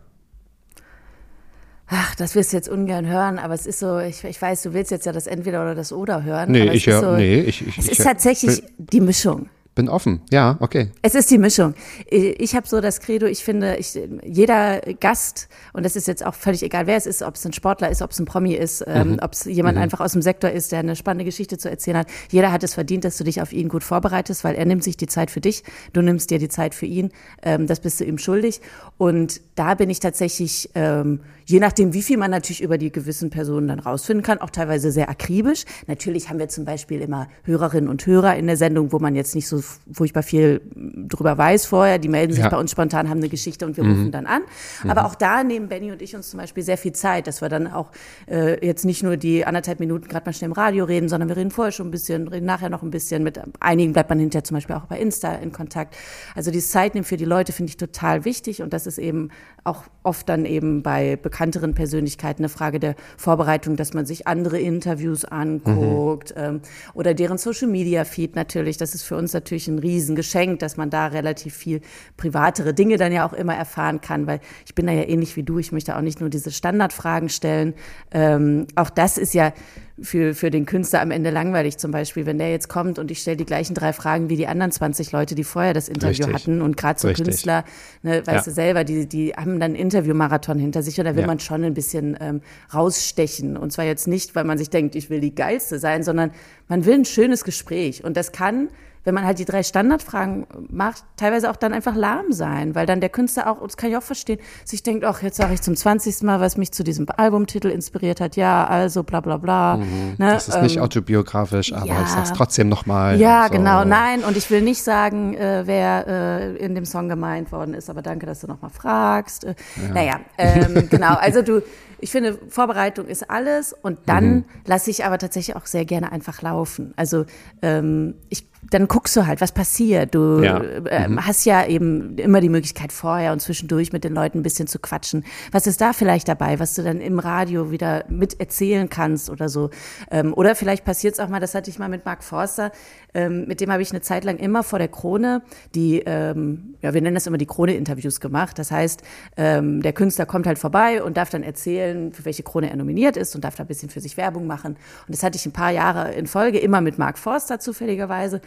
Ach, 1.91 2.15
das 2.17 2.35
wirst 2.35 2.53
du 2.53 2.57
jetzt 2.59 2.69
ungern 2.69 3.07
hören, 3.07 3.39
aber 3.39 3.55
es 3.55 3.67
ist 3.67 3.79
so, 3.79 3.99
ich, 3.99 4.23
ich 4.25 4.41
weiß, 4.41 4.63
du 4.63 4.75
willst 4.75 4.91
jetzt 4.91 5.07
ja 5.07 5.13
das 5.13 5.27
Entweder 5.27 5.63
oder 5.63 5.75
das 5.75 5.93
Oder 5.93 6.23
hören. 6.23 6.53
Nee, 6.53 6.65
ich 6.71 6.87
ist 6.87 6.93
hör- 6.93 7.01
so, 7.01 7.17
nee, 7.17 7.41
ich- 7.41 7.67
ich- 7.67 7.79
Es 7.79 7.87
ich 7.87 7.99
ist 7.99 8.05
tatsächlich 8.05 8.63
die 8.77 9.01
Mischung. 9.01 9.49
Bin 9.79 9.89
offen. 9.89 10.23
Ja, 10.33 10.57
okay. 10.59 10.91
Es 11.03 11.15
ist 11.15 11.31
die 11.31 11.39
Mischung. 11.39 11.73
Ich 12.11 12.57
habe 12.57 12.67
so 12.67 12.81
das 12.81 12.99
Credo, 12.99 13.27
ich 13.27 13.45
finde, 13.45 13.77
ich, 13.77 13.97
jeder 14.25 14.81
Gast, 14.99 15.49
und 15.73 15.87
das 15.87 15.95
ist 15.95 16.09
jetzt 16.09 16.27
auch 16.27 16.35
völlig 16.35 16.65
egal, 16.65 16.89
wer 16.89 16.97
es 16.97 17.07
ist, 17.07 17.23
ob 17.23 17.37
es 17.37 17.47
ein 17.47 17.53
Sportler 17.53 17.89
ist, 17.89 18.03
ob 18.03 18.11
es 18.11 18.19
ein 18.19 18.25
Promi 18.25 18.55
ist, 18.55 18.85
ähm, 18.89 19.21
ob 19.23 19.35
es 19.35 19.45
jemand 19.45 19.79
einfach 19.79 20.01
aus 20.01 20.15
dem 20.15 20.23
Sektor 20.23 20.51
ist, 20.51 20.73
der 20.73 20.81
eine 20.81 20.97
spannende 20.97 21.25
Geschichte 21.25 21.59
zu 21.59 21.71
erzählen 21.71 21.99
hat, 21.99 22.09
jeder 22.29 22.51
hat 22.51 22.65
es 22.65 22.75
verdient, 22.75 23.05
dass 23.05 23.19
du 23.19 23.23
dich 23.23 23.41
auf 23.41 23.53
ihn 23.53 23.69
gut 23.69 23.85
vorbereitest, 23.85 24.43
weil 24.43 24.57
er 24.57 24.65
nimmt 24.65 24.83
sich 24.83 24.97
die 24.97 25.07
Zeit 25.07 25.31
für 25.31 25.41
dich, 25.41 25.63
du 25.93 26.03
nimmst 26.03 26.29
dir 26.31 26.41
die 26.41 26.49
Zeit 26.49 26.75
für 26.75 26.87
ihn, 26.87 27.11
ähm, 27.43 27.69
das 27.69 27.79
bist 27.79 28.01
du 28.01 28.05
ihm 28.05 28.19
schuldig. 28.19 28.61
Und 28.97 29.41
da 29.55 29.75
bin 29.75 29.91
ich 29.91 30.01
tatsächlich, 30.01 30.71
ähm, 30.75 31.21
je 31.47 31.61
nachdem, 31.61 31.95
wie 31.95 32.03
viel 32.03 32.17
man 32.17 32.33
natürlich 32.33 32.65
über 32.65 32.79
die 32.79 32.91
gewissen 32.91 33.31
Personen 33.31 33.69
dann 33.69 33.79
rausfinden 33.79 34.25
kann, 34.25 34.39
auch 34.39 34.51
teilweise 34.51 34.91
sehr 34.91 35.09
akribisch. 35.09 35.65
Natürlich 35.87 36.31
haben 36.31 36.41
wir 36.41 36.49
zum 36.49 36.65
Beispiel 36.65 37.01
immer 37.01 37.29
Hörerinnen 37.45 37.89
und 37.89 38.05
Hörer 38.05 38.35
in 38.35 38.49
der 38.49 38.57
Sendung, 38.57 38.91
wo 38.91 38.99
man 38.99 39.15
jetzt 39.15 39.37
nicht 39.37 39.47
so 39.47 39.61
furchtbar 39.93 40.23
viel 40.23 40.61
drüber 40.75 41.37
weiß 41.39 41.67
vorher. 41.67 41.99
Die 41.99 42.09
melden 42.09 42.33
sich 42.33 42.43
Ja. 42.45 42.51
bei 42.51 42.59
uns 42.59 42.71
spontan, 42.71 43.09
haben 43.09 43.19
eine 43.19 43.29
Geschichte 43.29 43.67
und 43.67 43.77
wir 43.77 43.85
rufen 43.85 44.11
dann 44.13 44.27
an. 44.27 44.43
Aber 44.87 45.07
auch 45.07 45.15
da 45.15 45.43
nehmen 45.45 45.69
Benny 45.69 45.91
und 45.93 46.03
ich 46.03 46.15
uns 46.17 46.31
zum 46.31 46.39
Beispiel 46.41 46.63
sehr 46.63 46.79
viel 46.79 46.93
Zeit, 46.93 47.27
dass 47.27 47.41
wir 47.41 47.49
dann 47.49 47.67
auch 47.67 47.91
äh, 48.31 48.65
jetzt 48.65 48.85
nicht 48.85 49.03
nur 49.03 49.17
die 49.17 49.45
anderthalb 49.45 49.81
Minuten 49.81 50.09
gerade 50.09 50.27
mal 50.27 50.33
schnell 50.33 50.49
im 50.49 50.53
Radio 50.53 50.85
reden, 50.85 51.09
sondern 51.09 51.29
wir 51.29 51.37
reden 51.37 51.51
vorher 51.51 51.73
schon 51.73 51.89
ein 51.89 51.91
bisschen, 51.91 52.29
reden 52.29 52.47
nachher 52.47 52.71
noch 52.71 52.83
ein 52.83 52.91
bisschen. 52.91 53.23
Mit 53.23 53.41
einigen 53.61 53.93
bleibt 53.93 54.11
man 54.11 54.19
hinterher 54.19 54.45
zum 54.45 54.57
Beispiel 54.57 54.77
auch 54.77 54.87
bei 54.87 54.99
Insta 54.99 55.35
in 55.35 55.53
Kontakt. 55.53 55.97
Also 56.35 56.51
die 56.51 56.61
Zeit 56.61 56.95
nehmen 56.95 57.05
für 57.05 57.17
die 57.17 57.25
Leute 57.25 57.53
finde 57.53 57.71
ich 57.71 57.77
total 57.77 58.25
wichtig 58.25 58.63
und 58.63 58.73
das 58.73 58.87
ist 58.87 58.99
eben 58.99 59.31
auch 59.65 59.85
oft 60.03 60.29
dann 60.29 60.45
eben 60.45 60.83
bei 60.83 61.17
bekannteren 61.17 61.75
Persönlichkeiten 61.75 62.43
eine 62.43 62.49
Frage 62.49 62.79
der 62.81 62.95
Vorbereitung, 63.17 63.77
dass 63.77 63.93
man 63.93 64.07
sich 64.07 64.27
andere 64.27 64.59
Interviews 64.59 65.25
anguckt 65.25 66.33
ähm, 66.37 66.61
oder 66.95 67.15
deren 67.15 67.39
Social 67.39 67.69
Media 67.69 68.05
Feed 68.05 68.37
natürlich. 68.37 68.77
Das 68.77 68.95
ist 68.95 69.03
für 69.03 69.17
uns 69.17 69.33
natürlich 69.33 69.58
ein 69.67 69.81
Riesengeschenk, 69.81 70.61
dass 70.61 70.77
man 70.77 70.91
da 70.91 71.07
relativ 71.09 71.55
viel 71.55 71.81
privatere 72.17 72.75
Dinge 72.75 72.97
dann 72.99 73.11
ja 73.13 73.27
auch 73.27 73.33
immer 73.33 73.55
erfahren 73.57 74.01
kann, 74.01 74.27
weil 74.29 74.41
ich 74.67 74.75
bin 74.75 74.87
da 74.87 74.93
ja 74.93 75.03
ähnlich 75.09 75.35
wie 75.37 75.43
du. 75.43 75.59
Ich 75.59 75.73
möchte 75.73 75.97
auch 75.97 76.03
nicht 76.03 76.21
nur 76.21 76.31
diese 76.31 76.53
Standardfragen 76.53 77.29
stellen. 77.31 77.75
Ähm, 78.13 78.67
auch 78.77 78.91
das 78.91 79.19
ist 79.19 79.35
ja 79.35 79.53
für, 80.01 80.33
für 80.35 80.51
den 80.53 80.65
Künstler 80.65 81.01
am 81.01 81.11
Ende 81.11 81.31
langweilig 81.31 81.77
zum 81.79 81.91
Beispiel, 81.91 82.25
wenn 82.25 82.39
der 82.39 82.53
jetzt 82.53 82.69
kommt 82.69 83.01
und 83.01 83.11
ich 83.11 83.19
stelle 83.19 83.37
die 83.37 83.45
gleichen 83.45 83.75
drei 83.75 83.93
Fragen 83.93 84.29
wie 84.29 84.37
die 84.37 84.47
anderen 84.47 84.71
20 84.71 85.11
Leute, 85.11 85.35
die 85.35 85.43
vorher 85.43 85.75
das 85.75 85.89
Interview 85.89 86.27
Richtig. 86.27 86.35
hatten 86.35 86.63
und 86.63 86.77
gerade 86.77 87.01
so 87.01 87.09
Richtig. 87.09 87.25
Künstler, 87.27 87.65
ne, 88.05 88.19
weißt 88.25 88.47
Ja. 88.47 88.51
du 88.51 88.51
selber, 88.53 88.85
die, 88.85 89.09
die 89.09 89.33
haben 89.33 89.59
dann 89.59 89.75
Interviewmarathon 89.75 90.61
hinter 90.61 90.85
sich 90.85 91.01
und 91.01 91.05
da 91.07 91.17
will 91.17 91.23
Ja. 91.23 91.27
man 91.27 91.41
schon 91.41 91.65
ein 91.65 91.75
bisschen 91.75 92.17
ähm, 92.21 92.43
rausstechen 92.73 93.57
und 93.57 93.73
zwar 93.73 93.87
jetzt 93.87 94.07
nicht, 94.07 94.37
weil 94.37 94.45
man 94.45 94.57
sich 94.57 94.71
denkt, 94.71 94.95
ich 94.95 95.11
will 95.11 95.19
die 95.21 95.35
geilste 95.35 95.81
sein, 95.81 96.05
sondern 96.05 96.31
man 96.69 96.85
will 96.87 96.95
ein 96.95 97.05
schönes 97.05 97.43
Gespräch 97.43 98.05
und 98.05 98.17
das 98.17 98.31
kann 98.31 98.69
wenn 99.09 99.15
man 99.15 99.25
halt 99.25 99.39
die 99.39 99.47
drei 99.47 99.63
Standardfragen 99.63 100.47
macht, 100.71 101.03
teilweise 101.17 101.51
auch 101.51 101.57
dann 101.57 101.73
einfach 101.73 101.97
lahm 101.97 102.31
sein, 102.31 102.75
weil 102.75 102.85
dann 102.85 103.01
der 103.01 103.09
Künstler 103.09 103.51
auch, 103.51 103.63
das 103.63 103.79
kann 103.79 103.89
ich 103.89 103.97
auch 103.97 104.03
verstehen, 104.03 104.39
sich 104.67 104.83
denkt, 104.83 105.03
ach, 105.03 105.23
jetzt 105.23 105.39
sage 105.39 105.55
ich 105.55 105.63
zum 105.63 105.75
20. 105.75 106.23
Mal, 106.25 106.41
was 106.41 106.59
mich 106.59 106.73
zu 106.73 106.85
diesem 106.85 107.07
Albumtitel 107.17 107.69
inspiriert 107.69 108.21
hat, 108.21 108.37
ja, 108.37 108.67
also 108.67 109.03
bla 109.03 109.21
bla 109.21 109.39
bla. 109.39 109.79
Ne, 109.79 109.85
Mhm. 109.87 110.15
Das 110.19 110.49
ist 110.49 110.61
nicht 110.61 110.77
ähm, 110.77 110.83
autobiografisch, 110.83 111.73
aber 111.73 111.87
ja. 111.87 112.03
ich 112.03 112.09
sag's 112.09 112.35
trotzdem 112.35 112.69
nochmal. 112.69 113.19
ja, 113.19 113.47
so. 113.49 113.55
genau, 113.57 113.85
nein, 113.85 114.23
und 114.25 114.37
ich 114.37 114.51
will 114.51 114.61
nicht 114.61 114.83
sagen, 114.83 115.33
äh, 115.35 115.63
wer 115.65 116.07
äh, 116.07 116.57
in 116.57 116.75
dem 116.75 116.85
Song 116.85 117.09
gemeint 117.09 117.51
worden 117.51 117.73
ist, 117.73 117.89
aber 117.89 118.03
danke, 118.03 118.27
dass 118.27 118.41
du 118.41 118.47
nochmal 118.47 118.71
fragst. 118.71 119.45
Äh, 119.45 119.55
Naja, 119.95 120.21
ähm, 120.37 120.89
genau, 120.91 121.15
also 121.15 121.41
du, 121.41 121.63
ich 122.01 122.11
finde, 122.13 122.39
Vorbereitung 122.49 123.07
ist 123.07 123.29
alles 123.31 123.73
und 123.73 123.99
dann 124.07 124.25
Mhm. 124.29 124.45
lasse 124.67 124.91
ich 124.91 125.05
aber 125.05 125.19
tatsächlich 125.19 125.57
auch 125.57 125.67
sehr 125.67 125.85
gerne 125.85 126.13
einfach 126.13 126.43
laufen. 126.43 126.93
Also 126.97 127.25
ähm, 127.63 128.15
ich, 128.29 128.47
dann 128.71 128.87
guckst 128.89 129.17
du 129.17 129.27
halt, 129.27 129.41
was 129.41 129.53
passiert. 129.53 130.15
Du 130.15 130.43
Ja. 130.43 130.63
ähm, 130.91 131.25
hast 131.27 131.45
ja 131.45 131.67
eben 131.67 132.17
immer 132.19 132.41
die 132.41 132.49
Möglichkeit 132.49 132.93
vorher 132.93 133.33
und 133.33 133.41
zwischendurch 133.41 133.93
mit 133.93 134.05
den 134.05 134.15
Leuten 134.15 134.39
ein 134.39 134.43
bisschen 134.43 134.67
zu 134.67 134.79
quatschen. 134.79 135.25
Was 135.53 135.67
ist 135.67 135.81
da 135.81 135.93
vielleicht 135.93 136.29
dabei, 136.29 136.59
was 136.61 136.75
du 136.75 136.83
dann 136.83 137.01
im 137.01 137.19
Radio 137.19 137.71
wieder 137.71 138.05
mit 138.09 138.39
erzählen 138.41 138.89
kannst 138.89 139.31
oder 139.31 139.49
so? 139.49 139.71
Ähm, 140.11 140.35
oder 140.35 140.55
vielleicht 140.55 140.85
passiert 140.85 141.15
es 141.15 141.21
auch 141.21 141.29
mal, 141.29 141.41
das 141.41 141.55
hatte 141.55 141.71
ich 141.71 141.79
mal 141.79 141.89
mit 141.89 142.05
Mark 142.05 142.23
Forster, 142.23 142.73
ähm, 143.19 143.47
mit 143.47 143.61
dem 143.61 143.73
habe 143.73 143.83
ich 143.83 143.91
eine 143.91 144.01
Zeit 144.01 144.25
lang 144.25 144.37
immer 144.37 144.63
vor 144.63 144.79
der 144.79 144.89
Krone 144.89 145.43
die, 145.75 146.03
ähm, 146.07 146.75
ja, 146.83 146.95
wir 146.95 147.03
nennen 147.03 147.15
das 147.15 147.27
immer 147.27 147.39
die 147.39 147.47
Krone-Interviews 147.47 148.21
gemacht. 148.21 148.59
Das 148.59 148.71
heißt, 148.71 149.03
ähm, 149.37 149.83
der 149.83 149.93
Künstler 149.93 150.25
kommt 150.25 150.47
halt 150.47 150.59
vorbei 150.59 151.03
und 151.03 151.17
darf 151.17 151.31
dann 151.31 151.43
erzählen, 151.43 152.13
für 152.13 152.25
welche 152.25 152.45
Krone 152.45 152.71
er 152.71 152.77
nominiert 152.77 153.17
ist 153.17 153.35
und 153.35 153.43
darf 153.43 153.57
da 153.57 153.65
ein 153.65 153.67
bisschen 153.67 153.91
für 153.91 154.01
sich 154.01 154.17
Werbung 154.17 154.47
machen. 154.47 154.77
Und 155.07 155.15
das 155.15 155.23
hatte 155.23 155.37
ich 155.37 155.47
ein 155.47 155.53
paar 155.53 155.73
Jahre 155.73 156.13
in 156.13 156.27
Folge, 156.27 156.59
immer 156.59 156.81
mit 156.81 156.99
Mark 156.99 157.19
Forster 157.19 157.59
zufälligerweise. 157.59 158.41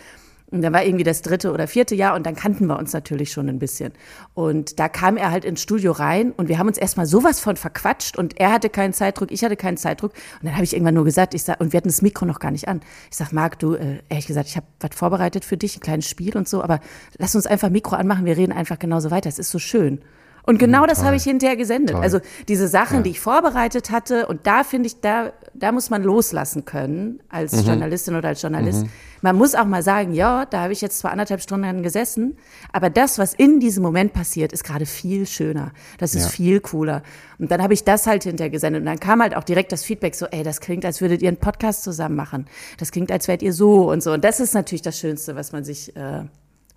Und 0.51 0.61
dann 0.61 0.73
war 0.73 0.83
irgendwie 0.83 1.05
das 1.05 1.21
dritte 1.21 1.53
oder 1.53 1.65
vierte 1.65 1.95
Jahr 1.95 2.13
und 2.13 2.25
dann 2.25 2.35
kannten 2.35 2.67
wir 2.67 2.77
uns 2.77 2.91
natürlich 2.91 3.31
schon 3.31 3.47
ein 3.47 3.57
bisschen. 3.57 3.93
Und 4.33 4.79
da 4.79 4.89
kam 4.89 5.15
er 5.15 5.31
halt 5.31 5.45
ins 5.45 5.61
Studio 5.61 5.93
rein 5.93 6.33
und 6.33 6.49
wir 6.49 6.59
haben 6.59 6.67
uns 6.67 6.77
erstmal 6.77 7.05
sowas 7.05 7.39
von 7.39 7.55
verquatscht 7.55 8.17
und 8.17 8.37
er 8.37 8.51
hatte 8.51 8.69
keinen 8.69 8.91
Zeitdruck, 8.91 9.31
ich 9.31 9.45
hatte 9.45 9.55
keinen 9.55 9.77
Zeitdruck. 9.77 10.11
Und 10.11 10.47
dann 10.47 10.55
habe 10.55 10.65
ich 10.65 10.73
irgendwann 10.73 10.95
nur 10.95 11.05
gesagt, 11.05 11.33
ich 11.33 11.43
sag, 11.43 11.61
und 11.61 11.71
wir 11.71 11.77
hatten 11.77 11.87
das 11.87 12.01
Mikro 12.01 12.25
noch 12.25 12.39
gar 12.39 12.51
nicht 12.51 12.67
an. 12.67 12.81
Ich 13.09 13.15
sag, 13.15 13.31
Marc, 13.31 13.59
du, 13.59 13.75
äh, 13.75 13.99
ehrlich 14.09 14.27
gesagt, 14.27 14.49
ich 14.49 14.57
habe 14.57 14.65
was 14.81 14.89
vorbereitet 14.93 15.45
für 15.45 15.55
dich, 15.55 15.77
ein 15.77 15.79
kleines 15.79 16.09
Spiel 16.09 16.35
und 16.35 16.49
so, 16.49 16.61
aber 16.61 16.81
lass 17.17 17.33
uns 17.33 17.47
einfach 17.47 17.69
Mikro 17.69 17.95
anmachen, 17.95 18.25
wir 18.25 18.35
reden 18.35 18.51
einfach 18.51 18.77
genauso 18.77 19.09
weiter. 19.09 19.29
Es 19.29 19.39
ist 19.39 19.51
so 19.51 19.59
schön. 19.59 20.01
Und 20.43 20.57
genau 20.57 20.85
das 20.85 21.03
habe 21.03 21.15
ich 21.15 21.23
hinterher 21.23 21.55
gesendet. 21.55 21.91
Toll. 21.91 22.01
Also 22.01 22.19
diese 22.47 22.67
Sachen, 22.67 23.03
die 23.03 23.11
ich 23.11 23.19
vorbereitet 23.19 23.91
hatte, 23.91 24.27
und 24.27 24.47
da 24.47 24.63
finde 24.63 24.87
ich, 24.87 24.99
da, 24.99 25.33
da 25.53 25.71
muss 25.71 25.89
man 25.89 26.03
loslassen 26.03 26.65
können 26.65 27.21
als 27.29 27.65
Journalistin 27.65 28.15
oder 28.15 28.29
als 28.29 28.41
Journalist. 28.41 28.85
Man 29.21 29.35
muss 29.35 29.53
auch 29.55 29.65
mal 29.65 29.83
sagen, 29.83 30.13
ja, 30.13 30.45
da 30.45 30.61
habe 30.61 30.73
ich 30.73 30.81
jetzt 30.81 30.99
zwar 30.99 31.11
anderthalb 31.11 31.41
Stunden 31.41 31.83
gesessen, 31.83 32.37
aber 32.71 32.89
das, 32.89 33.19
was 33.19 33.33
in 33.33 33.59
diesem 33.59 33.83
Moment 33.83 34.13
passiert, 34.13 34.51
ist 34.51 34.63
gerade 34.63 34.85
viel 34.85 35.27
schöner. 35.27 35.71
Das 35.99 36.15
ist 36.15 36.23
Ja. 36.23 36.29
viel 36.29 36.59
cooler. 36.59 37.03
Und 37.37 37.51
dann 37.51 37.61
habe 37.61 37.73
ich 37.73 37.83
das 37.83 38.07
halt 38.07 38.23
hinterher 38.23 38.49
gesendet. 38.49 38.81
Und 38.81 38.87
dann 38.87 38.99
kam 38.99 39.21
halt 39.21 39.35
auch 39.35 39.43
direkt 39.43 39.71
das 39.71 39.83
Feedback 39.83 40.15
so, 40.15 40.25
ey, 40.25 40.43
das 40.43 40.59
klingt, 40.59 40.85
als 40.85 41.01
würdet 41.01 41.21
ihr 41.21 41.27
einen 41.27 41.37
Podcast 41.37 41.83
zusammen 41.83 42.15
machen. 42.15 42.47
Das 42.77 42.91
klingt, 42.91 43.11
als 43.11 43.27
wärt 43.27 43.41
ihr 43.43 43.53
so 43.53 43.91
und 43.91 44.01
so. 44.01 44.11
Und 44.13 44.23
das 44.23 44.39
ist 44.39 44.53
natürlich 44.53 44.81
das 44.81 44.97
Schönste, 44.99 45.35
was 45.35 45.51
man 45.51 45.63
sich 45.63 45.95
äh, 45.95 46.23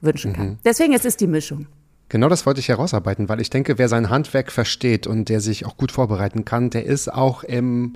wünschen 0.01 0.33
kann. 0.35 0.59
Deswegen, 0.65 0.93
es 0.93 1.05
ist 1.05 1.21
die 1.21 1.27
Mischung. 1.27 1.67
Genau 2.11 2.29
das 2.29 2.45
wollte 2.45 2.61
ich 2.61 2.69
herausarbeiten, 2.69 3.29
weil 3.31 3.41
ich 3.41 3.49
denke, 3.51 3.79
wer 3.79 3.89
sein 3.89 4.11
Handwerk 4.11 4.53
versteht 4.53 5.07
und 5.07 5.31
der 5.31 5.41
sich 5.41 5.65
auch 5.65 5.77
gut 5.79 5.91
vorbereiten 5.91 6.45
kann, 6.45 6.69
der 6.71 6.85
ist 6.85 7.13
auch 7.13 7.43
im, 7.43 7.95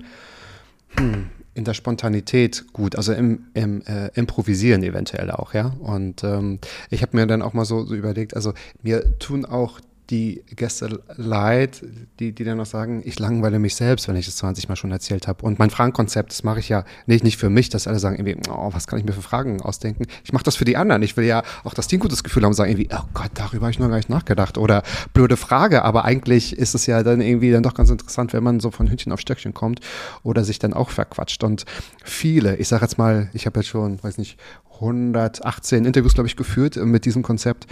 hm, 0.97 1.29
in 1.59 1.65
der 1.65 1.73
Spontanität 1.73 2.63
gut, 2.71 2.95
also 2.95 3.11
im, 3.11 3.47
im 3.53 3.81
äh, 3.81 4.07
Improvisieren 4.13 4.81
eventuell 4.81 5.29
auch, 5.29 5.53
ja. 5.53 5.73
Und 5.79 6.23
ähm, 6.23 6.59
ich 6.89 7.01
habe 7.01 7.17
mir 7.17 7.27
dann 7.27 7.41
auch 7.41 7.53
mal 7.53 7.65
so, 7.65 7.83
so 7.83 7.95
überlegt, 7.95 8.33
also 8.33 8.53
mir 8.81 9.19
tun 9.19 9.43
auch 9.43 9.81
die 10.09 10.43
Gäste 10.55 11.01
leid, 11.15 11.83
die, 12.19 12.33
die 12.33 12.43
dann 12.43 12.57
noch 12.57 12.65
sagen, 12.65 13.01
ich 13.05 13.19
langweile 13.19 13.59
mich 13.59 13.75
selbst, 13.75 14.07
wenn 14.07 14.15
ich 14.15 14.25
das 14.25 14.37
20 14.37 14.67
Mal 14.67 14.75
schon 14.75 14.91
erzählt 14.91 15.27
habe. 15.27 15.45
Und 15.45 15.59
mein 15.59 15.69
Fragenkonzept, 15.69 16.31
das 16.31 16.43
mache 16.43 16.59
ich 16.59 16.69
ja 16.69 16.83
nicht, 17.05 17.23
nicht 17.23 17.37
für 17.37 17.49
mich, 17.49 17.69
dass 17.69 17.87
alle 17.87 17.99
sagen, 17.99 18.15
irgendwie, 18.15 18.49
oh, 18.49 18.69
was 18.71 18.87
kann 18.87 18.97
ich 18.97 19.05
mir 19.05 19.13
für 19.13 19.21
Fragen 19.21 19.61
ausdenken? 19.61 20.07
Ich 20.23 20.33
mache 20.33 20.43
das 20.43 20.55
für 20.55 20.65
die 20.65 20.77
anderen. 20.77 21.03
Ich 21.03 21.15
will 21.15 21.25
ja 21.25 21.43
auch, 21.63 21.73
dass 21.73 21.87
die 21.87 21.97
ein 21.97 21.99
gutes 21.99 22.23
Gefühl 22.23 22.43
haben 22.43 22.51
und 22.51 22.55
sagen, 22.55 22.71
irgendwie, 22.71 22.89
oh 22.91 23.03
Gott, 23.13 23.31
darüber 23.35 23.65
habe 23.65 23.71
ich 23.71 23.79
noch 23.79 23.89
gar 23.89 23.97
nicht 23.97 24.09
nachgedacht. 24.09 24.57
Oder 24.57 24.83
blöde 25.13 25.37
Frage, 25.37 25.83
aber 25.83 26.05
eigentlich 26.05 26.57
ist 26.57 26.73
es 26.73 26.87
ja 26.87 27.03
dann 27.03 27.21
irgendwie 27.21 27.51
dann 27.51 27.63
doch 27.63 27.75
ganz 27.75 27.89
interessant, 27.89 28.33
wenn 28.33 28.43
man 28.43 28.59
so 28.59 28.71
von 28.71 28.89
Hündchen 28.89 29.11
auf 29.11 29.19
Stöckchen 29.19 29.53
kommt 29.53 29.79
oder 30.23 30.43
sich 30.43 30.57
dann 30.57 30.73
auch 30.73 30.89
verquatscht. 30.89 31.43
Und 31.43 31.65
viele, 32.03 32.55
ich 32.57 32.67
sage 32.67 32.83
jetzt 32.83 32.97
mal, 32.97 33.29
ich 33.33 33.45
habe 33.45 33.59
jetzt 33.59 33.69
schon, 33.69 34.01
weiß 34.03 34.17
nicht, 34.17 34.39
118 34.79 35.85
Interviews, 35.85 36.13
glaube 36.13 36.27
ich, 36.27 36.35
geführt 36.35 36.77
mit 36.77 37.05
diesem 37.05 37.21
Konzept. 37.21 37.67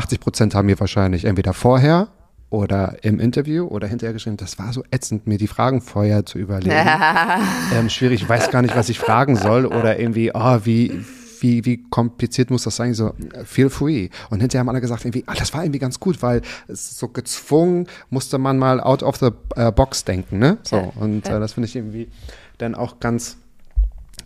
80 0.00 0.20
Prozent 0.20 0.54
haben 0.54 0.66
mir 0.66 0.80
wahrscheinlich 0.80 1.26
entweder 1.26 1.52
vorher 1.52 2.08
oder 2.48 2.96
im 3.02 3.20
Interview 3.20 3.66
oder 3.66 3.86
hinterher 3.86 4.14
geschrieben, 4.14 4.38
das 4.38 4.58
war 4.58 4.72
so 4.72 4.82
ätzend, 4.90 5.26
mir 5.26 5.36
die 5.36 5.46
Fragen 5.46 5.82
vorher 5.82 6.24
zu 6.24 6.38
überlegen. 6.38 6.74
ähm, 7.74 7.90
schwierig, 7.90 8.22
ich 8.22 8.28
weiß 8.28 8.50
gar 8.50 8.62
nicht, 8.62 8.74
was 8.74 8.88
ich 8.88 8.98
fragen 8.98 9.36
soll 9.36 9.66
oder 9.66 9.98
irgendwie, 10.00 10.32
oh, 10.34 10.58
wie, 10.64 11.04
wie, 11.40 11.64
wie 11.66 11.84
kompliziert 11.90 12.50
muss 12.50 12.64
das 12.64 12.76
sein? 12.76 12.94
So, 12.94 13.12
feel 13.44 13.68
free. 13.68 14.08
Und 14.30 14.40
hinterher 14.40 14.60
haben 14.60 14.70
alle 14.70 14.80
gesagt, 14.80 15.04
irgendwie, 15.04 15.24
ah, 15.26 15.34
das 15.34 15.52
war 15.52 15.62
irgendwie 15.62 15.78
ganz 15.78 16.00
gut, 16.00 16.22
weil 16.22 16.40
es 16.66 16.98
so 16.98 17.08
gezwungen, 17.08 17.86
musste 18.08 18.38
man 18.38 18.58
mal 18.58 18.80
out 18.80 19.02
of 19.02 19.16
the 19.18 19.28
äh, 19.56 19.70
box 19.70 20.04
denken, 20.04 20.38
ne? 20.38 20.58
So, 20.62 20.92
und 20.96 21.28
äh, 21.28 21.38
das 21.38 21.52
finde 21.52 21.68
ich 21.68 21.76
irgendwie 21.76 22.08
dann 22.56 22.74
auch 22.74 23.00
ganz, 23.00 23.36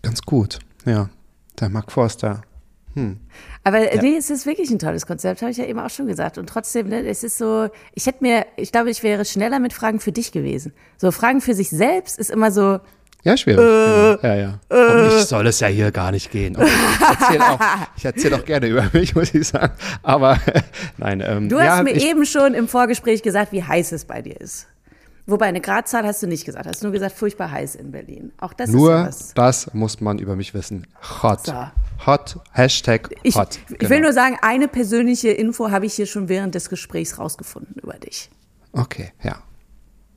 ganz 0.03 0.23
gut. 0.23 0.61
Ja, 0.87 1.11
der 1.61 1.69
Mark 1.69 1.91
Forster. 1.91 2.43
Aber 3.65 3.79
nee, 4.01 4.17
es 4.17 4.31
ist 4.31 4.47
wirklich 4.47 4.71
ein 4.71 4.79
tolles 4.79 5.07
Konzept, 5.07 5.43
habe 5.43 5.51
ich 5.51 5.57
ja 5.57 5.65
eben 5.65 5.79
auch 5.79 5.91
schon 5.91 6.07
gesagt. 6.07 6.39
Und 6.39 6.49
trotzdem, 6.49 6.89
ne, 6.89 7.07
es 7.07 7.25
ist 7.25 7.39
so, 7.39 7.69
ich 7.95 8.07
hätte 8.07 8.19
mir, 8.23 8.47
ich 8.57 8.73
glaube, 8.73 8.91
ich 8.91 9.03
wäre 9.03 9.25
schneller 9.25 9.59
mit 9.59 9.73
Fragen 9.73 10.01
für 10.01 10.13
dich 10.13 10.33
gewesen. 10.33 10.73
So 10.97 11.11
Fragen 11.11 11.41
für 11.41 11.55
sich 11.55 11.71
selbst 11.71 12.19
ist 12.19 12.31
immer 12.31 12.51
so, 12.53 12.79
Ja, 13.25 13.37
schwierig. 13.37 13.59
genau. 13.59 14.17
Ja, 14.23 14.35
ja. 14.35 14.61
Um 14.69 15.05
mich 15.07 15.25
soll 15.25 15.47
es 15.47 15.59
ja 15.61 15.69
hier 15.69 15.91
gar 15.91 16.13
nicht 16.13 16.31
gehen. 16.31 16.57
Okay, 16.57 16.69
ich 16.69 17.09
erzähle 17.21 17.45
auch, 17.51 17.61
ich 17.97 18.05
erzähl 18.05 18.35
auch 18.35 18.45
gerne 18.45 18.67
über 18.67 18.85
mich, 18.93 19.15
muss 19.15 19.33
ich 19.35 19.49
sagen. 19.49 19.73
Aber 20.03 20.39
nein. 20.99 21.23
Ähm, 21.27 21.49
du 21.49 21.59
ja, 21.59 21.77
hast 21.77 21.85
mir 21.85 21.93
ich, 21.93 22.07
eben 22.07 22.27
schon 22.27 22.55
im 22.55 22.69
Vorgespräch 22.69 23.23
gesagt, 23.23 23.51
wie 23.53 23.63
heiß 23.63 23.93
es 23.93 24.05
bei 24.05 24.21
dir 24.23 24.41
ist. 24.41 24.67
Wobei 25.27 25.47
eine 25.47 25.61
Gradzahl 25.63 26.05
hast 26.05 26.23
du 26.23 26.27
nicht 26.27 26.45
gesagt, 26.45 26.67
hast 26.67 26.83
nur 26.83 26.93
gesagt, 26.93 27.15
furchtbar 27.17 27.51
heiß 27.51 27.77
in 27.77 27.93
Berlin. 27.93 28.33
Auch 28.39 28.53
das 28.53 28.69
ist 28.69 28.75
ja 28.75 28.81
Nur 28.81 29.11
das 29.35 29.73
muss 29.73 30.01
man 30.01 30.19
über 30.19 30.37
mich 30.37 30.53
wissen. 30.53 30.87
Hot. 31.23 31.47
So. 31.47 31.55
Hot. 32.07 32.39
Hashtag 32.53 33.09
Ich, 33.23 33.35
hot. 33.35 33.59
ich 33.71 33.79
Genau. 33.79 33.91
will 33.91 34.01
nur 34.01 34.13
sagen, 34.13 34.37
eine 34.43 34.69
persönliche 34.69 35.31
Info 35.31 35.71
habe 35.71 35.87
ich 35.87 35.95
hier 35.95 36.07
schon 36.07 36.29
während 36.29 36.55
des 36.55 36.69
Gesprächs 36.69 37.19
rausgefunden 37.19 37.77
über 37.83 37.95
dich. 37.95 38.31
Okay, 38.73 39.13
ja. 39.23 39.37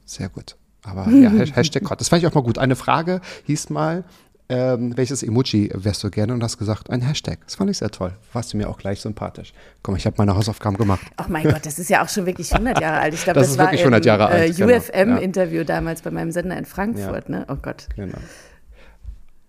Sehr 0.06 0.28
gut. 0.30 0.58
Aber 0.84 1.10
ja, 1.10 1.30
Hash- 1.30 1.52
Hashtag 1.56 1.90
hot. 1.90 2.02
Das 2.02 2.10
fand 2.10 2.22
ich 2.24 2.28
auch 2.28 2.34
mal 2.34 2.44
gut. 2.44 2.58
Eine 2.58 2.76
Frage 2.76 3.22
hieß 3.46 3.70
mal, 3.70 4.04
ähm, 4.50 4.96
welches 4.96 5.24
Emoji 5.24 5.70
wärst 5.74 6.04
du 6.04 6.10
gerne? 6.10 6.34
Und 6.34 6.42
hast 6.42 6.58
gesagt, 6.58 6.90
ein 6.90 7.02
Hashtag. 7.02 7.40
Das 7.46 7.56
fand 7.56 7.70
ich 7.70 7.78
sehr 7.80 7.90
toll. 7.92 8.14
Warst 8.32 8.54
du 8.54 8.58
mir 8.58 8.70
auch 8.70 8.78
gleich 8.78 9.02
sympathisch. 9.02 9.54
Komm, 9.84 9.96
ich 9.98 10.06
habe 10.06 10.16
meine 10.20 10.36
Hausaufgaben 10.36 10.78
gemacht. 10.78 11.02
Oh 11.20 11.26
mein 11.28 11.44
Gott, 11.44 11.66
das 11.66 11.80
ist 11.80 11.90
ja 11.90 12.04
auch 12.04 12.10
schon 12.10 12.26
wirklich 12.26 12.54
100 12.54 12.80
Jahre 12.80 13.00
alt. 13.00 13.14
Ich 13.14 13.24
glaube, 13.24 13.40
Das 13.40 13.48
das, 13.48 13.52
ist 13.54 13.58
war 13.58 13.66
wirklich 13.66 13.82
im 13.82 13.88
100 13.94 14.06
Jahre 14.06 14.28
alt, 14.28 14.50
äh, 14.52 14.54
genau. 14.54 14.74
UFM-Interview 14.78 15.64
damals 15.66 16.02
bei 16.02 16.12
meinem 16.12 16.32
Sender 16.32 16.58
in 16.58 16.66
Frankfurt. 16.66 17.28
Ne? 17.30 17.46
Oh 17.50 17.58
Gott. 17.62 17.88
Genau. 17.96 18.18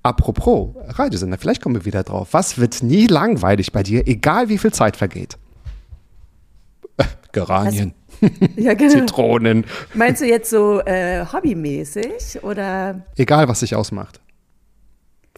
Apropos 0.03 0.75
Radiosender, 0.89 1.39
vielleicht 1.39 1.63
kommen 1.63 1.75
wir 1.75 1.85
wieder 1.85 2.03
drauf. 2.03 2.29
Was 2.33 2.59
wird 2.59 2.83
nie 2.83 3.07
langweilig 3.07 3.73
bei 3.73 3.83
dir, 3.83 4.07
egal 4.09 4.49
wie 4.49 4.59
viel 4.59 4.73
Zeit 4.73 4.97
vergeht? 4.97 5.37
Geranien, 7.33 7.95
Ja, 8.57 8.75
genau. 8.75 8.93
Zitronen, 8.95 9.65
Meinst 9.95 10.23
du 10.23 10.27
jetzt 10.27 10.51
so 10.51 10.81
äh, 10.81 11.25
hobbymäßig 11.33 12.43
oder? 12.43 13.03
egal 13.17 13.49
was 13.49 13.61
sich 13.61 13.77
ausmacht. 13.77 14.21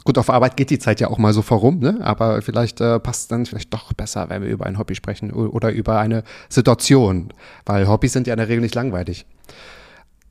Gut, 0.05 0.16
auf 0.16 0.30
Arbeit 0.30 0.57
geht 0.57 0.70
die 0.70 0.78
Zeit 0.78 1.01
ja 1.01 1.09
auch 1.09 1.18
mal 1.18 1.32
so 1.34 1.43
vorum, 1.43 1.78
ne? 1.78 1.99
aber 2.01 2.41
vielleicht 2.41 2.80
äh, 2.80 2.99
passt 2.99 3.22
es 3.22 3.28
dann 3.28 3.45
vielleicht 3.45 3.72
doch 3.74 3.93
besser, 3.93 4.30
wenn 4.30 4.43
wir 4.43 4.49
über 4.49 4.64
ein 4.66 4.78
Hobby 4.78 4.95
sprechen 4.95 5.30
oder 5.30 5.70
über 5.72 5.99
eine 5.99 6.22
Situation, 6.49 7.32
weil 7.66 7.86
Hobbys 7.86 8.14
sind 8.14 8.26
ja 8.26 8.32
in 8.32 8.38
der 8.38 8.49
Regel 8.49 8.62
nicht 8.62 8.74
langweilig. 8.74 9.26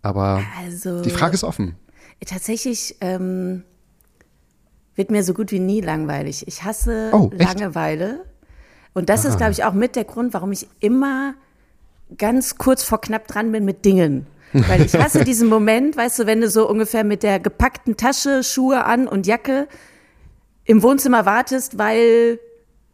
Aber 0.01 0.41
Also 0.65 1.01
die 1.01 1.09
Frage 1.11 1.35
ist 1.35 1.43
offen. 1.43 1.75
tatsächlich 2.25 2.95
ähm, 3.01 3.63
wird 4.95 5.11
mir 5.11 5.23
so 5.23 5.33
gut 5.33 5.51
wie 5.51 5.59
nie 5.59 5.81
langweilig. 5.81 6.47
Ich 6.47 6.63
hasse 6.63 7.09
Oh? 7.13 7.29
Langeweile. 7.37 8.25
Und 8.93 9.09
das 9.09 9.23
ist, 9.23 9.37
glaube 9.37 9.51
ich, 9.51 9.63
auch 9.63 9.73
mit 9.73 9.95
der 9.95 10.03
Grund, 10.03 10.33
warum 10.33 10.51
ich 10.51 10.67
immer 10.79 11.35
ganz 12.17 12.57
kurz 12.57 12.83
vor 12.83 12.99
knapp 12.99 13.27
dran 13.27 13.51
bin 13.51 13.63
mit 13.65 13.85
Dingen. 13.85 14.25
Weil 14.53 14.81
ich 14.81 14.95
hasse 14.95 15.23
diesen 15.23 15.47
Moment, 15.47 15.97
weißt 15.97 16.19
du, 16.19 16.25
wenn 16.25 16.41
du 16.41 16.49
so 16.49 16.69
ungefähr 16.69 17.03
mit 17.03 17.23
der 17.23 17.39
gepackten 17.39 17.97
Tasche, 17.97 18.43
Schuhe 18.43 18.85
an 18.85 19.07
und 19.07 19.27
Jacke 19.27 19.67
im 20.65 20.83
Wohnzimmer 20.83 21.25
wartest, 21.25 21.77
weil 21.77 22.39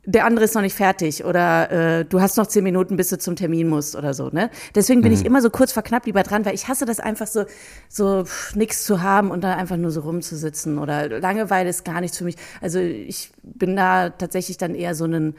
der 0.08 0.26
andere 0.26 0.46
ist 0.46 0.54
noch 0.54 0.62
nicht 0.62 0.76
fertig 0.76 1.26
oder 1.26 1.72
äh, 1.72 2.06
du 2.06 2.22
hast 2.22 2.38
noch 2.38 2.46
zehn 2.46 2.64
Minuten, 2.64 2.96
bis 2.96 3.10
du 3.10 3.18
zum 3.18 3.36
Termin 3.36 3.68
musst 3.68 3.96
oder 3.96 4.14
so. 4.14 4.30
Ne? 4.30 4.52
Deswegen 4.76 5.02
bin 5.02 5.12
ich 5.12 5.26
immer 5.26 5.42
so 5.42 5.50
kurz 5.50 5.72
vor 5.72 5.82
knapp 5.82 6.06
lieber 6.06 6.22
dran, 6.22 6.46
weil 6.46 6.54
ich 6.54 6.68
hasse 6.68 6.86
das 6.86 7.00
einfach 7.00 7.26
so, 7.26 7.46
so 7.90 8.24
nichts 8.54 8.84
zu 8.84 9.02
haben 9.02 9.32
und 9.32 9.44
da 9.44 9.56
einfach 9.56 9.78
nur 9.78 9.90
so 9.92 10.02
rumzusitzen 10.02 10.78
oder 10.78 11.20
Langeweile 11.20 11.70
ist 11.70 11.86
gar 11.86 12.02
nichts 12.02 12.18
für 12.18 12.24
mich. 12.24 12.36
Also 12.62 12.80
ich 12.80 13.32
bin 13.42 13.76
da 13.76 14.10
tatsächlich 14.10 14.58
dann 14.58 14.76
eher 14.76 14.94
so 14.94 15.06
einen 15.06 15.36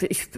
ich 0.00 0.28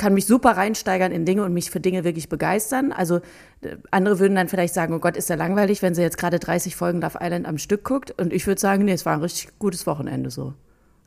kann 0.00 0.14
mich 0.14 0.24
super 0.24 0.52
reinsteigern 0.52 1.12
in 1.12 1.26
Dinge 1.26 1.44
und 1.44 1.52
mich 1.52 1.70
für 1.70 1.78
Dinge 1.78 2.04
wirklich 2.04 2.30
begeistern. 2.30 2.90
Also 2.90 3.16
äh, 3.60 3.76
andere 3.90 4.18
würden 4.18 4.34
dann 4.34 4.48
vielleicht 4.48 4.72
sagen, 4.72 4.94
oh 4.94 4.98
Gott, 4.98 5.14
ist 5.14 5.28
ja 5.28 5.36
langweilig, 5.36 5.82
wenn 5.82 5.94
sie 5.94 6.00
jetzt 6.00 6.16
gerade 6.16 6.38
30 6.38 6.74
Folgen 6.74 7.02
Love 7.02 7.18
Island 7.20 7.46
am 7.46 7.58
Stück 7.58 7.84
guckt. 7.84 8.10
Und 8.10 8.32
ich 8.32 8.46
würde 8.46 8.58
sagen, 8.58 8.86
nee, 8.86 8.92
es 8.92 9.04
war 9.04 9.12
ein 9.12 9.20
richtig 9.20 9.58
gutes 9.58 9.86
Wochenende 9.86 10.30
so. 10.30 10.54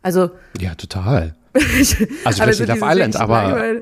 Also, 0.04 0.30
Ja, 0.60 0.76
total. 0.76 1.36
also 1.54 1.96
vielleicht 1.96 2.60
nicht 2.60 2.70
Love 2.70 2.86
Island, 2.86 3.16
aber 3.16 3.82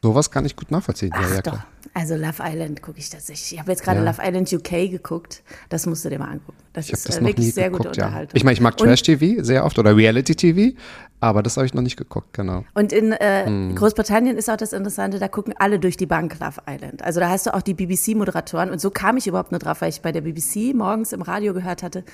sowas 0.00 0.30
kann 0.30 0.46
ich 0.46 0.56
gut 0.56 0.70
nachvollziehen. 0.70 1.10
ja, 1.12 1.20
Ach 1.22 1.30
ja, 1.30 1.42
doch. 1.42 1.52
klar. 1.52 1.66
Also 1.98 2.14
Love 2.14 2.42
Island 2.42 2.82
gucke 2.82 2.98
ich 2.98 3.08
tatsächlich. 3.08 3.54
Ich 3.54 3.58
habe 3.58 3.70
jetzt 3.70 3.82
gerade 3.82 4.04
Ja. 4.04 4.10
Love 4.10 4.20
Island 4.22 4.52
UK 4.52 4.90
geguckt. 4.90 5.42
Das 5.70 5.86
musst 5.86 6.04
du 6.04 6.10
dir 6.10 6.18
mal 6.18 6.26
angucken. 6.28 6.58
Das 6.74 6.86
Ich 6.88 6.92
ist 6.92 7.08
das 7.08 7.16
äh, 7.16 7.24
wirklich 7.24 7.54
sehr 7.54 7.70
geguckt, 7.70 7.86
gute 7.86 7.98
ja. 8.00 8.06
Unterhaltung. 8.08 8.36
Ich 8.36 8.44
meine, 8.44 8.52
ich 8.52 8.60
mag 8.60 8.76
Trash-TV 8.76 9.42
sehr 9.42 9.64
oft 9.64 9.78
oder 9.78 9.96
Reality-TV, 9.96 10.76
aber 11.20 11.42
das 11.42 11.56
habe 11.56 11.64
ich 11.64 11.72
noch 11.72 11.80
nicht 11.80 11.96
geguckt, 11.96 12.34
genau. 12.34 12.64
Und 12.74 12.92
in 12.92 13.12
äh, 13.12 13.46
Hm. 13.46 13.74
Großbritannien 13.76 14.36
ist 14.36 14.50
auch 14.50 14.58
das 14.58 14.74
Interessante, 14.74 15.18
da 15.18 15.28
gucken 15.28 15.54
alle 15.58 15.78
durch 15.78 15.96
die 15.96 16.04
Bank 16.04 16.38
Love 16.38 16.60
Island. 16.68 17.02
Also 17.02 17.18
da 17.18 17.30
hast 17.30 17.46
du 17.46 17.54
auch 17.54 17.62
die 17.62 17.72
BBC-Moderatoren 17.72 18.70
und 18.70 18.78
so 18.78 18.90
kam 18.90 19.16
ich 19.16 19.26
überhaupt 19.26 19.52
nur 19.52 19.58
drauf, 19.58 19.80
weil 19.80 19.88
ich 19.88 20.02
bei 20.02 20.12
der 20.12 20.20
BBC 20.20 20.74
morgens 20.74 21.14
im 21.14 21.22
Radio 21.22 21.54
gehört 21.54 21.82
hatte 21.82 22.04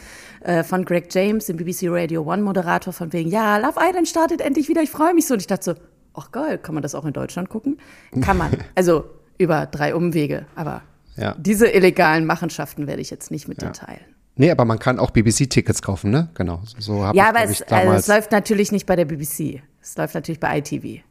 äh, 0.43 0.63
von 0.63 0.85
Greg 0.85 1.13
James, 1.13 1.47
dem 1.47 1.57
BBC 1.57 1.87
Radio 1.89 2.23
One 2.23 2.43
Moderator, 2.43 2.93
von 2.93 3.13
wegen, 3.13 3.31
ja, 3.31 3.57
Love 3.59 3.81
Island 3.83 4.07
startet 4.07 4.43
endlich 4.43 4.69
wieder, 4.69 4.81
ich 4.83 4.91
freue 4.91 5.13
mich 5.13 5.27
so. 5.27 5.35
Und 5.35 5.41
ich 5.41 5.49
dachte 5.49 5.65
so, 5.65 5.75
ach 6.15 6.31
geil, 6.31 6.59
kann 6.59 6.73
man 6.77 6.83
das 6.85 6.95
auch 6.95 7.05
in 7.05 7.13
Deutschland 7.13 7.49
gucken? 7.49 7.79
Kann 8.21 8.39
man. 8.39 8.53
Also 8.77 9.07
über 9.43 9.67
drei 9.67 9.95
Umwege, 9.95 10.47
aber 10.57 10.83
Ja. 11.17 11.35
diese 11.39 11.67
illegalen 11.69 12.25
Machenschaften 12.27 12.87
werde 12.87 13.03
ich 13.03 13.11
jetzt 13.11 13.31
nicht 13.31 13.49
mit 13.49 13.61
dir 13.61 13.73
teilen. 13.73 14.01
Nee, 14.37 14.51
aber 14.51 14.65
man 14.65 14.79
kann 14.79 14.99
auch 14.99 15.11
BBC-Tickets 15.11 15.83
kaufen, 15.83 16.11
ne? 16.11 16.29
Genau. 16.35 16.63
So, 16.79 17.03
Ja, 17.03 17.13
ich, 17.13 17.23
aber 17.23 17.43
es, 17.45 17.63
also 17.63 17.93
es 17.93 18.07
läuft 18.09 18.33
natürlich 18.33 18.73
nicht 18.73 18.87
bei 18.87 18.97
der 18.97 19.05
BBC. 19.05 19.61
Es 19.83 19.97
läuft 19.99 20.15
natürlich 20.15 20.41
bei 20.41 20.57
ITV. 20.59 21.03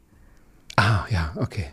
ah, 0.76 1.04
ja, 1.08 1.32
okay. 1.36 1.66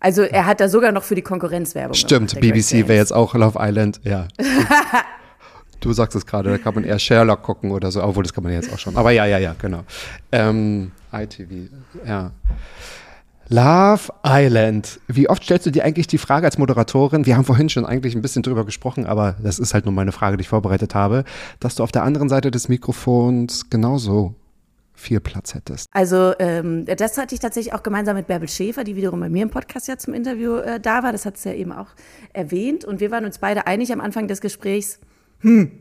Also 0.00 0.22
er 0.22 0.46
hat 0.46 0.60
da 0.60 0.68
sogar 0.68 0.90
noch 0.92 1.04
für 1.04 1.14
die 1.14 1.22
Konkurrenz 1.22 1.74
Werbung 1.76 1.94
Stimmt, 1.94 2.34
gemacht, 2.34 2.42
BBC 2.42 2.88
wäre 2.88 2.98
jetzt 2.98 3.12
auch 3.12 3.34
Love 3.34 3.56
Island, 3.60 4.00
ja. 4.02 4.26
du 5.80 5.92
sagst 5.92 6.16
es 6.16 6.26
gerade, 6.26 6.50
da 6.50 6.58
kann 6.58 6.74
man 6.74 6.84
eher 6.84 6.98
Sherlock 6.98 7.42
gucken 7.42 7.70
oder 7.70 7.90
so, 7.90 8.02
obwohl 8.02 8.24
das 8.24 8.32
kann 8.34 8.44
man 8.44 8.52
jetzt 8.52 8.72
auch 8.72 8.78
schon. 8.78 8.96
Aber 8.96 9.12
ja, 9.12 9.26
ja, 9.26 9.38
ja, 9.38 9.54
genau. 9.60 9.84
Ähm, 10.32 10.90
ITV, 11.12 11.70
ja. 12.04 12.32
Love 13.48 14.12
Island. 14.24 15.00
Wie 15.08 15.28
oft 15.28 15.42
stellst 15.44 15.66
du 15.66 15.70
dir 15.70 15.84
eigentlich 15.84 16.06
die 16.06 16.18
Frage 16.18 16.46
als 16.46 16.58
Moderatorin, 16.58 17.26
wir 17.26 17.36
haben 17.36 17.44
vorhin 17.44 17.68
schon 17.68 17.84
eigentlich 17.84 18.14
ein 18.14 18.22
bisschen 18.22 18.42
drüber 18.42 18.64
gesprochen, 18.64 19.06
aber 19.06 19.36
das 19.42 19.58
ist 19.58 19.74
halt 19.74 19.84
nur 19.84 19.94
meine 19.94 20.12
Frage, 20.12 20.36
die 20.36 20.42
ich 20.42 20.48
vorbereitet 20.48 20.94
habe, 20.94 21.24
dass 21.60 21.74
du 21.74 21.82
auf 21.82 21.92
der 21.92 22.02
anderen 22.02 22.28
Seite 22.28 22.50
des 22.50 22.68
Mikrofons 22.68 23.68
genauso 23.70 24.34
viel 24.94 25.20
Platz 25.20 25.54
hättest. 25.54 25.88
Also 25.92 26.32
ähm, 26.38 26.86
das 26.86 27.18
hatte 27.18 27.34
ich 27.34 27.40
tatsächlich 27.40 27.74
auch 27.74 27.82
gemeinsam 27.82 28.16
mit 28.16 28.26
Bärbel 28.26 28.48
Schäfer, 28.48 28.84
die 28.84 28.96
wiederum 28.96 29.20
bei 29.20 29.28
mir 29.28 29.42
im 29.42 29.50
Podcast 29.50 29.88
ja 29.88 29.98
zum 29.98 30.14
Interview 30.14 30.56
äh, 30.56 30.80
da 30.80 31.02
war. 31.02 31.12
Das 31.12 31.26
hat 31.26 31.36
sie 31.36 31.50
ja 31.50 31.54
eben 31.56 31.72
auch 31.72 31.88
erwähnt. 32.32 32.84
Und 32.84 33.00
wir 33.00 33.10
waren 33.10 33.24
uns 33.24 33.38
beide 33.38 33.66
einig 33.66 33.92
am 33.92 34.00
Anfang 34.00 34.28
des 34.28 34.40
Gesprächs, 34.40 35.00
hm, 35.40 35.72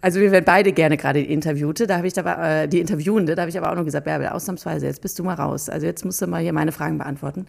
also 0.00 0.20
wir 0.20 0.32
wären 0.32 0.44
beide 0.44 0.72
gerne 0.72 0.96
gerade 0.96 1.20
Interviewte, 1.20 1.86
da 1.86 1.98
habe 1.98 2.06
ich 2.06 2.18
aber, 2.18 2.38
äh, 2.38 2.68
die 2.68 2.80
Interviewende, 2.80 3.36
da 3.36 3.42
habe 3.42 3.50
ich 3.50 3.56
aber 3.56 3.70
auch 3.70 3.76
noch 3.76 3.84
gesagt, 3.84 4.04
Bärbel, 4.04 4.28
ausnahmsweise, 4.28 4.86
jetzt 4.86 5.02
bist 5.02 5.18
du 5.18 5.24
mal 5.24 5.34
raus. 5.34 5.68
Also 5.68 5.86
jetzt 5.86 6.04
musst 6.04 6.20
du 6.20 6.26
mal 6.26 6.42
hier 6.42 6.52
meine 6.52 6.72
Fragen 6.72 6.98
beantworten. 6.98 7.46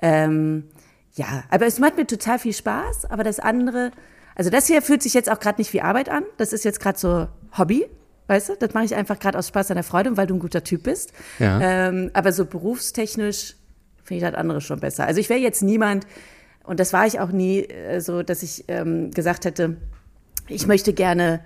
Ähm, 0.00 0.64
ja, 1.14 1.44
aber 1.50 1.66
es 1.66 1.78
macht 1.78 1.96
mir 1.96 2.06
total 2.06 2.38
viel 2.38 2.52
Spaß, 2.52 3.06
aber 3.06 3.24
das 3.24 3.40
andere, 3.40 3.90
also 4.34 4.50
das 4.50 4.66
hier 4.66 4.82
fühlt 4.82 5.02
sich 5.02 5.14
jetzt 5.14 5.30
auch 5.30 5.40
gerade 5.40 5.60
nicht 5.60 5.72
wie 5.72 5.80
Arbeit 5.80 6.08
an. 6.08 6.24
Das 6.36 6.52
ist 6.52 6.64
jetzt 6.64 6.80
gerade 6.80 6.98
so 6.98 7.26
Hobby. 7.56 7.86
Weißt 8.26 8.48
du, 8.48 8.56
das 8.58 8.72
mache 8.72 8.84
ich 8.84 8.94
einfach 8.94 9.18
gerade 9.18 9.38
aus 9.38 9.48
Spaß 9.48 9.70
an 9.70 9.76
der 9.76 9.84
Freude 9.84 10.10
und 10.10 10.16
weil 10.16 10.26
du 10.26 10.34
ein 10.34 10.40
guter 10.40 10.64
Typ 10.64 10.84
bist. 10.84 11.12
Ja. 11.38 11.88
Ähm, 11.88 12.10
aber 12.14 12.32
so 12.32 12.46
berufstechnisch 12.46 13.56
finde 14.02 14.24
ich 14.24 14.30
das 14.30 14.34
andere 14.38 14.60
schon 14.60 14.80
besser. 14.80 15.06
Also 15.06 15.20
ich 15.20 15.28
wäre 15.28 15.40
jetzt 15.40 15.62
niemand, 15.62 16.06
und 16.62 16.80
das 16.80 16.92
war 16.92 17.06
ich 17.06 17.20
auch 17.20 17.30
nie, 17.30 17.60
äh, 17.60 18.00
so, 18.00 18.22
dass 18.22 18.42
ich 18.42 18.64
ähm, 18.68 19.10
gesagt 19.10 19.44
hätte, 19.44 19.76
ich 20.48 20.66
möchte 20.66 20.92
gerne, 20.92 21.40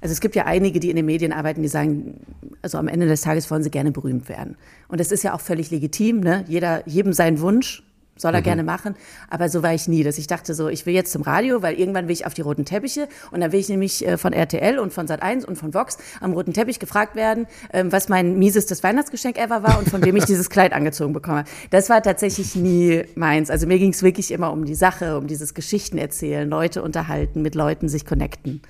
also 0.00 0.12
es 0.12 0.20
gibt 0.20 0.34
ja 0.34 0.46
einige, 0.46 0.80
die 0.80 0.90
in 0.90 0.96
den 0.96 1.06
Medien 1.06 1.32
arbeiten, 1.32 1.62
die 1.62 1.68
sagen, 1.68 2.20
also 2.62 2.78
am 2.78 2.88
Ende 2.88 3.06
des 3.06 3.20
Tages 3.22 3.50
wollen 3.50 3.62
sie 3.62 3.70
gerne 3.70 3.90
berühmt 3.90 4.28
werden. 4.28 4.56
Und 4.88 5.00
das 5.00 5.12
ist 5.12 5.22
ja 5.22 5.34
auch 5.34 5.40
völlig 5.40 5.70
legitim, 5.70 6.20
ne? 6.20 6.44
Jeder, 6.48 6.86
jedem 6.86 7.12
sein 7.12 7.40
Wunsch 7.40 7.82
soll 8.20 8.34
er 8.34 8.42
gerne 8.42 8.62
machen. 8.62 8.94
Aber 9.28 9.48
so 9.48 9.62
war 9.62 9.74
ich 9.74 9.88
nie, 9.88 10.02
dass 10.02 10.18
ich 10.18 10.26
dachte 10.26 10.54
so, 10.54 10.68
ich 10.68 10.86
will 10.86 10.94
jetzt 10.94 11.12
zum 11.12 11.22
Radio, 11.22 11.62
weil 11.62 11.74
irgendwann 11.74 12.06
will 12.06 12.12
ich 12.12 12.26
auf 12.26 12.34
die 12.34 12.42
roten 12.42 12.64
Teppiche 12.64 13.08
und 13.30 13.40
dann 13.40 13.52
will 13.52 13.60
ich 13.60 13.68
nämlich 13.68 14.06
äh, 14.06 14.16
von 14.16 14.32
RTL 14.32 14.78
und 14.78 14.92
von 14.92 15.06
Sat1 15.06 15.44
und 15.44 15.56
von 15.56 15.74
Vox 15.74 15.98
am 16.20 16.32
roten 16.32 16.52
Teppich 16.52 16.78
gefragt 16.78 17.16
werden, 17.16 17.46
ähm, 17.72 17.92
was 17.92 18.08
mein 18.08 18.38
miesestes 18.38 18.82
Weihnachtsgeschenk 18.82 19.38
ever 19.38 19.62
war 19.62 19.78
und 19.78 19.88
von 19.88 20.04
wem 20.04 20.16
ich 20.16 20.24
dieses 20.24 20.50
Kleid 20.50 20.72
angezogen 20.80 21.12
bekomme. 21.12 21.44
Das 21.70 21.88
war 21.88 22.02
tatsächlich 22.02 22.54
nie 22.54 23.04
meins. 23.14 23.50
Also 23.50 23.66
mir 23.66 23.78
ging 23.78 23.90
es 23.90 24.02
wirklich 24.02 24.30
immer 24.30 24.52
um 24.52 24.64
die 24.64 24.74
Sache, 24.74 25.16
um 25.16 25.26
dieses 25.26 25.54
Geschichten 25.54 25.98
erzählen, 25.98 26.48
Leute 26.48 26.82
unterhalten, 26.82 27.42
mit 27.42 27.54
Leuten 27.54 27.88
sich 27.88 28.04
connecten. 28.04 28.62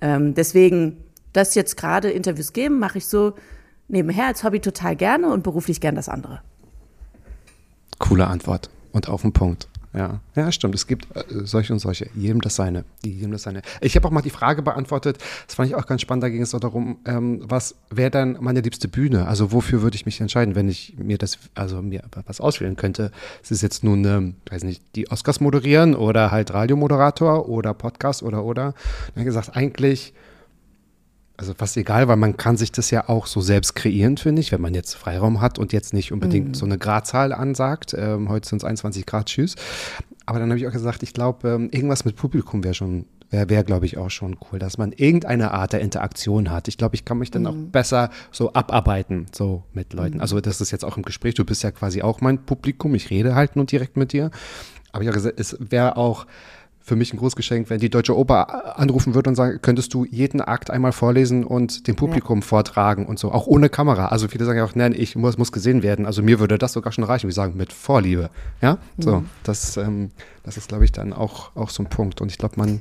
Ähm, 0.00 0.34
deswegen, 0.34 1.04
das 1.32 1.54
jetzt 1.54 1.76
gerade 1.76 2.10
Interviews 2.10 2.52
geben, 2.52 2.78
mache 2.78 2.98
ich 2.98 3.06
so 3.06 3.34
nebenher 3.88 4.26
als 4.26 4.44
Hobby 4.44 4.60
total 4.60 4.96
gerne 4.96 5.30
und 5.30 5.42
beruflich 5.42 5.80
gern 5.80 5.94
das 5.94 6.08
andere. 6.08 6.40
Coole 7.98 8.26
Antwort 8.26 8.70
und 8.94 9.08
auf 9.08 9.22
den 9.22 9.32
Punkt. 9.32 9.68
Ja, 9.92 10.20
ja, 10.34 10.50
stimmt. 10.50 10.74
Es 10.74 10.88
gibt 10.88 11.06
äh, 11.14 11.22
solche 11.44 11.72
und 11.72 11.78
solche. 11.78 12.08
Jedem 12.16 12.40
das 12.40 12.56
seine. 12.56 12.84
Jedem 13.04 13.30
das 13.30 13.42
seine. 13.42 13.62
Ich 13.80 13.94
habe 13.94 14.08
auch 14.08 14.10
mal 14.10 14.22
die 14.22 14.30
Frage 14.30 14.60
beantwortet. 14.60 15.18
Das 15.46 15.54
fand 15.54 15.68
ich 15.68 15.76
auch 15.76 15.86
ganz 15.86 16.00
spannend. 16.00 16.24
Da 16.24 16.28
ging 16.30 16.42
es 16.42 16.52
auch 16.52 16.60
darum, 16.60 16.98
ähm, 17.04 17.40
was 17.44 17.76
wäre 17.90 18.10
dann 18.10 18.38
meine 18.40 18.60
liebste 18.60 18.88
Bühne? 18.88 19.28
Also 19.28 19.52
wofür 19.52 19.82
würde 19.82 19.94
ich 19.94 20.04
mich 20.04 20.20
entscheiden, 20.20 20.56
wenn 20.56 20.68
ich 20.68 20.94
mir 20.98 21.16
das, 21.16 21.38
also 21.54 21.80
mir 21.80 22.02
was 22.26 22.40
auswählen 22.40 22.74
könnte? 22.74 23.12
Es 23.42 23.52
ist 23.52 23.62
jetzt 23.62 23.84
nun, 23.84 24.04
ähm, 24.04 24.34
weiß 24.50 24.64
nicht, 24.64 24.82
die 24.96 25.10
Oscars 25.12 25.40
moderieren 25.40 25.94
oder 25.94 26.32
halt 26.32 26.52
Radiomoderator 26.52 27.48
oder 27.48 27.72
Podcast 27.72 28.24
oder 28.24 28.44
oder. 28.44 28.74
Dann 29.14 29.24
gesagt, 29.24 29.56
eigentlich 29.56 30.12
also 31.36 31.52
fast 31.54 31.76
egal, 31.76 32.06
weil 32.06 32.16
man 32.16 32.36
kann 32.36 32.56
sich 32.56 32.70
das 32.70 32.90
ja 32.90 33.08
auch 33.08 33.26
so 33.26 33.40
selbst 33.40 33.74
kreieren, 33.74 34.16
finde 34.16 34.40
ich, 34.40 34.52
wenn 34.52 34.60
man 34.60 34.72
jetzt 34.72 34.94
Freiraum 34.94 35.40
hat 35.40 35.58
und 35.58 35.72
jetzt 35.72 35.92
nicht 35.92 36.12
unbedingt 36.12 36.56
so 36.56 36.64
eine 36.64 36.78
Gradzahl 36.78 37.32
ansagt. 37.32 37.94
Ähm, 37.98 38.28
heute 38.28 38.48
sind 38.48 38.58
es 38.58 38.64
21 38.64 39.04
Grad, 39.04 39.26
tschüss. 39.26 39.56
Aber 40.26 40.38
dann 40.38 40.48
habe 40.50 40.58
ich 40.58 40.66
auch 40.66 40.72
gesagt, 40.72 41.02
ich 41.02 41.12
glaube, 41.12 41.48
ähm, 41.48 41.70
irgendwas 41.72 42.04
mit 42.04 42.14
Publikum 42.14 42.62
wäre 42.62 42.74
schon, 42.74 43.06
wäre, 43.30 43.50
wär, 43.50 43.64
glaube 43.64 43.84
ich, 43.84 43.98
auch 43.98 44.10
schon 44.10 44.36
cool, 44.50 44.60
dass 44.60 44.78
man 44.78 44.92
irgendeine 44.92 45.50
Art 45.50 45.72
der 45.72 45.80
Interaktion 45.80 46.50
hat. 46.50 46.68
Ich 46.68 46.78
glaube, 46.78 46.94
ich 46.94 47.04
kann 47.04 47.18
mich 47.18 47.32
dann 47.32 47.46
auch 47.48 47.54
besser 47.54 48.10
so 48.30 48.52
abarbeiten, 48.52 49.26
so 49.34 49.64
mit 49.72 49.92
Leuten. 49.92 50.20
Also 50.20 50.40
das 50.40 50.60
ist 50.60 50.70
jetzt 50.70 50.84
auch 50.84 50.96
im 50.96 51.02
Gespräch, 51.02 51.34
du 51.34 51.44
bist 51.44 51.64
ja 51.64 51.72
quasi 51.72 52.02
auch 52.02 52.20
mein 52.20 52.46
Publikum, 52.46 52.94
ich 52.94 53.10
rede 53.10 53.34
halt 53.34 53.56
nur 53.56 53.66
direkt 53.66 53.96
mit 53.96 54.12
dir. 54.12 54.30
Aber 54.92 55.02
ich 55.02 55.08
habe 55.08 55.16
gesagt, 55.16 55.40
es 55.40 55.56
wäre 55.58 55.96
auch 55.96 56.26
für 56.84 56.96
mich 56.96 57.14
ein 57.14 57.16
großes 57.16 57.34
Geschenk, 57.34 57.70
wenn 57.70 57.80
die 57.80 57.88
Deutsche 57.88 58.14
Oper 58.14 58.78
anrufen 58.78 59.14
würde 59.14 59.30
und 59.30 59.36
sagen, 59.36 59.58
könntest 59.62 59.94
du 59.94 60.04
jeden 60.04 60.42
Akt 60.42 60.70
einmal 60.70 60.92
vorlesen 60.92 61.42
und 61.42 61.88
dem 61.88 61.96
Publikum 61.96 62.40
ja. 62.40 62.44
vortragen 62.44 63.06
und 63.06 63.18
so, 63.18 63.32
auch 63.32 63.46
ohne 63.46 63.70
Kamera. 63.70 64.08
Also 64.08 64.28
viele 64.28 64.44
sagen 64.44 64.58
ja 64.58 64.66
auch, 64.66 64.74
nein, 64.74 64.94
ich 64.94 65.16
muss, 65.16 65.38
muss 65.38 65.50
gesehen 65.50 65.82
werden. 65.82 66.04
Also 66.04 66.22
mir 66.22 66.40
würde 66.40 66.58
das 66.58 66.74
sogar 66.74 66.92
schon 66.92 67.04
reichen. 67.04 67.26
Wir 67.26 67.34
sagen 67.34 67.56
mit 67.56 67.72
Vorliebe. 67.72 68.28
Ja, 68.60 68.76
so, 68.98 69.20
mhm. 69.20 69.30
das, 69.44 69.78
ähm, 69.78 70.10
das 70.42 70.58
ist, 70.58 70.68
glaube 70.68 70.84
ich, 70.84 70.92
dann 70.92 71.14
auch, 71.14 71.56
auch 71.56 71.70
so 71.70 71.82
ein 71.82 71.88
Punkt. 71.88 72.20
Und 72.20 72.30
ich 72.30 72.36
glaube, 72.36 72.56
man 72.58 72.80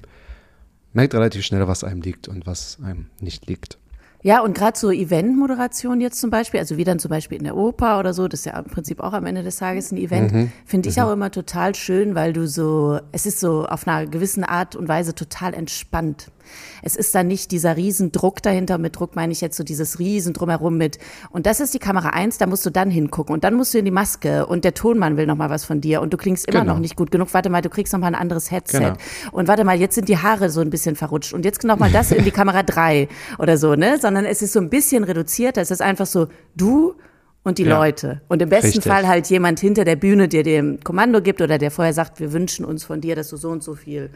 merkt 0.92 1.16
relativ 1.16 1.46
schnell, 1.46 1.66
was 1.70 1.86
einem 1.86 2.02
liegt 2.02 2.28
und 2.28 2.46
was 2.46 2.80
einem 2.84 3.06
nicht 3.22 3.48
liegt. 3.48 3.78
Ja, 4.26 4.40
und 4.42 4.56
gerade 4.56 4.78
so 4.80 4.90
Eventmoderation 4.90 6.00
jetzt 6.00 6.20
zum 6.20 6.30
Beispiel, 6.30 6.60
also 6.62 6.78
wie 6.78 6.86
dann 6.86 6.98
zum 6.98 7.10
Beispiel 7.10 7.38
in 7.38 7.44
der 7.44 7.58
Oper 7.58 8.00
oder 8.00 8.14
so, 8.14 8.28
das 8.30 8.40
ist 8.42 8.46
ja 8.46 8.58
im 8.58 8.66
Prinzip 8.66 9.02
auch 9.02 9.12
am 9.12 9.26
Ende 9.26 9.44
des 9.44 9.58
Tages 9.58 9.92
ein 9.92 9.98
Event, 9.98 10.32
Mhm. 10.32 10.52
finde 10.66 10.88
ich 10.90 11.02
auch 11.02 11.12
immer 11.12 11.30
total 11.30 11.76
schön, 11.76 12.16
weil 12.16 12.32
du 12.32 12.48
so, 12.48 13.00
es 13.12 13.26
ist 13.26 13.42
so 13.42 13.66
auf 13.66 13.86
einer 13.86 14.08
gewissen 14.08 14.46
Art 14.46 14.78
und 14.78 14.88
Weise 14.88 15.14
total 15.14 15.54
entspannt. 15.54 16.32
Es 16.82 16.96
ist 16.96 17.14
da 17.16 17.24
nicht 17.24 17.52
dieser 17.52 17.78
Riesendruck 17.78 18.42
dahinter, 18.42 18.78
mit 18.78 18.98
Druck 18.98 19.16
meine 19.16 19.32
ich 19.32 19.42
jetzt 19.42 19.58
so 19.58 19.64
dieses 19.64 20.00
Riesen 20.00 20.34
drumherum 20.34 20.78
mit. 20.78 20.98
Und 21.32 21.46
das 21.46 21.60
ist 21.60 21.74
die 21.74 21.80
Kamera 21.80 22.10
eins, 22.10 22.38
da 22.38 22.46
musst 22.48 22.66
du 22.66 22.70
dann 22.70 22.90
hingucken 22.92 23.34
und 23.34 23.44
dann 23.44 23.54
musst 23.56 23.74
du 23.74 23.78
in 23.80 23.86
die 23.86 23.92
Maske 23.92 24.46
und 24.46 24.64
der 24.66 24.74
Tonmann 24.74 25.18
will 25.18 25.26
noch 25.26 25.36
mal 25.38 25.50
was 25.50 25.66
von 25.66 25.82
dir 25.82 26.02
und 26.02 26.14
du 26.14 26.18
klingst 26.18 26.48
immer 26.48 26.62
Genau. 26.62 26.74
noch 26.74 26.80
nicht 26.80 26.96
gut 26.96 27.12
genug. 27.12 27.34
Warte 27.34 27.50
mal, 27.50 27.62
du 27.62 27.70
kriegst 27.70 27.94
noch 27.94 28.00
mal 28.00 28.08
ein 28.08 28.16
anderes 28.16 28.52
Headset. 28.52 28.80
Genau. 28.80 28.94
Und 29.32 29.48
warte 29.48 29.64
mal, 29.64 29.80
jetzt 29.80 29.96
sind 29.96 30.10
die 30.10 30.18
Haare 30.18 30.50
so 30.50 30.62
ein 30.62 30.70
bisschen 30.70 30.96
verrutscht 30.96 31.34
und 31.34 31.46
jetzt 31.46 31.64
noch 31.64 31.80
mal 31.80 31.92
das 31.92 32.12
in 32.12 32.24
die 32.24 32.32
Kamera 32.32 32.64
drei 32.64 33.08
oder 33.40 33.58
so, 33.58 33.76
ne? 33.76 33.98
Sondern 34.00 34.26
es 34.26 34.42
ist 34.42 34.54
so 34.54 34.60
ein 34.60 34.70
bisschen 34.70 35.04
reduzierter. 35.04 35.62
Es 35.62 35.72
ist 35.72 35.82
einfach 35.82 36.06
so 36.06 36.28
du 36.56 36.96
und 37.44 37.58
die 37.58 37.64
Ja. 37.64 37.78
Leute. 37.78 38.22
Und 38.30 38.42
im 38.42 38.50
besten 38.50 38.68
Richtig. 38.68 38.84
Fall 38.92 39.08
halt 39.08 39.28
jemand 39.28 39.60
hinter 39.60 39.84
der 39.84 39.96
Bühne, 39.98 40.28
der 40.30 40.44
dir 40.44 40.60
ein 40.60 40.80
Kommando 40.84 41.22
gibt 41.22 41.42
oder 41.42 41.58
der 41.58 41.72
vorher 41.72 41.94
sagt, 41.94 42.20
wir 42.20 42.32
wünschen 42.32 42.64
uns 42.64 42.84
von 42.86 43.02
dir, 43.02 43.16
dass 43.16 43.30
du 43.30 43.38
so 43.38 43.50
und 43.50 43.62
so 43.64 43.76
viel 43.76 44.12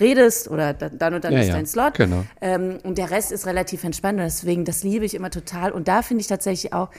redest 0.00 0.48
oder 0.48 0.74
da- 0.74 0.88
dann 0.88 1.14
und 1.14 1.24
dann 1.24 1.32
Ja, 1.32 1.40
ist 1.40 1.48
ja. 1.48 1.54
dein 1.54 1.66
Slot. 1.66 1.94
Genau. 1.94 2.24
Ähm, 2.40 2.78
und 2.82 2.98
der 2.98 3.10
Rest 3.10 3.32
ist 3.32 3.46
relativ 3.46 3.84
entspannt 3.84 4.18
und 4.18 4.24
deswegen, 4.24 4.64
das 4.64 4.82
liebe 4.82 5.04
ich 5.04 5.14
immer 5.14 5.30
total. 5.30 5.72
Und 5.72 5.88
da 5.88 6.02
finde 6.02 6.20
ich 6.22 6.26
tatsächlich 6.26 6.72
auch, 6.72 6.90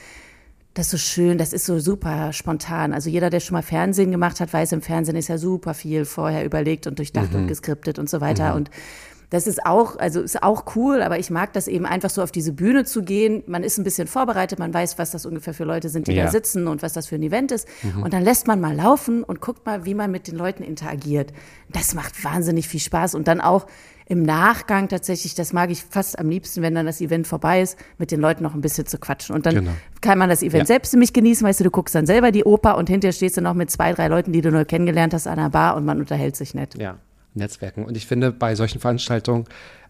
das 0.74 0.86
ist 0.86 0.90
so 0.90 0.98
schön, 0.98 1.38
das 1.38 1.52
ist 1.52 1.66
so 1.66 1.78
super 1.78 2.32
spontan. 2.32 2.92
Also 2.92 3.08
jeder, 3.08 3.30
der 3.30 3.38
schon 3.40 3.54
mal 3.54 3.62
Fernsehen 3.62 4.10
gemacht 4.10 4.40
hat, 4.40 4.52
weiß, 4.52 4.72
im 4.72 4.82
Fernsehen 4.82 5.14
ist 5.16 5.28
ja 5.28 5.38
super 5.38 5.72
viel 5.72 6.04
vorher 6.04 6.44
überlegt 6.44 6.86
und 6.88 6.98
durchdacht 6.98 7.32
Mhm. 7.32 7.42
und 7.42 7.46
geskriptet 7.46 7.98
und 8.00 8.10
so 8.10 8.20
weiter. 8.20 8.54
Und 8.56 8.70
das 9.34 9.46
ist 9.46 9.66
auch, 9.66 9.98
also 9.98 10.20
ist 10.22 10.42
auch 10.42 10.64
cool, 10.76 11.02
aber 11.02 11.18
ich 11.18 11.28
mag 11.30 11.52
das 11.52 11.68
eben 11.68 11.84
einfach 11.86 12.08
so 12.08 12.22
auf 12.22 12.30
diese 12.32 12.52
Bühne 12.52 12.84
zu 12.84 13.02
gehen. 13.02 13.42
Man 13.46 13.62
ist 13.64 13.76
ein 13.78 13.84
bisschen 13.84 14.06
vorbereitet, 14.06 14.58
man 14.58 14.72
weiß, 14.72 14.96
was 14.98 15.10
das 15.10 15.26
ungefähr 15.26 15.52
für 15.52 15.64
Leute 15.64 15.88
sind, 15.88 16.06
die 16.06 16.12
Ja. 16.12 16.24
da 16.24 16.30
sitzen 16.30 16.68
und 16.68 16.82
was 16.82 16.92
das 16.92 17.08
für 17.08 17.16
ein 17.16 17.22
Event 17.22 17.52
ist. 17.52 17.68
Mhm. 17.82 18.02
Und 18.04 18.12
dann 18.14 18.22
lässt 18.22 18.46
man 18.46 18.60
mal 18.60 18.74
laufen 18.74 19.22
und 19.24 19.40
guckt 19.40 19.66
mal, 19.66 19.84
wie 19.84 19.94
man 19.94 20.10
mit 20.10 20.28
den 20.28 20.36
Leuten 20.36 20.62
interagiert. 20.62 21.32
Das 21.70 21.94
macht 21.94 22.24
wahnsinnig 22.24 22.68
viel 22.68 22.80
Spaß. 22.80 23.14
Und 23.14 23.28
dann 23.28 23.40
auch 23.40 23.66
im 24.06 24.22
Nachgang 24.22 24.88
tatsächlich, 24.88 25.34
das 25.34 25.52
mag 25.52 25.70
ich 25.70 25.82
fast 25.82 26.18
am 26.18 26.28
liebsten, 26.28 26.60
wenn 26.62 26.74
dann 26.74 26.84
das 26.86 27.00
Event 27.00 27.26
vorbei 27.26 27.62
ist, 27.62 27.78
mit 27.98 28.10
den 28.10 28.20
Leuten 28.20 28.42
noch 28.42 28.54
ein 28.54 28.60
bisschen 28.60 28.86
zu 28.86 28.98
quatschen. 28.98 29.34
Und 29.34 29.46
dann 29.46 29.54
Genau. 29.54 29.70
kann 30.02 30.18
man 30.18 30.28
das 30.28 30.42
Event 30.42 30.60
Ja. 30.62 30.66
selbst 30.66 30.92
nämlich 30.92 31.12
genießen, 31.12 31.46
weißt 31.46 31.60
du, 31.60 31.64
du 31.64 31.70
guckst 31.70 31.94
dann 31.94 32.06
selber 32.06 32.30
die 32.30 32.44
Oper 32.44 32.76
und 32.76 32.88
hinterher 32.88 33.12
stehst 33.12 33.36
du 33.36 33.40
noch 33.40 33.54
mit 33.54 33.70
zwei, 33.70 33.92
drei 33.94 34.08
Leuten, 34.08 34.30
die 34.32 34.42
du 34.42 34.50
neu 34.50 34.64
kennengelernt 34.66 35.14
hast 35.14 35.26
an 35.26 35.36
der 35.38 35.48
Bar 35.48 35.74
und 35.76 35.84
man 35.86 35.98
unterhält 36.00 36.36
sich 36.36 36.54
nett. 36.54 36.74
Ja, 36.78 36.98
Netzwerken. 37.34 37.84
Und 37.84 37.96
ich 37.96 38.06
finde, 38.06 38.32
bei 38.32 38.54
solchen 38.54 38.80
Veranstaltungen, 38.80 39.44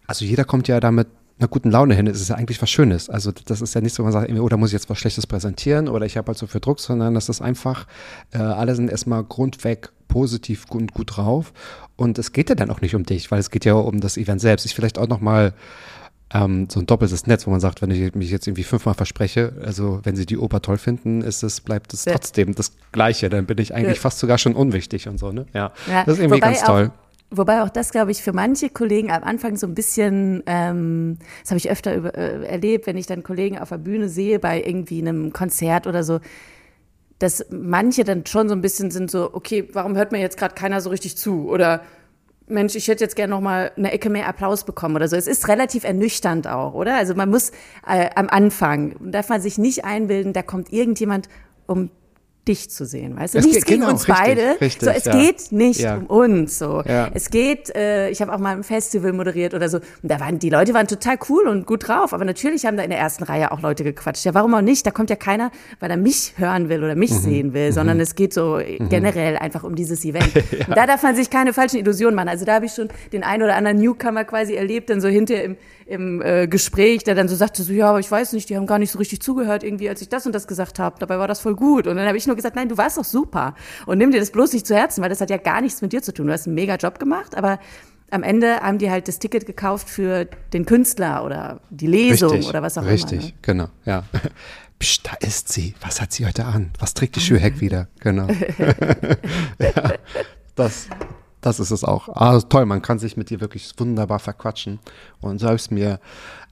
also 0.07 0.25
jeder 0.25 0.43
kommt 0.43 0.67
ja 0.67 0.79
da 0.79 0.91
mit 0.91 1.07
einer 1.37 1.47
guten 1.49 1.69
Laune 1.69 1.95
hin. 1.95 2.07
Es 2.07 2.21
ist 2.21 2.29
ja 2.29 2.35
eigentlich 2.37 2.61
was 2.61 2.69
Schönes. 2.69 3.09
Also 3.09 3.31
das 3.31 3.61
ist 3.61 3.75
ja 3.75 3.81
nicht 3.81 3.93
so, 3.93 4.03
man 4.03 4.11
sagt, 4.13 4.31
oh, 4.31 4.47
da 4.49 4.55
muss 4.57 4.69
ich 4.69 4.73
jetzt 4.73 4.89
was 4.89 4.97
Schlechtes 4.97 5.27
präsentieren 5.27 5.89
oder 5.89 6.05
ich 6.05 6.15
habe 6.17 6.27
halt 6.27 6.37
so 6.37 6.47
viel 6.47 6.61
Druck, 6.61 6.79
sondern 6.79 7.13
das 7.13 7.27
ist 7.27 7.41
einfach, 7.41 7.87
äh, 8.31 8.37
alle 8.37 8.73
sind 8.75 8.89
erstmal 8.89 9.23
grundweg 9.23 9.89
positiv 10.07 10.65
und 10.69 10.93
gut 10.93 11.17
drauf. 11.17 11.51
Und 11.97 12.17
es 12.19 12.31
geht 12.31 12.49
ja 12.49 12.55
dann 12.55 12.69
auch 12.71 12.79
nicht 12.81 12.95
um 12.95 13.03
dich, 13.03 13.31
weil 13.31 13.39
es 13.39 13.51
geht 13.51 13.65
ja 13.65 13.73
um 13.73 13.99
das 13.99 14.15
Event 14.17 14.39
selbst. 14.39 14.65
Ist 14.65 14.73
vielleicht 14.73 14.97
auch 14.97 15.07
nochmal 15.09 15.53
ähm, 16.33 16.67
so 16.71 16.79
ein 16.79 16.85
doppeltes 16.85 17.27
Netz, 17.27 17.45
wo 17.45 17.51
man 17.51 17.59
sagt, 17.59 17.81
wenn 17.81 17.91
ich 17.91 18.15
mich 18.15 18.31
jetzt 18.31 18.47
irgendwie 18.47 18.63
fünfmal 18.63 18.95
verspreche, 18.95 19.53
also 19.63 19.99
wenn 20.03 20.15
sie 20.15 20.25
die 20.25 20.37
Oper 20.37 20.61
toll 20.61 20.77
finden, 20.77 21.21
ist 21.21 21.43
es, 21.43 21.59
bleibt 21.61 21.93
es 21.93 22.05
Ja. 22.05 22.13
trotzdem 22.13 22.55
das 22.55 22.71
Gleiche. 22.93 23.29
Dann 23.29 23.45
bin 23.45 23.57
ich 23.57 23.73
eigentlich 23.75 23.97
Ja. 23.97 24.01
fast 24.01 24.19
sogar 24.19 24.37
schon 24.37 24.55
unwichtig 24.55 25.07
und 25.07 25.17
so, 25.19 25.31
ne? 25.31 25.45
Ja. 25.53 25.71
Ja, 25.89 26.03
das 26.05 26.15
ist 26.15 26.19
irgendwie 26.23 26.37
wobei 26.37 26.47
ganz 26.47 26.63
auch, 26.63 26.67
toll. 26.67 26.91
Wobei 27.31 27.63
auch 27.63 27.69
das, 27.69 27.91
glaube 27.91 28.11
ich, 28.11 28.21
für 28.21 28.33
manche 28.33 28.69
Kollegen 28.69 29.11
am 29.11 29.23
Anfang 29.23 29.57
so 29.57 29.67
ein 29.67 29.73
bisschen, 29.73 30.43
ähm, 30.45 31.17
das 31.41 31.51
habe 31.51 31.57
ich 31.57 31.69
öfter 31.69 31.95
über, 31.95 32.15
äh, 32.15 32.45
erlebt, 32.45 32.87
wenn 32.87 32.97
ich 32.97 33.07
dann 33.07 33.23
Kollegen 33.23 33.57
auf 33.57 33.69
der 33.69 33.77
Bühne 33.79 34.09
sehe 34.09 34.39
bei 34.39 34.61
irgendwie 34.61 35.01
einem 35.01 35.33
Konzert 35.33 35.87
oder 35.87 36.03
so, 36.03 36.19
dass 37.19 37.45
manche 37.49 38.03
dann 38.03 38.25
schon 38.25 38.47
so 38.47 38.55
ein 38.55 38.61
bisschen 38.61 38.91
sind 38.91 39.09
so, 39.09 39.33
okay, 39.33 39.67
warum 39.73 39.95
hört 39.95 40.11
mir 40.11 40.19
jetzt 40.19 40.37
gerade 40.37 40.53
keiner 40.53 40.81
so 40.81 40.89
richtig 40.89 41.17
zu? 41.17 41.49
Oder 41.49 41.81
Mensch, 42.47 42.75
ich 42.75 42.87
hätte 42.87 43.03
jetzt 43.03 43.15
gerne 43.15 43.31
noch 43.31 43.41
mal 43.41 43.71
eine 43.75 43.91
Ecke 43.91 44.09
mehr 44.09 44.27
Applaus 44.27 44.63
bekommen 44.63 44.95
oder 44.95 45.07
so. 45.07 45.15
Es 45.15 45.27
ist 45.27 45.47
relativ 45.47 45.83
ernüchternd 45.83 46.47
auch, 46.47 46.73
oder? 46.73 46.95
Also 46.95 47.15
man 47.15 47.29
muss 47.29 47.51
äh, 47.87 48.09
am 48.15 48.29
Anfang, 48.29 48.95
darf 49.11 49.29
man 49.29 49.41
sich 49.41 49.57
nicht 49.57 49.83
einbilden, 49.83 50.31
da 50.31 50.43
kommt 50.43 50.71
irgendjemand, 50.71 51.27
um 51.65 51.89
dich 52.47 52.69
zu 52.69 52.85
sehen, 52.85 53.17
weißt 53.17 53.33
du? 53.33 53.39
Es 53.39 53.45
Nichts 53.45 53.59
geht- 53.65 53.67
gegen 53.67 53.81
genau, 53.81 53.91
uns 53.93 54.07
richtig, 54.07 54.25
beide. 54.25 54.61
richtig, 54.61 54.81
so, 54.81 54.89
es 54.91 55.05
ja. 55.05 55.19
geht 55.19 55.51
nicht 55.51 55.79
Ja. 55.79 55.95
um 55.97 56.05
uns 56.05 56.59
so. 56.59 56.83
Ja. 56.85 57.09
Es 57.13 57.29
geht, 57.29 57.75
äh, 57.75 58.09
ich 58.09 58.21
habe 58.21 58.33
auch 58.33 58.37
mal 58.39 58.55
ein 58.55 58.63
Festival 58.63 59.13
moderiert 59.13 59.53
oder 59.53 59.67
so. 59.69 59.77
Und 59.77 59.85
da 60.11 60.19
waren 60.19 60.39
die 60.39 60.49
Leute 60.49 60.73
waren 60.73 60.87
total 60.87 61.17
cool 61.29 61.47
und 61.47 61.65
gut 61.65 61.87
drauf, 61.87 62.13
aber 62.13 62.25
natürlich 62.25 62.65
haben 62.65 62.77
da 62.77 62.83
in 62.83 62.89
der 62.91 62.99
ersten 62.99 63.23
Reihe 63.23 63.51
auch 63.51 63.61
Leute 63.61 63.83
gequatscht. 63.83 64.25
Ja, 64.25 64.33
warum 64.33 64.53
auch 64.53 64.61
nicht? 64.61 64.85
Da 64.85 64.91
kommt 64.91 65.09
ja 65.09 65.15
keiner, 65.15 65.51
weil 65.79 65.89
er 65.91 65.97
mich 65.97 66.33
hören 66.37 66.69
will 66.69 66.83
oder 66.83 66.95
mich 66.95 67.11
Mhm. 67.11 67.19
sehen 67.19 67.53
will, 67.53 67.71
sondern 67.71 67.99
es 67.99 68.15
geht 68.15 68.33
so 68.33 68.59
generell 68.89 69.37
einfach 69.37 69.63
um 69.63 69.75
dieses 69.75 70.05
Event. 70.05 70.31
Und 70.67 70.77
da 70.77 70.85
darf 70.85 71.03
man 71.03 71.15
sich 71.15 71.29
keine 71.29 71.53
falschen 71.53 71.77
Illusionen 71.77 72.15
machen. 72.15 72.29
Also 72.29 72.45
da 72.45 72.53
habe 72.55 72.65
ich 72.65 72.73
schon 72.73 72.89
den 73.11 73.23
einen 73.23 73.43
oder 73.43 73.55
anderen 73.55 73.77
Newcomer 73.79 74.23
quasi 74.23 74.53
erlebt, 74.55 74.89
dann 74.89 75.01
so 75.01 75.07
hinter 75.07 75.41
im, 75.43 75.57
im 75.85 76.21
äh, 76.21 76.47
Gespräch, 76.47 77.03
der 77.03 77.15
dann 77.15 77.27
so 77.27 77.35
sagte 77.35 77.61
so, 77.63 77.71
ja, 77.71 77.89
aber 77.89 77.99
ich 77.99 78.09
weiß 78.09 78.33
nicht, 78.33 78.49
die 78.49 78.55
haben 78.55 78.65
gar 78.65 78.79
nicht 78.79 78.91
so 78.91 78.97
richtig 78.97 79.21
zugehört 79.21 79.63
irgendwie, 79.63 79.87
als 79.87 80.01
ich 80.01 80.09
das 80.09 80.25
und 80.25 80.33
das 80.33 80.47
gesagt 80.47 80.79
habe. 80.79 80.95
Dabei 80.99 81.19
war 81.19 81.27
das 81.27 81.39
voll 81.39 81.55
gut. 81.55 81.85
Und 81.85 81.95
dann 81.95 82.07
habe 82.07 82.17
ich 82.17 82.25
nur 82.25 82.35
gesagt, 82.35 82.55
nein, 82.55 82.69
du 82.69 82.77
warst 82.77 82.97
doch 82.97 83.03
super. 83.03 83.53
Und 83.85 83.99
nimm 83.99 84.11
dir 84.11 84.19
das 84.19 84.31
bloß 84.31 84.53
nicht 84.53 84.65
zu 84.65 84.75
Herzen, 84.75 85.03
weil 85.03 85.09
das 85.09 85.21
hat 85.21 85.29
ja 85.29 85.37
gar 85.37 85.61
nichts 85.61 85.81
mit 85.81 85.93
dir 85.93 86.01
zu 86.01 86.13
tun. 86.13 86.27
Du 86.27 86.33
hast 86.33 86.47
einen 86.47 86.55
mega 86.55 86.75
Job 86.75 86.97
gemacht, 86.99 87.37
aber 87.37 87.59
am 88.11 88.23
Ende 88.23 88.57
haben 88.61 88.77
die 88.77 88.89
halt 88.89 89.07
das 89.07 89.19
Ticket 89.19 89.45
gekauft 89.45 89.89
für 89.89 90.25
den 90.53 90.65
Künstler 90.65 91.23
oder 91.23 91.61
die 91.69 91.87
Lesung 91.87 92.43
oder 92.45 92.61
was 92.61 92.77
auch 92.77 92.85
richtig, 92.85 93.19
immer. 93.19 93.27
ne? 93.27 93.33
genau, 93.41 93.67
ja. 93.85 94.03
Psst, 94.79 95.07
da 95.07 95.13
ist 95.25 95.51
sie. 95.53 95.73
Was 95.81 96.01
hat 96.01 96.11
sie 96.11 96.25
heute 96.25 96.45
an? 96.45 96.71
Was 96.79 96.93
trägt 96.93 97.15
die 97.15 97.21
Schürheck 97.21 97.59
wieder? 97.61 97.87
Genau. 97.99 98.27
ja, 99.59 99.93
das, 100.55 100.87
das 101.45 101.59
ist 101.59 101.71
es 101.71 101.83
auch. 101.83 102.09
Ah, 102.09 102.39
toll, 102.41 102.65
man 102.65 102.81
kann 102.81 102.97
sich 102.97 103.17
mit 103.17 103.29
dir 103.29 103.39
wirklich 103.39 103.71
wunderbar 103.77 104.19
verquatschen. 104.19 104.79
Und 105.21 105.39
so 105.39 105.45
habe 105.45 105.55
ich 105.55 105.63
es 105.63 105.71
mir 105.71 105.99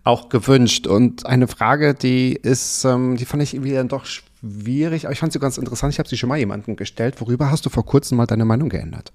auch 0.04 0.30
gewünscht. 0.30 0.86
Und 0.86 1.26
eine 1.26 1.48
Frage, 1.48 1.96
die 1.96 2.34
ist, 2.34 2.86
ähm, 2.86 3.18
die 3.18 3.26
fand 3.26 3.42
ich 3.42 3.56
irgendwie 3.56 3.74
dann 3.74 3.88
doch 3.88 4.06
schwierig, 4.06 5.06
aber 5.06 5.14
ich 5.14 5.20
fand 5.20 5.34
sie 5.34 5.40
ganz 5.40 5.58
interessant. 5.58 5.94
Ich 5.94 6.00
habe 6.00 6.08
sie 6.08 6.18
schon 6.18 6.30
mal 6.30 6.38
jemandem 6.38 6.76
gestellt. 6.76 7.20
Worüber 7.22 7.50
hast 7.50 7.66
du 7.66 7.72
vor 7.72 7.86
kurzem 7.86 8.18
mal 8.18 8.28
deine 8.28 8.46
Meinung 8.46 8.70
geändert? 8.70 9.12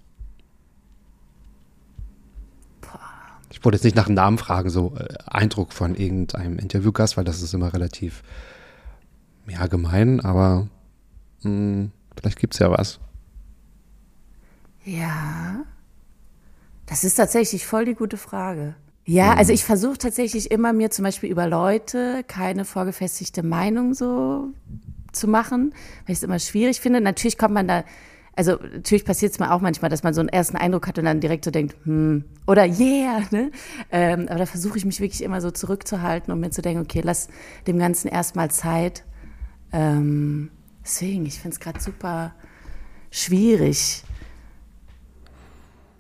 Ich 3.51 3.65
wollte 3.65 3.77
jetzt 3.77 3.85
nicht 3.85 3.97
nach 3.97 4.07
einem 4.07 4.15
Namen 4.15 4.39
fragen, 4.39 4.71
so 4.71 4.95
äh, 4.97 5.15
Eindruck 5.27 5.73
von 5.73 5.95
irgendeinem 5.95 6.59
Interviewgast, 6.59 7.17
weil 7.17 7.25
das 7.25 7.41
ist 7.43 7.55
immer 7.55 7.73
relativ 7.73 8.23
ja, 9.49 9.67
gemein, 9.67 10.21
aber 10.21 10.67
mh, 11.43 11.89
vielleicht 12.17 12.39
gibt 12.39 12.55
es 12.55 12.61
ja 12.61 12.71
was. 12.71 13.01
Ja. 14.89 15.65
Das 16.87 17.05
ist 17.05 17.17
tatsächlich 17.17 17.67
voll 17.67 17.85
die 17.85 17.95
gute 17.95 18.17
Frage. 18.17 18.75
Ja, 19.05 19.35
also 19.35 19.53
ich 19.53 19.65
versuche 19.65 19.99
tatsächlich 19.99 20.51
immer 20.51 20.73
mir 20.73 20.91
zum 20.91 21.05
Beispiel 21.05 21.31
über 21.31 21.47
Leute 21.47 22.25
keine 22.27 22.65
vorgefestigte 22.65 23.43
Meinung 23.43 23.95
so 23.95 24.49
zu 25.13 25.29
machen, 25.29 25.73
weil 26.05 26.13
ich 26.13 26.19
es 26.19 26.23
immer 26.23 26.39
schwierig 26.39 26.81
finde. 26.81 27.01
Natürlich 27.01 27.39
kommt 27.39 27.55
man 27.55 27.69
da, 27.69 27.85
also 28.37 28.53
natürlich 28.53 29.05
passiert 29.05 29.33
es 29.33 29.39
mir 29.39 29.53
auch 29.53 29.61
manchmal, 29.61 29.91
dass 29.91 30.03
man 30.03 30.13
so 30.15 30.21
einen 30.21 30.29
ersten 30.29 30.57
Eindruck 30.57 30.87
hat 30.87 30.99
und 30.99 31.07
dann 31.07 31.21
direkt 31.21 31.45
so 31.45 31.51
denkt, 31.51 31.77
hm, 31.85 32.25
oder 32.47 32.65
yeah, 32.65 33.23
ne? 33.31 33.51
Ähm, 33.91 34.27
aber 34.29 34.41
da 34.41 34.47
versuche 34.47 34.79
ich 34.79 34.85
mich 34.85 35.01
wirklich 35.01 35.23
immer 35.23 35.41
so 35.41 35.51
zurückzuhalten, 35.51 36.33
um 36.33 36.41
mir 36.41 36.51
zu 36.51 36.63
denken, 36.63 36.83
okay, 36.83 37.01
lass 37.03 37.29
dem 37.67 37.79
Ganzen 37.79 38.09
erstmal 38.09 38.51
Zeit. 38.51 39.05
Ähm, 39.73 40.51
deswegen, 40.83 41.27
ich 41.27 41.41
finde 41.41 41.55
es 41.55 41.61
gerade 41.61 41.81
super 41.81 42.35
schwierig. 43.11 44.05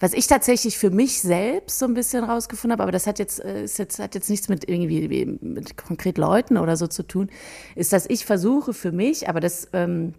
Was 0.00 0.12
ich 0.12 0.26
tatsächlich 0.26 0.78
für 0.78 0.90
mich 0.90 1.20
selbst 1.20 1.78
so 1.78 1.86
ein 1.86 1.94
bisschen 1.94 2.24
rausgefunden 2.24 2.72
habe, 2.72 2.82
aber 2.84 2.92
das 2.92 3.06
hat 3.06 3.18
jetzt, 3.18 3.44
äh, 3.44 3.64
ist 3.64 3.78
jetzt, 3.78 3.98
hat 3.98 4.14
jetzt 4.14 4.30
nichts 4.30 4.48
mit 4.48 4.68
irgendwie 4.68 5.26
mit 5.40 5.76
konkret 5.76 6.18
Leuten 6.18 6.56
oder 6.56 6.76
so 6.76 6.86
zu 6.86 7.02
tun, 7.02 7.30
ist, 7.74 7.92
dass 7.92 8.06
ich 8.08 8.24
versuche 8.24 8.74
für 8.74 8.92
mich, 8.92 9.28
aber 9.28 9.40
das 9.40 9.68
ähm, 9.72 10.14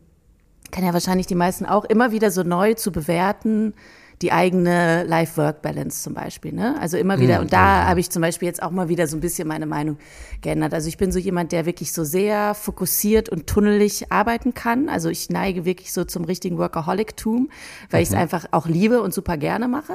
kann 0.71 0.83
ja 0.83 0.93
wahrscheinlich 0.93 1.27
die 1.27 1.35
meisten 1.35 1.65
auch, 1.65 1.85
immer 1.85 2.11
wieder 2.11 2.31
so 2.31 2.43
neu 2.43 2.73
zu 2.73 2.91
bewerten, 2.91 3.73
die 4.21 4.33
eigene 4.33 5.03
Life-Work-Balance 5.03 6.03
zum 6.03 6.13
Beispiel. 6.13 6.51
Ne? 6.51 6.75
Also 6.79 6.97
immer 6.97 7.19
wieder, 7.19 7.39
und 7.39 7.53
da 7.53 7.87
habe 7.87 8.01
ich 8.01 8.09
zum 8.09 8.21
Beispiel 8.21 8.47
jetzt 8.47 8.61
auch 8.61 8.71
mal 8.71 8.89
wieder 8.89 9.07
so 9.07 9.15
ein 9.15 9.21
bisschen 9.21 9.47
meine 9.47 9.65
Meinung 9.65 9.97
geändert. 10.41 10.73
Also 10.73 10.89
ich 10.89 10.97
bin 10.97 11.11
so 11.13 11.19
jemand, 11.19 11.53
der 11.53 11.65
wirklich 11.65 11.93
so 11.93 12.03
sehr 12.03 12.53
fokussiert 12.53 13.29
und 13.29 13.47
tunnelig 13.47 14.11
arbeiten 14.11 14.53
kann. 14.53 14.89
Also 14.89 15.09
ich 15.09 15.29
neige 15.29 15.63
wirklich 15.63 15.93
so 15.93 16.03
zum 16.03 16.25
richtigen 16.25 16.57
Workaholic-Tum, 16.57 17.49
weil 17.89 18.03
ich 18.03 18.09
es 18.09 18.15
einfach 18.15 18.45
auch 18.51 18.67
liebe 18.67 19.01
und 19.01 19.13
super 19.13 19.37
gerne 19.37 19.69
mache. 19.69 19.93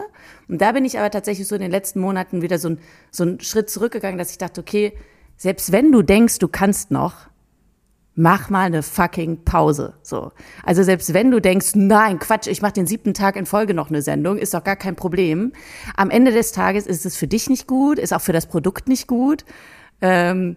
Und 0.49 0.61
da 0.63 0.73
bin 0.73 0.87
ich 0.87 0.99
aber 0.99 1.11
tatsächlich 1.11 1.47
so 1.47 1.55
in 1.55 1.61
den 1.61 1.71
letzten 1.71 2.01
Monaten 2.01 2.41
wieder 2.41 2.59
so, 2.59 2.71
ein, 2.71 2.79
so 3.11 3.25
einen 3.25 3.41
Schritt 3.41 3.69
zurückgegangen, 3.69 4.17
dass 4.17 4.31
ich 4.31 4.39
dachte, 4.39 4.63
okay, 4.63 4.95
selbst 5.37 5.71
wenn 5.71 5.93
du 5.93 6.01
denkst, 6.01 6.39
du 6.39 6.49
kannst 6.49 6.91
noch, 6.91 7.29
mach 8.17 8.49
mal 8.49 8.67
eine 8.67 8.83
fucking 8.83 9.45
Pause. 9.45 9.95
So. 10.03 10.31
Also 10.63 10.83
selbst 10.83 11.15
wenn 11.15 11.31
du 11.31 11.41
denkst, 11.41 11.73
nein, 11.75 12.19
Quatsch, 12.21 12.47
ich 12.47 12.63
mache 12.63 12.73
den 12.75 12.87
siebten 12.87 13.13
Tag 13.15 13.35
in 13.37 13.45
Folge 13.47 13.75
noch 13.75 13.89
eine 13.91 14.03
Sendung, 14.03 14.39
ist 14.39 14.55
doch 14.55 14.63
gar 14.65 14.77
kein 14.77 14.95
Problem. 14.97 15.53
Am 15.97 16.11
Ende 16.11 16.31
des 16.33 16.53
Tages 16.53 16.87
ist 16.87 17.05
es 17.07 17.17
für 17.17 17.27
dich 17.27 17.49
nicht 17.51 17.67
gut, 17.67 17.99
ist 17.99 18.13
auch 18.15 18.21
für 18.21 18.33
das 18.33 18.47
Produkt 18.47 18.87
nicht 18.89 19.09
gut. 19.09 19.45
Ähm, 20.01 20.57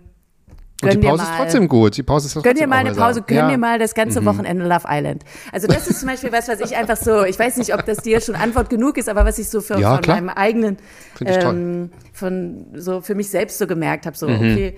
Und 0.84 0.94
die 0.94 1.00
Gönn 1.00 1.10
Pause 1.10 1.24
ist 1.24 1.30
mal- 1.30 1.38
trotzdem 1.38 1.68
gut. 1.68 1.98
Die 1.98 2.04
Pause 2.04 2.28
ist 2.28 2.34
Gönn 2.36 2.44
trotzdem 2.44 2.58
dir 2.60 2.68
mal 2.68 2.76
eine. 2.78 2.94
Pause, 2.94 3.24
gönn 3.24 3.38
ja. 3.38 3.50
dir 3.50 3.58
mal 3.58 3.80
das 3.80 3.96
ganze 3.96 4.24
Wochenende 4.26 4.64
Love 4.68 4.86
Island. 4.88 5.24
Also 5.52 5.66
das 5.68 5.88
ist 5.88 6.02
zum 6.02 6.10
Beispiel 6.10 6.32
was, 6.32 6.48
was 6.48 6.60
ich 6.60 6.76
einfach 6.76 6.98
so, 6.98 7.24
ich 7.24 7.40
weiß 7.40 7.58
nicht, 7.58 7.74
ob 7.74 7.84
das 7.88 7.98
dir 8.00 8.22
schon 8.22 8.36
Antwort 8.36 8.70
genug 8.70 8.98
ist, 9.00 9.10
aber 9.10 9.26
was 9.26 9.40
ich 9.40 9.50
so 9.50 9.62
für, 9.62 9.80
Ja, 9.80 9.96
von 9.96 10.02
klar. 10.04 10.18
meinem 10.18 10.30
eigenen. 10.30 10.78
Mhm. 11.20 11.28
ähm, 11.28 11.90
von 12.14 12.66
so 12.76 13.02
für 13.02 13.16
mich 13.16 13.30
selbst 13.32 13.58
so 13.58 13.66
gemerkt 13.66 14.06
habe, 14.06 14.16
so 14.16 14.28
okay, 14.28 14.78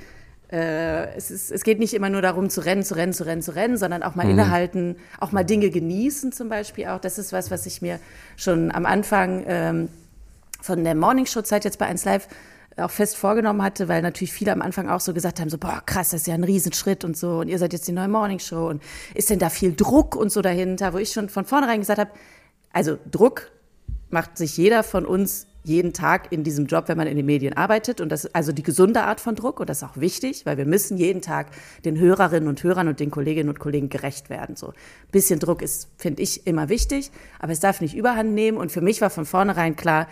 äh, 0.52 1.16
es, 1.16 1.30
ist, 1.32 1.52
es 1.52 1.64
geht 1.64 1.80
nicht 1.80 1.94
immer 1.94 2.10
nur 2.10 2.22
darum 2.22 2.50
zu 2.50 2.62
rennen, 2.62 2.84
zu 2.84 2.96
rennen, 2.96 3.14
zu 3.14 3.26
rennen, 3.26 3.42
zu 3.42 3.56
rennen, 3.56 3.78
sondern 3.78 4.04
auch 4.04 4.16
mal 4.16 4.26
Mhm. 4.26 4.32
innehalten, 4.32 4.96
auch 5.20 5.32
mal 5.32 5.44
Dinge 5.44 5.70
genießen 5.70 6.32
zum 6.32 6.50
Beispiel 6.50 6.88
auch. 6.88 7.00
Das 7.00 7.18
ist 7.18 7.32
was, 7.34 7.52
was 7.52 7.66
ich 7.66 7.82
mir 7.82 8.00
schon 8.36 8.72
am 8.72 8.86
Anfang 8.86 9.44
ähm, 9.48 9.90
von 10.62 10.84
der 10.84 10.96
Morningshow-Zeit 10.96 11.66
jetzt 11.66 11.78
bei 11.78 11.86
1 11.86 12.04
Live 12.06 12.28
auch 12.78 12.92
fest 12.92 13.18
vorgenommen 13.18 13.62
hatte, 13.62 13.88
weil 13.90 14.02
natürlich 14.02 14.32
viele 14.32 14.52
am 14.54 14.62
Anfang 14.62 14.90
auch 14.90 15.02
so 15.02 15.14
gesagt 15.14 15.40
haben, 15.40 15.50
so, 15.50 15.58
boah, 15.58 15.82
krass, 15.86 16.12
das 16.12 16.22
ist 16.22 16.28
ja 16.28 16.34
ein 16.34 16.44
Riesenschritt 16.44 17.04
und 17.04 17.18
so 17.18 17.40
und 17.40 17.48
ihr 17.50 17.60
seid 17.60 17.74
jetzt 17.74 17.88
die 17.88 17.92
neue 17.92 18.08
Morningshow 18.08 18.70
und 18.70 18.82
ist 19.14 19.30
denn 19.30 19.40
da 19.40 19.50
viel 19.50 19.76
Druck 19.76 20.16
und 20.16 20.32
so 20.32 20.42
dahinter, 20.42 20.94
wo 20.94 20.98
ich 20.98 21.12
schon 21.12 21.30
von 21.30 21.46
vornherein 21.46 21.82
gesagt 21.82 22.00
habe, 22.00 22.12
also 22.72 22.98
Druck 23.12 23.52
macht 24.10 24.38
sich 24.38 24.56
jeder 24.58 24.84
von 24.84 25.06
uns 25.06 25.48
jeden 25.64 25.94
Tag 25.94 26.32
in 26.32 26.44
diesem 26.44 26.66
Job, 26.66 26.86
wenn 26.88 26.98
man 26.98 27.08
in 27.08 27.18
den 27.18 27.26
Medien 27.26 27.54
arbeitet. 27.54 28.02
Und 28.02 28.10
das 28.10 28.26
ist 28.26 28.36
also 28.36 28.52
die 28.52 28.64
gesunde 28.64 29.04
Art 29.04 29.20
von 29.20 29.36
Druck. 29.36 29.60
Und 29.60 29.70
das 29.70 29.78
ist 29.78 29.84
auch 29.84 29.98
wichtig, 29.98 30.46
weil 30.46 30.58
wir 30.58 30.66
müssen 30.66 30.98
jeden 30.98 31.22
Tag 31.22 31.48
den 31.86 32.00
Hörerinnen 32.00 32.48
und 32.48 32.64
Hörern 32.64 32.88
und 32.88 33.00
den 33.00 33.12
Kolleginnen 33.12 33.50
und 33.50 33.60
Kollegen 33.60 33.90
gerecht 33.90 34.30
werden. 34.30 34.56
So 34.56 34.68
ein 34.68 34.74
bisschen 35.12 35.40
Druck 35.40 35.62
ist, 35.62 35.90
finde 35.98 36.22
ich, 36.22 36.48
immer 36.48 36.70
wichtig. 36.70 37.12
Aber 37.40 37.52
es 37.52 37.60
darf 37.60 37.82
nicht 37.82 37.96
überhand 37.96 38.34
nehmen. 38.34 38.58
Und 38.58 38.72
für 38.72 38.82
mich 38.82 39.02
war 39.02 39.10
von 39.10 39.26
vornherein 39.26 39.76
klar, 39.76 40.08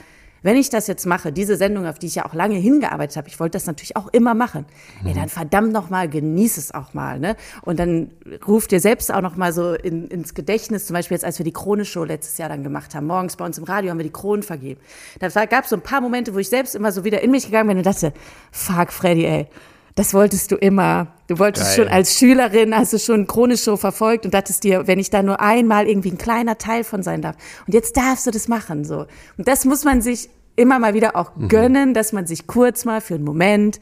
wenn 0.48 0.56
ich 0.56 0.70
das 0.70 0.88
jetzt 0.88 1.06
mache, 1.06 1.34
diese 1.34 1.58
Sendung, 1.58 1.86
auf 1.86 2.00
die 2.00 2.06
ich 2.08 2.16
ja 2.16 2.26
auch 2.26 2.34
lange 2.34 2.56
hingearbeitet 2.56 3.18
habe, 3.18 3.28
ich 3.28 3.38
wollte 3.38 3.58
das 3.58 3.66
natürlich 3.66 3.98
auch 3.98 4.08
immer 4.14 4.34
machen. 4.34 4.66
Ey, 5.06 5.14
dann 5.14 5.28
verdammt 5.28 5.74
noch 5.74 5.90
mal, 5.90 6.08
genieß 6.08 6.56
es 6.56 6.74
auch 6.74 6.94
mal, 6.94 7.20
ne? 7.20 7.36
Und 7.64 7.80
dann 7.80 8.12
ruft 8.48 8.72
dir 8.72 8.80
selbst 8.80 9.14
auch 9.14 9.20
noch 9.20 9.36
mal 9.36 9.52
so 9.52 9.74
in, 9.74 10.08
ins 10.08 10.34
Gedächtnis, 10.34 10.86
zum 10.86 10.94
Beispiel 10.94 11.16
jetzt, 11.16 11.26
als 11.26 11.38
wir 11.38 11.44
die 11.44 11.52
Krone-Show 11.52 12.06
letztes 12.06 12.38
Jahr 12.38 12.48
dann 12.48 12.64
gemacht 12.64 12.96
haben, 12.96 13.08
morgens 13.08 13.36
bei 13.36 13.44
uns 13.44 13.58
im 13.58 13.66
Radio 13.66 13.92
haben 13.92 13.98
wir 13.98 14.06
die 14.06 14.10
Kronen 14.10 14.42
vergeben. 14.42 14.80
Da 15.20 15.28
gab 15.48 15.66
es 15.66 15.72
so 15.72 15.76
ein 15.76 15.82
paar 15.82 16.00
Momente, 16.00 16.34
wo 16.34 16.38
ich 16.38 16.48
selbst 16.48 16.76
immer 16.76 16.94
so 16.94 17.04
wieder 17.04 17.22
in 17.22 17.32
mich 17.32 17.48
gegangen 17.48 17.68
bin 17.68 17.78
und 17.80 17.86
dachte, 17.86 18.14
fuck, 18.50 18.94
Freddy, 18.94 19.26
ey, 19.26 19.48
das 19.98 20.14
wolltest 20.14 20.52
du 20.52 20.56
immer. 20.56 21.08
Du 21.26 21.40
wolltest 21.40 21.76
Geil. 21.76 21.76
schon 21.76 21.88
als 21.92 22.20
Schülerin, 22.20 22.74
hast 22.74 22.94
du 22.94 23.00
schon 23.00 23.26
Krone-Show 23.26 23.78
verfolgt 23.78 24.26
und 24.26 24.34
dachtest 24.34 24.64
dir, 24.64 24.86
wenn 24.86 25.00
ich 25.00 25.10
da 25.10 25.24
nur 25.24 25.42
einmal 25.42 25.90
irgendwie 25.90 26.12
ein 26.12 26.20
kleiner 26.20 26.60
Teil 26.60 26.84
von 26.84 27.02
sein 27.02 27.24
darf. 27.24 27.36
Und 27.66 27.74
jetzt 27.74 27.98
darfst 27.98 28.28
du 28.28 28.32
das 28.32 28.48
machen, 28.48 28.86
so. 28.86 29.08
Und 29.38 29.48
das 29.48 29.66
muss 29.66 29.84
man 29.84 30.02
sich 30.02 30.30
immer 30.58 30.80
mal 30.80 30.94
wieder 30.94 31.16
auch 31.16 31.36
Mhm. 31.38 31.48
gönnen, 31.48 31.94
dass 31.94 32.12
man 32.12 32.28
sich 32.28 32.46
kurz 32.48 32.84
mal 32.84 33.00
für 33.00 33.16
einen 33.16 33.24
Moment 33.24 33.80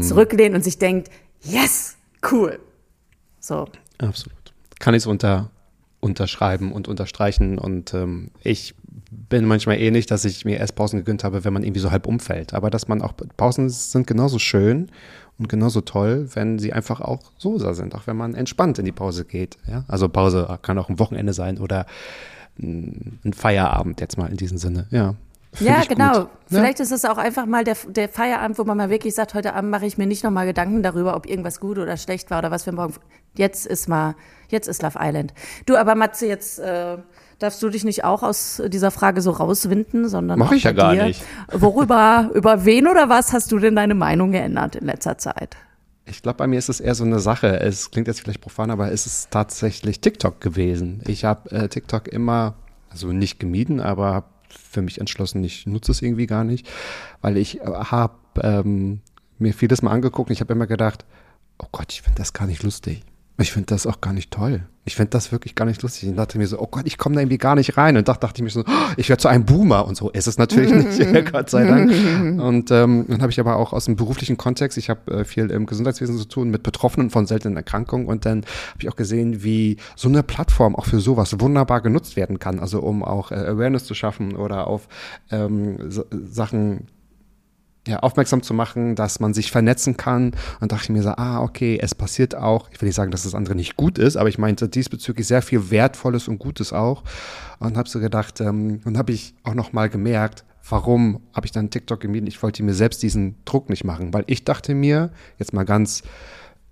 zurücklehnt 0.00 0.54
und 0.54 0.62
sich 0.62 0.78
denkt, 0.78 1.08
yes, 1.42 1.96
cool. 2.30 2.58
So. 3.40 3.66
Absolut. 3.98 4.36
Kann 4.80 4.92
ich 4.94 5.04
es 5.04 5.06
unter, 5.06 5.50
unterschreiben 6.00 6.72
und 6.72 6.88
unterstreichen. 6.88 7.58
Und 7.58 7.94
ähm, 7.94 8.30
ich 8.42 8.74
bin 9.10 9.44
manchmal 9.46 9.78
ähnlich, 9.78 10.06
dass 10.06 10.24
ich 10.24 10.44
mir 10.44 10.58
erst 10.58 10.74
Pausen 10.74 10.98
gegönnt 10.98 11.24
habe, 11.24 11.44
wenn 11.44 11.52
man 11.52 11.62
irgendwie 11.62 11.80
so 11.80 11.90
halb 11.90 12.06
umfällt. 12.06 12.52
Aber 12.54 12.68
dass 12.70 12.88
man 12.88 13.00
auch, 13.02 13.12
Pausen 13.36 13.68
sind 13.70 14.06
genauso 14.06 14.38
schön 14.38 14.90
und 15.38 15.48
genauso 15.48 15.80
toll, 15.80 16.28
wenn 16.34 16.58
sie 16.58 16.72
einfach 16.72 17.00
auch 17.00 17.20
so 17.38 17.58
sind, 17.58 17.94
auch 17.94 18.06
wenn 18.06 18.16
man 18.16 18.34
entspannt 18.34 18.78
in 18.78 18.84
die 18.84 18.92
Pause 18.92 19.24
geht. 19.24 19.58
Ja? 19.68 19.84
Also 19.86 20.08
Pause 20.08 20.58
kann 20.62 20.78
auch 20.78 20.88
ein 20.88 20.98
Wochenende 20.98 21.32
sein 21.32 21.58
oder 21.58 21.86
mm, 22.58 22.90
ein 23.24 23.32
Feierabend 23.32 24.00
jetzt 24.00 24.18
mal 24.18 24.26
in 24.30 24.36
diesem 24.36 24.58
Sinne. 24.58 24.86
Ja. 24.90 25.14
Find 25.56 25.70
Ja, 25.70 25.76
ich 25.82 25.88
gut. 25.88 25.96
genau. 25.98 26.12
Ja. 26.18 26.28
Vielleicht 26.48 26.80
ist 26.80 26.92
es 26.92 27.04
auch 27.04 27.18
einfach 27.18 27.46
mal 27.46 27.64
der, 27.64 27.76
der 27.88 28.08
Feierabend, 28.08 28.58
wo 28.58 28.64
man 28.64 28.76
mal 28.76 28.90
wirklich 28.90 29.14
sagt, 29.14 29.34
heute 29.34 29.54
Abend 29.54 29.70
mache 29.70 29.86
ich 29.86 29.98
mir 29.98 30.06
nicht 30.06 30.22
nochmal 30.24 30.46
Gedanken 30.46 30.82
darüber, 30.82 31.16
ob 31.16 31.26
irgendwas 31.28 31.60
gut 31.60 31.78
oder 31.78 31.96
schlecht 31.96 32.30
war 32.30 32.38
oder 32.38 32.50
was 32.50 32.66
wir 32.66 32.72
morgen. 32.72 32.94
Jetzt 33.36 33.66
ist 33.66 33.88
mal, 33.88 34.14
jetzt 34.48 34.68
ist 34.68 34.82
Love 34.82 34.98
Island. 35.00 35.34
Du, 35.66 35.76
aber 35.76 35.94
Matze, 35.94 36.26
jetzt 36.26 36.58
äh, 36.58 36.98
darfst 37.38 37.62
du 37.62 37.68
dich 37.68 37.84
nicht 37.84 38.04
auch 38.04 38.22
aus 38.22 38.62
dieser 38.68 38.90
Frage 38.90 39.20
so 39.20 39.30
rauswinden, 39.32 40.08
sondern 40.08 40.38
Mach 40.38 40.48
auch 40.48 40.52
ich 40.52 40.64
ja 40.64 40.72
gar 40.72 40.94
dir. 40.94 41.04
nicht. 41.04 41.22
Worüber, 41.52 42.30
über 42.34 42.64
wen 42.64 42.86
oder 42.86 43.08
was 43.08 43.32
hast 43.32 43.50
du 43.52 43.58
denn 43.58 43.76
deine 43.76 43.94
Meinung 43.94 44.32
geändert 44.32 44.76
in 44.76 44.86
letzter 44.86 45.18
Zeit? 45.18 45.56
Ich 46.08 46.22
glaube, 46.22 46.36
bei 46.38 46.46
mir 46.46 46.58
ist 46.58 46.68
es 46.68 46.78
eher 46.78 46.94
so 46.94 47.02
eine 47.02 47.18
Sache. 47.18 47.58
Es 47.60 47.90
klingt 47.90 48.06
jetzt 48.06 48.20
vielleicht 48.20 48.40
profan, 48.40 48.70
aber 48.70 48.92
es 48.92 49.06
ist 49.06 49.32
tatsächlich 49.32 50.00
TikTok 50.00 50.40
gewesen. 50.40 51.02
Ich 51.06 51.24
habe 51.24 51.50
äh, 51.50 51.68
TikTok 51.68 52.06
immer, 52.08 52.54
also 52.90 53.08
nicht 53.12 53.40
gemieden, 53.40 53.80
aber 53.80 54.14
habe 54.14 54.26
für 54.48 54.82
mich 54.82 55.00
entschlossen, 55.00 55.42
ich 55.44 55.66
nutze 55.66 55.92
es 55.92 56.02
irgendwie 56.02 56.26
gar 56.26 56.44
nicht, 56.44 56.68
weil 57.20 57.36
ich 57.36 57.60
äh, 57.60 57.64
habe 57.64 58.14
ähm, 58.42 59.00
mir 59.38 59.54
vieles 59.54 59.82
mal 59.82 59.92
angeguckt 59.92 60.30
und 60.30 60.32
ich 60.32 60.40
habe 60.40 60.52
immer 60.52 60.66
gedacht, 60.66 61.04
oh 61.58 61.66
Gott, 61.72 61.92
ich 61.92 62.02
finde 62.02 62.18
das 62.18 62.32
gar 62.32 62.46
nicht 62.46 62.62
lustig. 62.62 63.02
Ich 63.38 63.52
finde 63.52 63.66
das 63.66 63.86
auch 63.86 64.00
gar 64.00 64.14
nicht 64.14 64.30
toll. 64.30 64.62
Ich 64.86 64.94
finde 64.94 65.10
das 65.10 65.32
wirklich 65.32 65.54
gar 65.54 65.64
nicht 65.64 65.82
lustig. 65.82 66.08
Und 66.08 66.16
dachte 66.16 66.38
mir 66.38 66.46
so, 66.46 66.58
oh 66.60 66.68
Gott, 66.68 66.86
ich 66.86 66.96
komme 66.96 67.16
da 67.16 67.20
irgendwie 67.20 67.38
gar 67.38 67.54
nicht 67.54 67.76
rein. 67.76 67.96
Und 67.96 68.08
da 68.08 68.14
dachte 68.14 68.38
ich 68.38 68.44
mir 68.44 68.50
so, 68.50 68.60
oh, 68.60 68.92
ich 68.96 69.08
werde 69.08 69.20
zu 69.20 69.28
einem 69.28 69.44
Boomer. 69.44 69.86
Und 69.86 69.96
so 69.96 70.10
ist 70.10 70.26
es 70.26 70.38
natürlich 70.38 70.72
nicht, 70.98 71.32
Gott 71.32 71.50
sei 71.50 71.66
Dank. 71.66 71.90
Und 72.40 72.70
ähm, 72.70 73.04
dann 73.08 73.20
habe 73.20 73.30
ich 73.30 73.40
aber 73.40 73.56
auch 73.56 73.72
aus 73.72 73.86
dem 73.86 73.96
beruflichen 73.96 74.38
Kontext, 74.38 74.78
ich 74.78 74.88
habe 74.88 75.10
äh, 75.10 75.24
viel 75.24 75.50
im 75.50 75.66
Gesundheitswesen 75.66 76.16
zu 76.16 76.26
tun 76.26 76.50
mit 76.50 76.62
Betroffenen 76.62 77.10
von 77.10 77.26
seltenen 77.26 77.56
Erkrankungen. 77.56 78.06
Und 78.06 78.24
dann 78.24 78.38
habe 78.38 78.78
ich 78.80 78.88
auch 78.88 78.96
gesehen, 78.96 79.42
wie 79.42 79.76
so 79.96 80.08
eine 80.08 80.22
Plattform 80.22 80.76
auch 80.76 80.86
für 80.86 81.00
sowas 81.00 81.40
wunderbar 81.40 81.82
genutzt 81.82 82.16
werden 82.16 82.38
kann. 82.38 82.60
Also 82.60 82.80
um 82.80 83.02
auch 83.02 83.32
äh, 83.32 83.34
Awareness 83.34 83.84
zu 83.84 83.94
schaffen 83.94 84.36
oder 84.36 84.66
auf 84.68 84.88
ähm, 85.30 85.78
Sachen 86.10 86.86
ja, 87.86 88.00
aufmerksam 88.00 88.42
zu 88.42 88.52
machen, 88.52 88.96
dass 88.96 89.20
man 89.20 89.32
sich 89.32 89.50
vernetzen 89.50 89.96
kann. 89.96 90.32
Und 90.60 90.72
dachte 90.72 90.84
ich 90.84 90.90
mir 90.90 91.02
so, 91.02 91.10
ah, 91.10 91.40
okay, 91.40 91.78
es 91.80 91.94
passiert 91.94 92.34
auch, 92.34 92.68
ich 92.70 92.80
will 92.80 92.88
nicht 92.88 92.96
sagen, 92.96 93.10
dass 93.10 93.22
das 93.22 93.34
andere 93.34 93.54
nicht 93.54 93.76
gut 93.76 93.98
ist, 93.98 94.16
aber 94.16 94.28
ich 94.28 94.38
meinte 94.38 94.68
diesbezüglich 94.68 95.26
sehr 95.26 95.42
viel 95.42 95.70
Wertvolles 95.70 96.28
und 96.28 96.38
Gutes 96.38 96.72
auch. 96.72 97.04
Und 97.58 97.76
habe 97.76 97.88
so 97.88 98.00
gedacht, 98.00 98.40
ähm, 98.40 98.80
und 98.84 98.98
habe 98.98 99.12
ich 99.12 99.34
auch 99.44 99.54
noch 99.54 99.72
mal 99.72 99.88
gemerkt, 99.88 100.44
warum 100.68 101.20
habe 101.32 101.46
ich 101.46 101.52
dann 101.52 101.70
TikTok 101.70 102.00
gemieden? 102.00 102.26
Ich 102.26 102.42
wollte 102.42 102.62
mir 102.62 102.74
selbst 102.74 103.02
diesen 103.02 103.36
Druck 103.44 103.70
nicht 103.70 103.84
machen, 103.84 104.12
weil 104.12 104.24
ich 104.26 104.44
dachte 104.44 104.74
mir, 104.74 105.10
jetzt 105.38 105.52
mal 105.52 105.64
ganz 105.64 106.02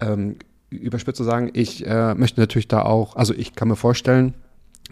ähm, 0.01 0.37
überspitzt 0.71 1.19
zu 1.19 1.25
sagen, 1.25 1.51
ich 1.53 1.87
äh, 1.87 2.15
möchte 2.15 2.41
natürlich 2.41 2.69
da 2.69 2.83
auch, 2.83 3.15
also 3.15 3.33
ich 3.35 3.55
kann 3.55 3.69
mir 3.69 3.77
vorstellen, 3.77 4.35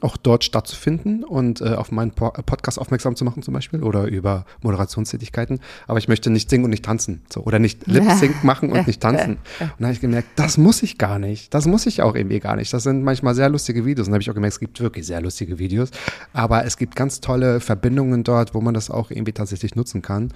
auch 0.02 0.16
dort 0.16 0.44
stattzufinden 0.44 1.24
und 1.24 1.60
äh, 1.60 1.74
auf 1.74 1.90
meinen 1.90 2.12
po 2.12 2.30
Podcast 2.30 2.78
aufmerksam 2.78 3.16
zu 3.16 3.24
machen 3.24 3.42
zum 3.42 3.54
Beispiel 3.54 3.82
oder 3.82 4.06
über 4.06 4.44
Moderationstätigkeiten. 4.62 5.60
Aber 5.86 5.98
ich 5.98 6.08
möchte 6.08 6.30
nicht 6.30 6.50
singen 6.50 6.64
und 6.64 6.70
nicht 6.70 6.84
tanzen 6.84 7.22
so, 7.32 7.42
oder 7.42 7.58
nicht 7.58 7.86
Lip-Sync 7.86 8.44
machen 8.44 8.72
und 8.72 8.86
nicht 8.86 9.00
tanzen. 9.00 9.38
Und 9.60 9.80
da 9.80 9.86
habe 9.86 9.94
ich 9.94 10.00
gemerkt, 10.00 10.28
das 10.36 10.58
muss 10.58 10.82
ich 10.82 10.98
gar 10.98 11.18
nicht. 11.18 11.54
Das 11.54 11.66
muss 11.66 11.86
ich 11.86 12.02
auch 12.02 12.14
irgendwie 12.14 12.40
gar 12.40 12.56
nicht. 12.56 12.72
Das 12.72 12.82
sind 12.82 13.02
manchmal 13.02 13.34
sehr 13.34 13.48
lustige 13.48 13.84
Videos. 13.84 14.08
Und 14.08 14.14
habe 14.14 14.22
ich 14.22 14.30
auch 14.30 14.34
gemerkt, 14.34 14.54
es 14.54 14.60
gibt 14.60 14.80
wirklich 14.80 15.06
sehr 15.06 15.20
lustige 15.20 15.58
Videos. 15.58 15.90
Aber 16.32 16.64
es 16.64 16.76
gibt 16.76 16.96
ganz 16.96 17.20
tolle 17.20 17.60
Verbindungen 17.60 18.24
dort, 18.24 18.54
wo 18.54 18.60
man 18.60 18.74
das 18.74 18.90
auch 18.90 19.10
irgendwie 19.10 19.32
tatsächlich 19.32 19.76
nutzen 19.76 20.02
kann. 20.02 20.32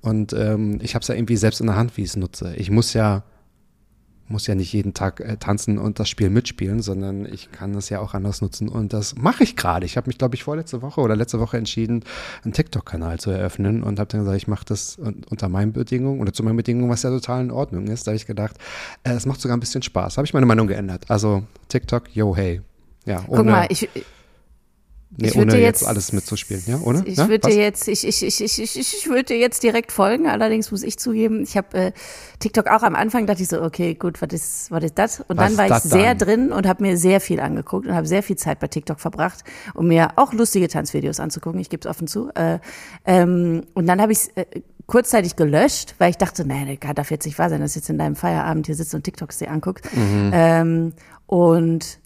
Und 0.00 0.32
ähm, 0.32 0.78
ich 0.82 0.94
habe 0.94 1.02
es 1.02 1.08
ja 1.08 1.14
irgendwie 1.14 1.36
selbst 1.36 1.60
in 1.60 1.66
der 1.66 1.76
Hand, 1.76 1.96
wie 1.96 2.02
ich 2.02 2.10
es 2.10 2.16
nutze. 2.16 2.54
Ich 2.56 2.70
muss 2.70 2.94
ja 2.94 3.22
muss 4.30 4.46
ja 4.46 4.54
nicht 4.54 4.72
jeden 4.72 4.94
Tag 4.94 5.20
äh, 5.20 5.36
tanzen 5.36 5.78
und 5.78 5.98
das 5.98 6.08
Spiel 6.08 6.30
mitspielen, 6.30 6.80
sondern 6.80 7.26
ich 7.26 7.50
kann 7.52 7.72
das 7.72 7.88
ja 7.88 8.00
auch 8.00 8.14
anders 8.14 8.40
nutzen 8.40 8.68
und 8.68 8.92
das 8.92 9.16
mache 9.16 9.42
ich 9.42 9.56
gerade. 9.56 9.84
Ich 9.86 9.96
habe 9.96 10.06
mich, 10.06 10.18
glaube 10.18 10.34
ich, 10.34 10.44
vorletzte 10.44 10.82
Woche 10.82 11.00
oder 11.00 11.16
letzte 11.16 11.40
Woche 11.40 11.56
entschieden, 11.56 12.04
einen 12.44 12.52
TikTok-Kanal 12.52 13.18
zu 13.18 13.30
eröffnen 13.30 13.82
und 13.82 13.98
habe 13.98 14.08
dann 14.08 14.20
gesagt, 14.20 14.36
ich 14.36 14.48
mache 14.48 14.64
das 14.64 14.98
un 14.98 15.24
unter 15.28 15.48
meinen 15.48 15.72
Bedingungen 15.72 16.20
oder 16.20 16.32
zu 16.32 16.42
meinen 16.42 16.56
Bedingungen, 16.56 16.90
was 16.90 17.02
ja 17.02 17.10
total 17.10 17.42
in 17.42 17.50
Ordnung 17.50 17.86
ist. 17.88 18.06
Da 18.06 18.10
habe 18.10 18.16
ich 18.16 18.26
gedacht, 18.26 18.56
äh, 19.02 19.12
es 19.12 19.26
macht 19.26 19.40
sogar 19.40 19.56
ein 19.56 19.60
bisschen 19.60 19.82
Spaß. 19.82 20.16
Habe 20.16 20.26
ich 20.26 20.34
meine 20.34 20.46
Meinung 20.46 20.66
geändert. 20.66 21.04
Also 21.08 21.42
TikTok, 21.68 22.14
yo, 22.14 22.36
hey. 22.36 22.62
Ja, 23.06 23.24
Guck 23.26 23.46
mal, 23.46 23.66
ich, 23.70 23.88
nee, 25.16 25.28
ich 25.28 25.36
würde 25.36 25.52
ohne 25.52 25.60
jetzt, 25.60 25.80
jetzt 25.80 25.88
alles 25.88 26.12
mitzuspielen, 26.12 26.62
ja, 26.66 26.80
ohne? 26.82 27.02
Ich 27.04 27.18
ja? 27.18 27.28
würde 27.28 27.48
Was? 27.48 27.54
jetzt, 27.54 27.88
ich, 27.88 28.06
ich, 28.06 28.22
ich, 28.22 28.40
ich, 28.40 28.60
ich, 28.60 28.76
ich 28.76 29.08
würde 29.08 29.34
jetzt 29.34 29.62
direkt 29.62 29.92
folgen. 29.92 30.26
Allerdings 30.26 30.70
muss 30.70 30.82
ich 30.82 30.98
zugeben, 30.98 31.42
ich 31.42 31.56
habe 31.56 31.76
äh, 31.76 31.92
TikTok 32.38 32.68
auch 32.68 32.82
am 32.82 32.94
Anfang 32.94 33.26
dachte 33.26 33.42
ich 33.42 33.48
so, 33.48 33.62
okay, 33.62 33.94
gut, 33.94 34.22
was 34.22 34.32
ist, 34.32 34.70
was 34.70 34.84
ist 34.84 34.98
das? 34.98 35.20
Und 35.20 35.36
Was 35.36 35.48
dann 35.48 35.58
war 35.58 35.76
ich 35.76 35.82
sehr 35.82 36.14
dann? 36.14 36.18
drin 36.18 36.52
und 36.52 36.66
habe 36.66 36.82
mir 36.82 36.96
sehr 36.96 37.20
viel 37.20 37.40
angeguckt 37.40 37.86
und 37.86 37.94
habe 37.94 38.06
sehr 38.06 38.22
viel 38.22 38.36
Zeit 38.36 38.60
bei 38.60 38.68
TikTok 38.68 39.00
verbracht, 39.00 39.44
um 39.74 39.88
mir 39.88 40.10
auch 40.16 40.32
lustige 40.32 40.68
Tanzvideos 40.68 41.20
anzugucken. 41.20 41.60
Ich 41.60 41.70
gebe 41.70 41.80
es 41.80 41.90
offen 41.90 42.06
zu. 42.06 42.30
Äh, 42.34 42.58
ähm, 43.04 43.62
und 43.74 43.86
dann 43.86 44.00
habe 44.00 44.12
ich 44.12 44.18
es 44.18 44.28
äh, 44.36 44.44
kurzzeitig 44.86 45.36
gelöscht, 45.36 45.94
weil 45.98 46.10
ich 46.10 46.18
dachte, 46.18 46.44
nee, 46.44 46.78
das 46.80 46.94
darf 46.94 47.10
jetzt 47.10 47.24
nicht 47.24 47.38
wahr 47.38 47.48
sein, 47.48 47.60
dass 47.60 47.74
jetzt 47.76 47.88
in 47.90 47.98
deinem 47.98 48.16
Feierabend 48.16 48.66
hier 48.66 48.74
sitzt 48.74 48.94
und 48.94 49.04
TikToks 49.04 49.38
dir 49.38 49.50
anguckt. 49.50 49.84
Mhm. 49.94 50.30
Ähm, 50.32 50.92
und 51.26 52.00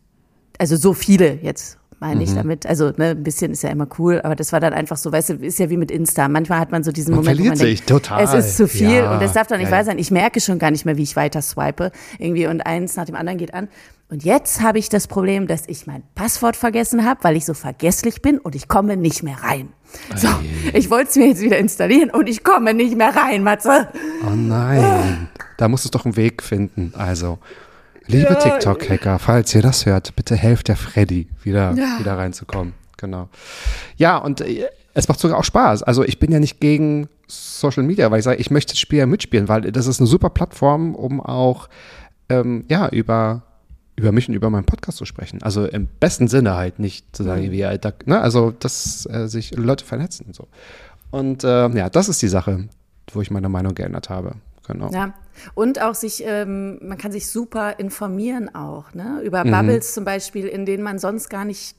also 0.59 0.76
so 0.76 0.92
viele 0.92 1.34
jetzt 1.42 1.78
meine 2.05 2.16
Mhm. 2.16 2.20
ich 2.22 2.34
damit. 2.34 2.66
Also 2.66 2.92
ne, 2.96 3.11
ein 3.11 3.22
bisschen 3.22 3.52
ist 3.52 3.62
ja 3.62 3.70
immer 3.70 3.86
cool, 3.98 4.20
aber 4.22 4.36
das 4.36 4.52
war 4.52 4.61
dann 4.61 4.72
einfach 4.74 4.96
so, 4.96 5.11
weißt 5.11 5.30
du, 5.30 5.34
ist 5.34 5.59
ja 5.59 5.70
wie 5.70 5.76
mit 5.76 5.90
Insta. 5.90 6.28
Manchmal 6.28 6.61
hat 6.61 6.70
man 6.70 6.84
so 6.84 6.92
diesen 6.92 7.14
Man 7.14 7.24
Moment, 7.24 7.38
wo 7.40 7.44
man 7.44 7.57
verliert 7.57 7.78
denkt, 7.78 7.78
sich 7.78 7.86
total. 7.86 8.22
es 8.24 8.34
ist 8.34 8.57
zu 8.59 8.68
viel 8.68 8.90
Ja, 8.90 9.14
und 9.14 9.22
das 9.22 9.32
darf 9.32 9.46
doch 9.46 9.57
nicht 9.57 9.70
ja, 9.70 9.76
wahr 9.76 9.84
sein. 9.84 9.98
Ich 9.98 10.11
merke 10.11 10.40
schon 10.40 10.59
gar 10.59 10.70
nicht 10.70 10.84
mehr, 10.84 10.96
wie 10.96 11.02
ich 11.02 11.16
weiter 11.16 11.40
swipe 11.42 11.90
irgendwie 12.18 12.46
und 12.46 12.61
eins 12.61 12.96
nach 12.96 13.07
dem 13.07 13.14
anderen 13.16 13.38
geht 13.38 13.55
an. 13.55 13.68
Und 14.11 14.22
jetzt 14.22 14.61
habe 14.61 14.78
ich 14.78 14.90
das 14.90 15.09
Problem, 15.09 15.46
dass 15.46 15.62
ich 15.66 15.86
mein 15.86 16.02
Passwort 16.14 16.57
vergessen 16.57 17.07
habe, 17.07 17.24
weil 17.24 17.36
ich 17.36 17.46
so 17.46 17.55
vergesslich 17.55 18.20
bin 18.20 18.38
und 18.38 18.55
ich 18.55 18.68
komme 18.68 18.96
nicht 18.98 19.22
mehr 19.22 19.38
rein. 19.42 19.70
So, 20.14 20.28
ich 20.74 20.90
wollte 20.90 21.09
es 21.11 21.16
mir 21.16 21.28
jetzt 21.28 21.40
wieder 21.40 21.57
installieren 21.59 22.11
und 22.11 22.28
ich 22.28 22.44
komme 22.44 22.74
nicht 22.74 22.96
mehr 22.96 23.16
rein, 23.16 23.42
Matze. 23.42 23.88
Oh 24.26 24.34
nein, 24.34 25.28
da 25.57 25.68
muss 25.68 25.84
es 25.84 25.90
doch 25.90 26.05
einen 26.05 26.16
Weg 26.16 26.42
finden. 26.42 26.92
Also, 26.96 27.38
liebe 28.07 28.32
Ja. 28.32 28.34
TikTok-Hacker, 28.34 29.18
falls 29.18 29.55
ihr 29.55 29.62
das 29.62 29.86
hört, 29.86 30.14
bitte 30.16 30.36
helft 30.36 30.68
der 30.68 30.76
Freddy, 30.76 31.28
wieder, 31.42 31.72
Ja. 31.74 31.98
wieder 31.98 32.16
reinzukommen. 32.18 32.74
Genau. 32.96 33.28
Ja, 33.96 34.16
und 34.18 34.40
äh, 34.40 34.66
es 34.94 35.09
macht 35.09 35.18
sogar 35.20 35.38
auch 35.38 35.44
Spaß. 35.44 35.82
Also 35.82 36.05
ich 36.05 36.18
bin 36.18 36.30
ja 36.32 36.38
nicht 36.40 36.61
gegen 36.61 37.09
Social 37.26 37.82
Media, 37.82 38.11
weil 38.11 38.18
ich 38.20 38.24
sage, 38.24 38.40
ich 38.40 38.50
möchte 38.50 38.72
das 38.74 38.78
Spiel 38.80 39.00
ja 39.00 39.07
mitspielen, 39.07 39.48
weil 39.48 39.62
das 39.72 39.86
ist 39.86 40.00
eine 40.00 40.07
super 40.07 40.30
Plattform, 40.30 40.94
um 40.94 41.20
auch 41.20 41.68
ähm, 42.28 42.64
ja, 42.68 42.88
über, 42.88 43.42
über 43.96 44.12
mich 44.12 44.28
und 44.28 44.34
über 44.34 44.50
meinen 44.50 44.64
Podcast 44.64 44.98
zu 44.98 45.05
sprechen. 45.05 45.42
Also 45.42 45.66
im 45.66 45.86
besten 46.00 46.28
Sinne 46.28 46.55
halt 46.55 46.78
nicht 46.78 47.14
zu 47.16 47.24
sagen, 47.24 47.50
wie 47.50 47.64
Alter, 47.64 47.92
ne? 48.07 48.20
Also, 48.20 48.50
dass 48.52 49.07
äh, 49.07 49.26
sich 49.26 49.55
Leute 49.57 49.84
vernetzen 49.84 50.26
und 50.26 50.34
so. 50.36 50.48
Und 51.11 51.44
äh, 51.44 51.68
ja, 51.70 51.90
das 51.90 52.09
ist 52.09 52.22
die 52.22 52.28
Sache, 52.28 52.68
wo 53.12 53.20
ich 53.20 53.30
meine 53.30 53.48
Meinung 53.48 53.74
geändert 53.74 54.11
habe. 54.11 54.36
Genau. 54.66 54.90
Ja. 54.92 55.12
Und 55.55 55.80
auch 55.80 55.95
sich, 55.95 56.22
ähm, 56.26 56.78
man 56.82 56.99
kann 56.99 57.12
sich 57.12 57.28
super 57.28 57.78
informieren 57.78 58.55
auch, 58.55 58.95
ne? 58.95 59.18
Mhm. 59.20 59.26
Über 59.26 59.45
Bubbles 59.45 59.95
zum 59.95 60.05
Beispiel, 60.05 60.47
in 60.47 60.66
denen 60.66 60.82
man 60.82 60.99
sonst 60.99 61.28
gar 61.28 61.45
nicht, 61.45 61.76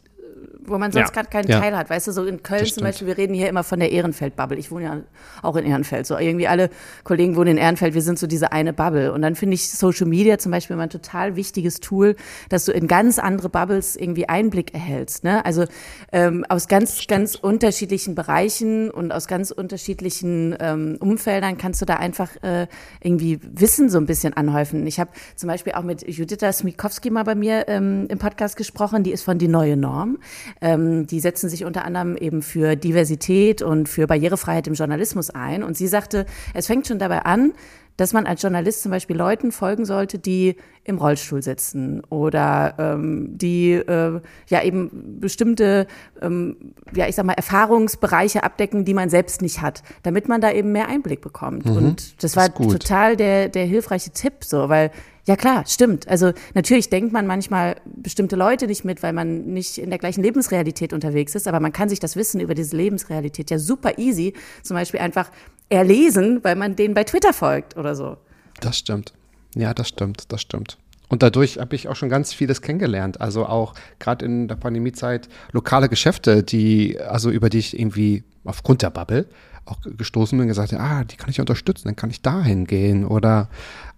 wo 0.66 0.78
man 0.78 0.92
sonst 0.92 1.08
Ja. 1.10 1.14
gerade 1.14 1.30
keinen 1.30 1.48
Ja. 1.50 1.60
Teil 1.60 1.78
hat. 1.78 1.90
Weißt 1.90 2.08
du, 2.08 2.12
so 2.12 2.26
in 2.26 2.44
Köln 2.44 2.60
zum 2.60 2.68
stimmt. 2.68 2.84
Beispiel, 2.88 3.08
wir 3.08 3.18
reden 3.18 3.34
hier 3.34 3.50
immer 3.50 3.64
von 3.64 3.80
der 3.80 3.92
Ehrenfeld-Bubble. 3.92 4.58
Ich 4.58 4.72
wohne 4.72 4.84
ja 4.86 4.98
auch 5.42 5.56
in 5.56 5.66
Ehrenfeld. 5.66 6.06
So 6.06 6.18
irgendwie 6.18 6.48
alle 6.48 6.70
Kollegen 7.04 7.36
wohnen 7.36 7.52
in 7.52 7.58
Ehrenfeld, 7.58 7.94
wir 7.94 8.02
sind 8.02 8.20
so 8.20 8.28
diese 8.28 8.52
eine 8.52 8.74
Bubble. 8.74 9.12
Und 9.14 9.22
dann 9.22 9.36
finde 9.36 9.56
ich 9.56 9.70
Social 9.70 10.08
Media 10.08 10.38
zum 10.38 10.52
Beispiel 10.52 10.74
immer 10.76 10.84
ein 10.84 10.90
total 10.90 11.36
wichtiges 11.36 11.80
Tool, 11.80 12.16
dass 12.50 12.66
du 12.66 12.72
in 12.72 12.88
ganz 12.88 13.20
andere 13.20 13.50
Bubbles 13.50 13.96
irgendwie 13.96 14.28
Einblick 14.30 14.74
erhältst. 14.74 15.24
Ne? 15.24 15.46
Also 15.46 15.66
ähm, 16.12 16.46
aus 16.50 16.68
ganz, 16.68 17.08
ganz 17.08 17.36
unterschiedlichen 17.36 18.16
Bereichen 18.16 18.90
und 18.90 19.12
aus 19.12 19.28
ganz 19.28 19.52
unterschiedlichen 19.52 20.56
ähm, 20.60 20.98
Umfeldern 21.00 21.58
kannst 21.58 21.82
du 21.82 21.86
da 21.86 21.96
einfach 21.96 22.32
äh, 22.44 22.68
irgendwie 23.02 23.40
Wissen 23.44 23.90
so 23.90 23.98
ein 23.98 24.06
bisschen 24.06 24.34
anhäufen. 24.34 24.86
Ich 24.88 25.00
habe 25.00 25.12
zum 25.36 25.48
Beispiel 25.48 25.74
auch 25.74 25.84
mit 25.84 26.08
Juditha 26.08 26.52
Smikowski 26.52 27.10
mal 27.10 27.24
bei 27.24 27.36
mir 27.36 27.68
ähm, 27.68 28.08
im 28.10 28.18
Podcast 28.18 28.58
gesprochen, 28.58 29.04
die 29.04 29.12
ist 29.12 29.24
von 29.24 29.38
Die 29.38 29.48
Neue 29.48 29.78
Norm. 29.78 30.18
Ähm, 30.62 31.08
die 31.08 31.20
setzen 31.20 31.50
sich 31.50 31.66
unter 31.66 31.86
anderem 31.86 32.16
eben 32.18 32.42
für 32.42 32.76
Diversität 32.76 33.62
und 33.62 33.90
für 33.90 34.08
Barrierefreiheit 34.08 34.68
im 34.68 34.74
Journalismus 34.74 35.30
ein. 35.30 35.64
Und 35.64 35.78
sie 35.78 35.88
sagte, 35.88 36.26
es 36.54 36.68
fängt 36.68 36.88
schon 36.88 37.00
dabei 37.00 37.24
an, 37.26 37.54
dass 37.98 38.12
man 38.12 38.26
als 38.26 38.42
Journalist 38.42 38.82
zum 38.82 38.92
Beispiel 38.92 39.16
Leuten 39.16 39.52
folgen 39.52 39.86
sollte, 39.86 40.20
die 40.20 40.58
im 40.84 40.98
Rollstuhl 40.98 41.42
sitzen 41.42 42.02
oder 42.10 42.76
ähm, 42.78 43.38
die 43.38 43.72
äh, 43.72 44.20
ja 44.50 44.64
eben 44.64 45.20
bestimmte, 45.20 45.88
ähm, 46.22 46.74
ja 46.94 47.08
ich 47.08 47.16
sag 47.16 47.26
mal, 47.26 47.34
Erfahrungsbereiche 47.34 48.44
abdecken, 48.44 48.86
die 48.86 48.94
man 48.94 49.10
selbst 49.10 49.42
nicht 49.42 49.62
hat, 49.62 49.82
damit 50.04 50.28
man 50.28 50.42
da 50.42 50.52
eben 50.52 50.72
mehr 50.72 50.90
Einblick 50.90 51.22
bekommt. 51.22 51.66
Und 51.66 52.22
das 52.24 52.36
war 52.36 52.50
gut. 52.50 52.74
total 52.74 53.16
der, 53.16 53.50
der 53.50 53.66
hilfreiche 53.66 54.12
Tipp, 54.12 54.44
so, 54.44 54.68
weil 54.70 54.92
ja 55.28 55.36
klar, 55.36 55.66
stimmt. 55.66 56.08
Also 56.08 56.34
natürlich 56.54 56.90
denkt 56.90 57.12
man 57.12 57.26
manchmal 57.26 57.78
bestimmte 57.86 58.36
Leute 58.36 58.68
nicht 58.68 58.86
mit, 58.86 59.02
weil 59.02 59.14
man 59.14 59.46
nicht 59.46 59.78
in 59.78 59.90
der 59.90 60.00
gleichen 60.00 60.22
Lebensrealität 60.22 60.94
unterwegs 60.94 61.34
ist, 61.36 61.48
aber 61.48 61.60
man 61.60 61.74
kann 61.74 61.90
sich 61.90 62.00
das 62.00 62.16
Wissen 62.16 62.40
über 62.40 62.54
diese 62.54 62.76
Lebensrealität 62.76 63.50
ja 63.50 63.58
super 63.58 63.98
easy 63.98 64.34
zum 64.62 64.76
Beispiel 64.76 65.00
einfach 65.00 65.32
erlesen, 65.70 66.44
weil 66.44 66.56
man 66.56 66.76
denen 66.76 66.94
bei 66.94 67.04
Twitter 67.04 67.34
folgt 67.34 67.76
oder 67.76 67.96
so. 67.96 68.18
Das 68.62 68.78
stimmt. 68.78 69.14
Ja, 69.56 69.74
das 69.74 69.88
stimmt, 69.88 70.32
das 70.32 70.42
stimmt. 70.42 70.78
Und 71.08 71.24
dadurch 71.24 71.60
habe 71.60 71.76
ich 71.76 71.88
auch 71.88 71.96
schon 71.96 72.10
ganz 72.10 72.34
vieles 72.34 72.62
kennengelernt. 72.62 73.22
Also 73.22 73.46
auch 73.46 73.74
gerade 74.00 74.26
in 74.26 74.48
der 74.48 74.56
Pandemiezeit 74.56 75.30
lokale 75.52 75.90
Geschäfte, 75.90 76.44
die, 76.44 77.00
also 77.00 77.30
über 77.30 77.50
die 77.50 77.60
ich 77.60 77.80
irgendwie 77.80 78.24
aufgrund 78.44 78.82
der 78.82 78.90
Bubble 78.90 79.28
auch 79.66 79.80
gestoßen 79.98 80.38
bin 80.38 80.44
und 80.44 80.48
gesagt, 80.48 80.74
ah, 80.74 81.04
die 81.04 81.16
kann 81.16 81.30
ich 81.30 81.40
unterstützen, 81.40 81.88
dann 81.88 81.96
kann 81.96 82.10
ich 82.10 82.22
dahin 82.22 82.66
gehen 82.66 83.06
oder 83.06 83.50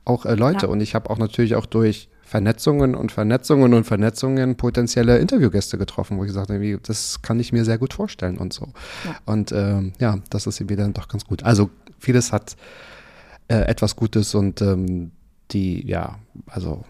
auch 0.06 0.26
äh, 0.26 0.36
Leute. 0.36 0.66
Ja. 0.66 0.72
Und 0.72 0.82
ich 0.82 0.96
habe 0.96 1.10
auch 1.10 1.18
natürlich 1.18 1.56
auch 1.56 1.66
durch 1.66 2.10
Vernetzungen 2.22 2.94
und 2.94 3.12
Vernetzungen 3.12 3.74
und 3.74 3.86
Vernetzungen 3.86 4.58
potenzielle 4.58 5.18
Interviewgäste 5.18 5.78
getroffen, 5.78 6.18
wo 6.18 6.24
ich 6.24 6.28
gesagt 6.28 6.50
habe, 6.50 6.80
das 6.80 7.22
kann 7.22 7.40
ich 7.40 7.54
mir 7.54 7.64
sehr 7.64 7.78
gut 7.78 7.94
vorstellen 7.94 8.38
und 8.38 8.52
so. 8.52 8.68
Und 9.26 9.54
ähm, 9.54 9.94
ja, 10.00 10.20
das 10.30 10.46
ist 10.46 10.60
irgendwie 10.60 10.76
dann 10.76 10.94
doch 10.94 11.08
ganz 11.08 11.26
gut. 11.26 11.44
Also 11.44 11.70
vieles 12.00 12.34
hat 12.34 12.58
äh, 13.48 13.60
etwas 13.60 13.96
Gutes 13.96 14.36
und 14.36 14.62
ähm, 14.62 15.12
die, 15.52 15.88
ja, 15.88 16.20
also 16.48 16.84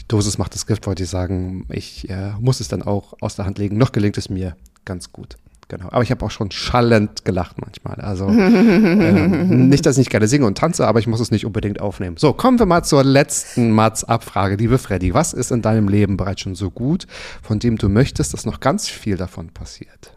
die 0.00 0.08
Dosis 0.08 0.38
macht 0.38 0.54
das 0.54 0.66
Gift, 0.66 0.86
wollte 0.86 1.04
ich 1.04 1.10
sagen. 1.10 1.64
Ich 1.68 2.08
äh, 2.10 2.32
muss 2.40 2.58
es 2.58 2.66
dann 2.66 2.82
auch 2.82 3.14
aus 3.20 3.36
der 3.36 3.44
Hand 3.44 3.58
legen. 3.58 3.78
Noch 3.78 3.92
gelingt 3.92 4.18
es 4.18 4.28
mir 4.30 4.56
ganz 4.84 5.12
gut. 5.12 5.36
Genau. 5.72 5.88
Aber 5.90 6.02
ich 6.02 6.10
habe 6.10 6.22
auch 6.22 6.30
schon 6.30 6.50
schallend 6.50 7.24
gelacht 7.24 7.56
manchmal. 7.58 7.94
Also 8.02 8.28
ähm, 8.28 9.70
nicht, 9.70 9.86
dass 9.86 9.94
ich 9.94 10.00
nicht 10.00 10.10
gerne 10.10 10.28
singe 10.28 10.44
und 10.44 10.58
tanze, 10.58 10.86
aber 10.86 10.98
ich 10.98 11.06
muss 11.06 11.18
es 11.18 11.30
nicht 11.30 11.46
unbedingt 11.46 11.80
aufnehmen. 11.80 12.18
So, 12.18 12.34
kommen 12.34 12.58
wir 12.58 12.66
mal 12.66 12.82
zur 12.82 13.02
letzten 13.02 13.70
Mats-Abfrage. 13.70 14.56
Liebe 14.56 14.76
Freddy, 14.76 15.14
was 15.14 15.32
ist 15.32 15.50
in 15.50 15.62
deinem 15.62 15.88
Leben 15.88 16.18
bereits 16.18 16.42
schon 16.42 16.54
so 16.54 16.70
gut, 16.70 17.06
von 17.42 17.58
dem 17.58 17.78
du 17.78 17.88
möchtest, 17.88 18.34
dass 18.34 18.44
noch 18.44 18.60
ganz 18.60 18.86
viel 18.86 19.16
davon 19.16 19.48
passiert? 19.48 20.14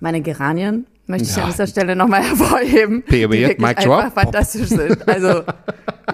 Meine 0.00 0.20
Geranien 0.22 0.86
möchte 1.06 1.28
ich 1.28 1.36
Ja. 1.36 1.44
an 1.44 1.50
dieser 1.52 1.68
Stelle 1.68 1.94
nochmal 1.94 2.22
hervorheben, 2.28 3.04
wirklich 3.06 3.58
mic 3.58 3.76
drop. 3.76 4.00
einfach 4.06 4.22
fantastisch 4.24 4.70
sind. 4.70 5.06
Also 5.08 5.44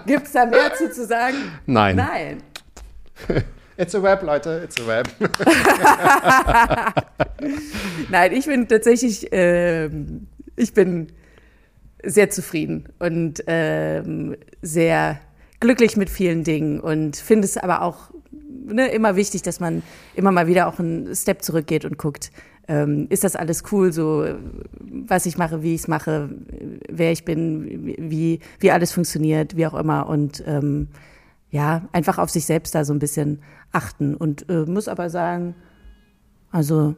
gibt 0.06 0.26
es 0.26 0.32
da 0.32 0.44
mehr 0.44 0.74
zu, 0.76 0.92
zu 0.92 1.06
sagen? 1.06 1.36
Nein. 1.64 1.96
Nein. 1.96 2.42
It's 3.76 3.94
a 3.94 4.02
web, 4.02 4.22
Leute, 4.22 4.62
it's 4.64 4.80
a 4.80 4.86
web. 4.86 5.08
Nein, 8.10 8.32
ich 8.32 8.46
bin 8.46 8.68
tatsächlich, 8.68 9.28
ähm, 9.32 10.28
ich 10.56 10.74
bin 10.74 11.08
sehr 12.04 12.30
zufrieden 12.30 12.88
und 12.98 13.42
ähm, 13.46 14.36
sehr 14.60 15.20
glücklich 15.60 15.96
mit 15.96 16.10
vielen 16.10 16.44
Dingen 16.44 16.80
und 16.80 17.16
finde 17.16 17.46
es 17.46 17.56
aber 17.56 17.82
auch 17.82 18.10
ne, 18.64 18.88
immer 18.88 19.16
wichtig, 19.16 19.42
dass 19.42 19.60
man 19.60 19.82
immer 20.14 20.32
mal 20.32 20.46
wieder 20.46 20.66
auch 20.66 20.78
einen 20.78 21.14
Step 21.14 21.42
zurückgeht 21.42 21.84
und 21.84 21.98
guckt, 21.98 22.30
ähm, 22.68 23.06
ist 23.10 23.24
das 23.24 23.36
alles 23.36 23.64
cool, 23.72 23.92
so 23.92 24.24
äh, 24.24 24.34
was 24.80 25.26
ich 25.26 25.38
mache, 25.38 25.62
wie 25.62 25.74
ich 25.74 25.82
es 25.82 25.88
mache, 25.88 26.30
wer 26.88 27.12
ich 27.12 27.24
bin, 27.24 27.94
wie, 27.98 28.40
wie 28.60 28.70
alles 28.70 28.92
funktioniert, 28.92 29.56
wie 29.56 29.66
auch 29.66 29.74
immer 29.74 30.08
und 30.08 30.42
ähm, 30.46 30.88
ja, 31.52 31.86
einfach 31.92 32.18
auf 32.18 32.30
sich 32.30 32.46
selbst 32.46 32.74
da 32.74 32.84
so 32.84 32.92
ein 32.92 32.98
bisschen 32.98 33.40
achten 33.70 34.16
und 34.16 34.48
äh, 34.48 34.64
muss 34.64 34.88
aber 34.88 35.10
sagen, 35.10 35.54
also 36.50 36.96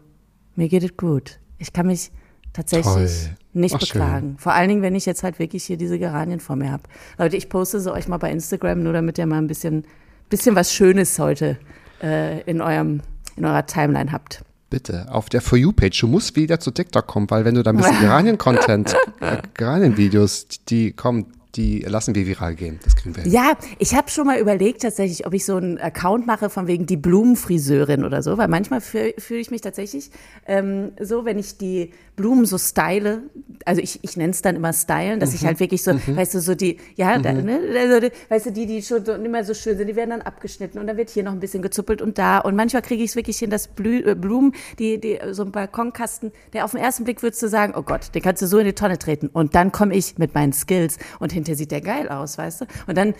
mir 0.55 0.69
geht 0.69 0.85
es 0.85 0.97
gut. 0.97 1.41
Ich 1.59 1.73
kann 1.73 1.89
mich 1.89 2.13
tatsächlich 2.53 2.87
Toll. 2.87 3.37
nicht 3.53 3.75
Ach, 3.75 3.81
schön. 3.81 4.01
beklagen. 4.01 4.37
Vor 4.39 4.53
allen 4.53 4.69
Dingen, 4.69 4.83
wenn 4.83 4.95
ich 4.95 5.07
jetzt 5.07 5.25
halt 5.25 5.41
wirklich 5.41 5.65
hier 5.65 5.77
diese 5.77 5.99
Geranien 5.99 6.39
vor 6.39 6.55
mir 6.55 6.71
habe. 6.71 6.85
Leute, 7.19 7.37
ich 7.37 7.49
poste 7.49 7.81
sie 7.81 7.93
euch 7.93 8.07
mal 8.07 8.19
bei 8.19 8.31
Instagram, 8.31 8.83
nur 8.83 8.93
damit 8.93 9.19
ihr 9.19 9.27
mal 9.27 9.39
ein 9.39 9.49
bisschen, 9.49 9.85
bisschen 10.31 10.55
was 10.55 10.73
Schönes 10.73 11.19
heute 11.19 11.59
äh, 12.01 12.41
in, 12.43 12.61
eurem, 12.61 13.01
in 13.37 13.45
eurer 13.45 13.67
Timeline 13.67 14.13
habt. 14.13 14.45
Bitte, 14.71 15.07
auf 15.11 15.29
der 15.29 15.41
For 15.41 15.59
You-Page. 15.59 16.01
Du 16.01 16.07
musst 16.07 16.37
wieder 16.37 16.61
zu 16.61 16.71
TikTok 16.71 17.09
kommen, 17.09 17.29
weil 17.29 17.45
wenn 17.45 17.57
du 17.57 17.65
da 17.65 17.71
ein 17.71 17.77
bisschen 17.77 17.99
Geranien-Content, 18.01 18.95
äh, 19.21 19.39
Geranien-Videos, 19.55 20.47
die 20.69 20.93
kommen, 20.93 21.27
die 21.57 21.81
lassen 21.81 22.15
wir 22.15 22.27
viral 22.27 22.55
gehen. 22.55 22.81
Das 22.83 22.97
kriegen 22.97 23.15
wir 23.17 23.23
hin. 23.23 23.33
Ja, 23.33 23.57
ich 23.79 23.95
habe 23.95 24.11
schon 24.11 24.27
mal 24.27 24.39
überlegt 24.39 24.83
tatsächlich, 24.83 25.27
ob 25.27 25.35
ich 25.35 25.45
so 25.45 25.57
einen 25.57 25.79
Account 25.79 26.27
mache 26.27 26.51
von 26.51 26.67
wegen 26.67 26.87
die 26.87 26.97
Blumenfriseurin 26.97 28.05
oder 28.05 28.23
so, 28.23 28.37
weil 28.39 28.49
manchmal 28.49 28.81
fühle 28.81 29.15
fühl 29.19 29.39
ich 29.39 29.51
mich 29.51 29.61
tatsächlich 29.61 30.11
ähm, 30.47 30.93
so, 31.01 31.25
wenn 31.25 31.39
ich 31.39 31.57
die 31.59 31.91
Blumen 32.17 32.45
so 32.47 32.59
style, 32.59 33.25
also 33.65 33.81
ich, 33.81 33.99
ich 34.03 34.17
nenne 34.17 34.31
es 34.31 34.41
dann 34.43 34.55
immer 34.55 34.73
stylen, 34.73 35.19
dass 35.19 35.35
ich 35.35 35.45
halt 35.45 35.59
wirklich 35.61 35.83
so, 35.83 35.93
weißt 36.07 36.35
du, 36.35 36.41
so 36.41 36.55
die, 36.55 36.79
ja, 36.95 37.19
da, 37.19 37.33
ne, 37.33 37.59
also, 37.77 38.01
die- 38.01 38.13
weißt 38.29 38.47
du, 38.47 38.53
die, 38.53 38.67
die 38.67 38.83
schon 38.83 39.05
so, 39.05 39.15
immer 39.15 39.43
so 39.43 39.53
schön 39.55 39.77
sind, 39.77 39.89
die 39.89 39.97
werden 39.97 40.11
dann 40.11 40.23
abgeschnitten 40.23 40.79
und 40.79 40.87
dann 40.87 40.97
wird 40.97 41.11
hier 41.11 41.25
noch 41.25 41.33
ein 41.33 41.41
bisschen 41.41 41.63
gezuppelt 41.63 42.01
und 42.03 42.17
da. 42.19 42.39
Und 42.39 42.55
manchmal 42.55 42.83
kriege 42.83 43.03
ich 43.03 43.11
es 43.11 43.17
wirklich 43.17 43.39
hin, 43.39 43.51
dass 43.51 43.67
Blü 43.69 43.99
äh, 44.09 44.15
Blumen, 44.15 44.53
die, 44.79 45.01
die, 45.01 45.19
so 45.33 45.43
ein 45.43 45.51
Balkonkasten, 45.51 46.31
der 46.53 46.65
auf 46.65 46.71
den 46.71 46.81
ersten 46.81 47.03
Blick 47.05 47.23
würdest 47.23 47.43
du 47.43 47.49
sagen, 47.49 47.73
oh 47.77 47.83
Gott, 47.83 48.15
den 48.15 48.23
kannst 48.23 48.43
du 48.43 48.47
so 48.47 48.59
in 48.59 48.67
die 48.67 48.75
Tonne 48.75 48.99
treten. 48.99 49.27
Und 49.33 49.55
dann 49.57 49.73
komme 49.73 49.95
ich 49.97 50.17
mit 50.19 50.35
meinen 50.35 50.53
Skills 50.53 50.99
und 51.19 51.33
hinterher 51.33 51.57
sieht 51.57 51.73
der 51.73 51.81
geil 51.81 52.09
aus, 52.09 52.39
weißt 52.39 52.61
du, 52.61 52.65
und 52.87 52.97
dann, 52.97 53.15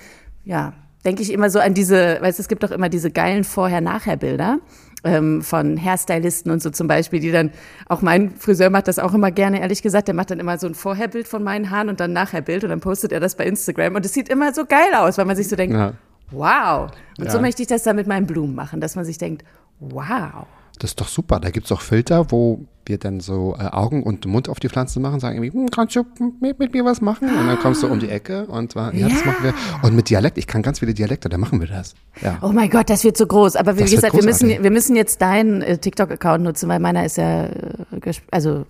ja, 0.45 0.73
denke 1.05 1.23
ich 1.23 1.33
immer 1.33 1.51
so 1.51 1.59
an 1.59 1.75
diese, 1.75 2.19
weißt 2.21 2.39
du, 2.39 2.43
es 2.43 2.49
gibt 2.49 2.63
doch 2.63 2.71
immer 2.71 2.89
diese 2.89 3.11
geilen 3.11 3.45
Vorher-Nachher-Bilder 3.45 4.61
ähm, 5.05 5.43
von 5.43 5.77
Hairstylisten 5.83 6.51
und 6.51 6.63
so 6.63 6.71
zum 6.71 6.89
Beispiel, 6.89 7.21
die 7.21 7.31
dann, 7.31 7.51
auch 7.89 8.03
mein 8.03 8.31
Friseur 8.37 8.71
macht 8.71 8.89
das 8.89 8.99
auch 8.99 9.15
immer 9.15 9.31
gerne, 9.31 9.61
ehrlich 9.61 9.83
gesagt, 9.83 10.09
der 10.09 10.15
macht 10.15 10.31
dann 10.31 10.41
immer 10.41 10.59
so 10.59 10.67
ein 10.67 10.75
Vorherbild 10.75 11.29
von 11.29 11.43
meinen 11.45 11.71
Haaren 11.71 11.89
und 11.89 12.01
dann 12.01 12.13
Nachherbild 12.13 12.65
und 12.65 12.71
dann 12.71 12.81
postet 12.81 13.13
er 13.13 13.21
das 13.21 13.35
bei 13.37 13.45
Instagram 13.47 13.95
und 13.95 14.05
es 14.05 14.13
sieht 14.15 14.29
immer 14.29 14.53
so 14.55 14.65
geil 14.65 14.95
aus, 14.97 15.19
weil 15.19 15.25
man 15.27 15.37
sich 15.37 15.49
so 15.49 15.57
denkt, 15.57 15.77
Ja. 15.77 15.93
wow. 16.31 16.91
Und 17.19 17.31
so 17.31 17.37
Ja. 17.39 17.43
möchte 17.43 17.63
ich 17.63 17.69
das 17.69 17.83
dann 17.83 17.97
mit 17.97 18.07
meinen 18.07 18.27
Blumen 18.27 18.55
machen, 18.55 18.81
dass 18.81 18.97
man 18.97 19.05
sich 19.05 19.19
denkt, 19.19 19.45
wow. 19.81 20.47
Das 20.79 20.91
ist 20.91 21.01
doch 21.01 21.09
super. 21.09 21.41
Da 21.41 21.51
gibt 21.51 21.67
es 21.67 21.73
auch 21.73 21.81
Filter, 21.81 22.31
wo 22.31 22.67
wir 22.87 22.99
dann 22.99 23.21
so 23.21 23.57
äh, 23.59 23.65
Augen 23.67 24.03
und 24.03 24.27
Mund 24.27 24.49
auf 24.49 24.61
die 24.61 24.69
Pflanzen 24.69 25.01
machen, 25.03 25.21
sagen 25.21 25.37
irgendwie, 25.37 25.59
hm, 25.59 25.71
kannst 25.71 25.97
du 25.97 26.05
mit, 26.41 26.59
mit, 26.59 26.73
mir 26.73 26.85
was 26.85 27.01
machen? 27.01 27.29
Und 27.29 27.47
dann 27.47 27.59
kommst 27.59 27.83
du 27.83 27.87
um 27.87 27.99
die 27.99 28.09
Ecke 28.09 28.47
und 28.47 28.75
ja, 28.75 28.91
ja, 28.93 29.09
das 29.09 29.25
machen 29.25 29.45
wir. 29.45 29.55
Und 29.83 29.95
mit 29.95 30.11
Dialekt, 30.11 30.37
ich 30.39 30.47
kann 30.47 30.63
ganz 30.63 30.81
viele 30.81 30.93
Dialekte, 30.93 31.29
da 31.29 31.39
machen 31.39 31.61
wir 31.61 31.69
das. 31.69 31.95
Ja. 32.21 32.39
Oh 32.43 32.49
mein 32.49 32.69
Gott, 32.69 32.91
das 32.91 33.05
wird 33.05 33.17
so 33.17 33.27
groß. 33.27 33.57
Aber 33.57 33.77
wie 33.77 33.83
Das 33.83 33.91
gesagt, 33.91 34.15
wir 34.15 34.25
müssen, 34.25 34.49
wir 34.49 34.71
müssen 34.71 34.97
jetzt 34.97 35.23
deinen 35.23 35.63
äh, 35.63 35.79
TikTok-Account 35.79 36.45
nutzen, 36.45 36.69
weil 36.69 36.81
meiner 36.81 37.05
ist 37.05 37.17
ja, 37.17 37.47
äh, 37.47 38.13
also, 38.31 38.67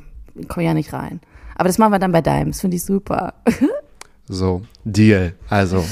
komm 0.48 0.62
ja 0.62 0.74
nicht 0.74 0.92
rein. 0.92 1.20
Aber 1.56 1.68
das 1.68 1.78
machen 1.78 1.92
wir 1.92 1.98
dann 1.98 2.12
bei 2.12 2.22
deinem. 2.22 2.50
Das 2.50 2.60
finde 2.60 2.76
ich 2.76 2.84
super. 2.84 3.34
So, 4.26 4.62
Deal. 4.84 5.34
Also, 5.50 5.84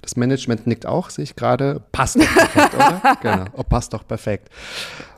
das 0.00 0.16
Management 0.16 0.66
nickt 0.66 0.86
auch, 0.86 1.10
sehe 1.10 1.24
ich 1.24 1.36
gerade. 1.36 1.82
Passt 1.92 2.16
doch 2.16 2.34
perfekt, 2.34 2.74
oder? 2.74 3.02
Genau, 3.20 3.44
oh, 3.52 3.62
passt 3.62 3.92
doch 3.92 4.06
perfekt. 4.06 4.48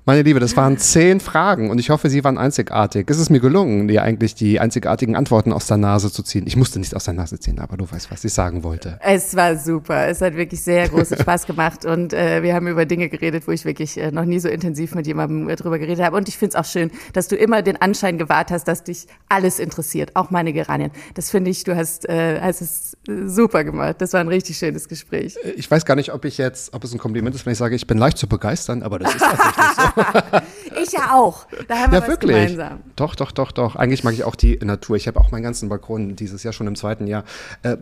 Meine 0.07 0.21
Liebe, 0.21 0.39
das 0.39 0.55
waren 0.55 0.77
zehn 0.77 1.19
Fragen 1.19 1.71
und 1.71 1.79
ich 1.79 1.89
hoffe, 1.89 2.11
sie 2.11 2.23
waren 2.25 2.37
einzigartig. 2.37 3.09
Es 3.09 3.19
ist 3.19 3.31
mir 3.31 3.41
gelungen, 3.41 3.89
dir 3.89 4.03
eigentlich 4.03 4.35
die 4.35 4.61
einzigartigen 4.61 5.17
Antworten 5.17 5.51
aus 5.51 5.67
der 5.67 5.79
Nase 5.79 6.13
zu 6.13 6.23
ziehen. 6.23 6.45
Ich 6.47 6.57
musste 6.57 6.79
nicht 6.79 6.95
aus 6.95 7.05
der 7.05 7.15
Nase 7.15 7.41
ziehen, 7.41 7.59
aber 7.59 7.79
du 7.79 7.91
weißt, 7.91 8.11
was 8.11 8.23
ich 8.23 8.35
sagen 8.35 8.65
wollte. 8.65 8.99
Es 9.03 9.35
war 9.35 9.57
super. 9.57 10.07
Es 10.07 10.21
hat 10.21 10.37
wirklich 10.37 10.63
sehr 10.63 10.91
großen 10.91 11.17
Spaß 11.19 11.47
gemacht 11.47 11.87
und 11.87 12.13
äh, 12.13 12.43
wir 12.43 12.55
haben 12.55 12.67
über 12.67 12.85
Dinge 12.85 13.09
geredet, 13.09 13.49
wo 13.49 13.53
ich 13.53 13.65
wirklich 13.65 13.97
äh, 13.97 14.11
noch 14.11 14.27
nie 14.27 14.41
so 14.41 14.51
intensiv 14.51 14.95
mit 14.95 15.07
jemandem 15.07 15.49
äh, 15.49 15.57
drüber 15.57 15.79
geredet 15.79 16.05
habe. 16.05 16.19
Und 16.19 16.29
ich 16.29 16.37
finde 16.37 16.51
es 16.51 16.57
auch 16.57 16.71
schön, 16.71 16.91
dass 17.15 17.29
du 17.29 17.37
immer 17.37 17.63
den 17.63 17.81
Anschein 17.81 18.19
gewahrt 18.19 18.51
hast, 18.51 18.69
dass 18.69 18.85
dich 18.85 19.07
alles 19.31 19.59
interessiert, 19.59 20.11
auch 20.17 20.31
meine 20.31 20.53
Geranien. 20.53 20.91
Das 21.15 21.31
finde 21.31 21.51
ich, 21.51 21.65
du 21.65 21.75
hast, 21.75 22.07
äh, 22.11 22.43
hast 22.43 22.61
es 22.61 22.99
äh, 23.09 23.27
super 23.27 23.65
gemacht. 23.65 24.03
Das 24.03 24.13
war 24.13 24.21
ein 24.21 24.29
richtig 24.29 24.59
schönes 24.59 24.87
Gespräch. 24.87 25.39
Ich 25.57 25.71
weiß 25.71 25.87
gar 25.87 25.97
nicht, 25.97 26.13
ob 26.13 26.27
ich 26.27 26.37
jetzt, 26.37 26.75
ob 26.75 26.85
es 26.85 26.93
ein 26.93 26.99
Kompliment 26.99 27.35
ist, 27.35 27.47
wenn 27.47 27.55
ich 27.55 27.59
sage, 27.59 27.75
ich 27.75 27.87
bin 27.87 27.97
leicht 27.97 28.19
zu 28.19 28.27
begeistern, 28.27 28.83
aber 28.83 28.99
das 28.99 29.15
ist 29.15 29.23
tatsächlich 29.23 29.65
so. 29.77 29.94
Ich 30.83 30.93
ja 30.93 31.13
auch. 31.15 31.47
Da 31.69 31.79
haben 31.79 31.93
wir 31.93 32.01
Ja, 32.01 32.09
wirklich. 32.09 32.31
gemeinsam. 32.33 32.81
Doch, 32.97 33.15
doch, 33.15 33.31
doch, 33.33 33.53
doch. 33.53 33.77
Eigentlich 33.77 34.03
mag 34.05 34.13
ich 34.15 34.25
auch 34.25 34.35
die 34.35 34.57
Natur. 34.59 34.97
Ich 34.97 35.07
habe 35.07 35.21
auch 35.21 35.31
meinen 35.31 35.43
ganzen 35.45 35.69
Balkon 35.69 36.17
dieses 36.17 36.43
Jahr 36.43 36.53
schon 36.53 36.67
im 36.67 36.75
zweiten 36.77 37.07
Jahr. 37.07 37.25
Äh, 37.63 37.77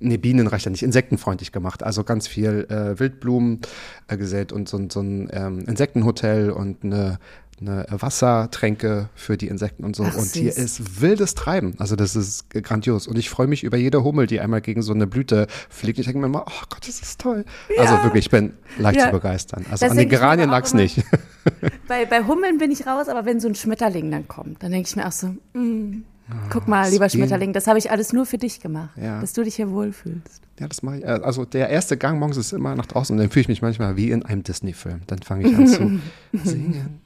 Nee, 0.00 0.18
Bienen 0.18 0.48
reicht 0.48 0.66
ja 0.66 0.70
nicht, 0.70 0.82
insektenfreundlich 0.82 1.50
gemacht. 1.50 1.82
Also 1.82 2.04
ganz 2.04 2.26
viel 2.28 2.66
äh, 2.68 2.98
Wildblumen 2.98 3.60
äh, 4.08 4.18
gesät 4.18 4.52
und 4.52 4.68
so, 4.68 4.76
ein- 4.76 4.90
so 4.90 5.00
ein 5.00 5.30
ähm, 5.32 5.60
Insektenhotel 5.60 6.50
und 6.50 6.84
eine, 6.84 7.18
eine 7.60 7.86
Wassertränke 7.90 9.08
für 9.14 9.36
die 9.36 9.48
Insekten 9.48 9.84
und 9.84 9.94
so. 9.96 10.04
Ach, 10.04 10.16
und 10.16 10.26
hier 10.34 10.56
ist 10.56 11.00
wildes 11.00 11.34
Treiben. 11.34 11.74
Also 11.78 11.96
das 11.96 12.16
ist 12.16 12.50
grandios. 12.50 13.06
Und 13.06 13.18
ich 13.18 13.30
freue 13.30 13.46
mich 13.46 13.64
über 13.64 13.76
jede 13.76 14.02
Hummel, 14.04 14.26
die 14.26 14.40
einmal 14.40 14.60
gegen 14.60 14.82
so 14.82 14.92
eine 14.92 15.06
Blüte 15.06 15.46
fliegt. 15.68 15.98
Ich 15.98 16.06
denke 16.06 16.20
mir 16.20 16.26
immer, 16.26 16.44
oh 16.46 16.62
Gott, 16.68 16.86
das 16.86 17.00
ist 17.00 17.20
toll. 17.20 17.44
Also 17.78 17.94
wirklich, 18.02 18.26
ich 18.26 18.30
bin 18.30 18.54
leicht 18.78 18.98
Ja. 18.98 19.06
zu 19.06 19.12
begeistern. 19.12 19.64
Also 19.70 19.84
Das 19.84 19.92
an 19.92 19.98
den 19.98 20.08
Geranien 20.08 20.50
lag 20.50 20.64
es 20.64 20.74
nicht. 20.74 21.02
Bei, 21.88 22.06
bei 22.06 22.24
Hummeln 22.24 22.56
bin 22.58 22.70
ich 22.70 22.86
raus, 22.86 23.08
aber 23.08 23.26
wenn 23.26 23.38
so 23.38 23.48
ein 23.48 23.54
Schmetterling 23.54 24.10
dann 24.10 24.26
kommt, 24.26 24.62
dann 24.62 24.72
denke 24.72 24.88
ich 24.88 24.96
mir 24.96 25.06
auch 25.06 25.12
so, 25.12 25.26
mm, 25.52 26.02
guck 26.50 26.66
mal, 26.66 26.88
lieber. 26.90 27.08
Schmetterling, 27.10 27.52
das 27.52 27.66
habe 27.66 27.78
ich 27.78 27.90
alles 27.90 28.14
nur 28.14 28.24
für 28.24 28.38
dich 28.38 28.60
gemacht, 28.60 28.96
Ja. 28.96 29.20
dass 29.20 29.34
du 29.34 29.42
dich 29.42 29.56
hier 29.56 29.70
wohlfühlst. 29.70 30.40
Ja, 30.58 30.68
das 30.68 30.82
mache 30.82 30.98
ich. 30.98 31.04
Äh, 31.04 31.20
Also 31.22 31.44
der 31.44 31.68
erste 31.68 31.98
Gang 31.98 32.18
morgens 32.18 32.38
ist 32.38 32.52
immer 32.52 32.74
nach 32.74 32.86
draußen 32.86 33.14
und 33.14 33.20
dann 33.20 33.30
fühle 33.30 33.42
ich 33.42 33.48
mich 33.48 33.60
manchmal 33.60 33.96
wie 33.98 34.10
in 34.10 34.24
einem 34.24 34.42
Disney-Film. 34.42 35.02
Dann 35.06 35.18
fange 35.20 35.48
ich 35.48 35.54
an 35.54 35.66
zu 35.66 36.00
singen. 36.44 37.00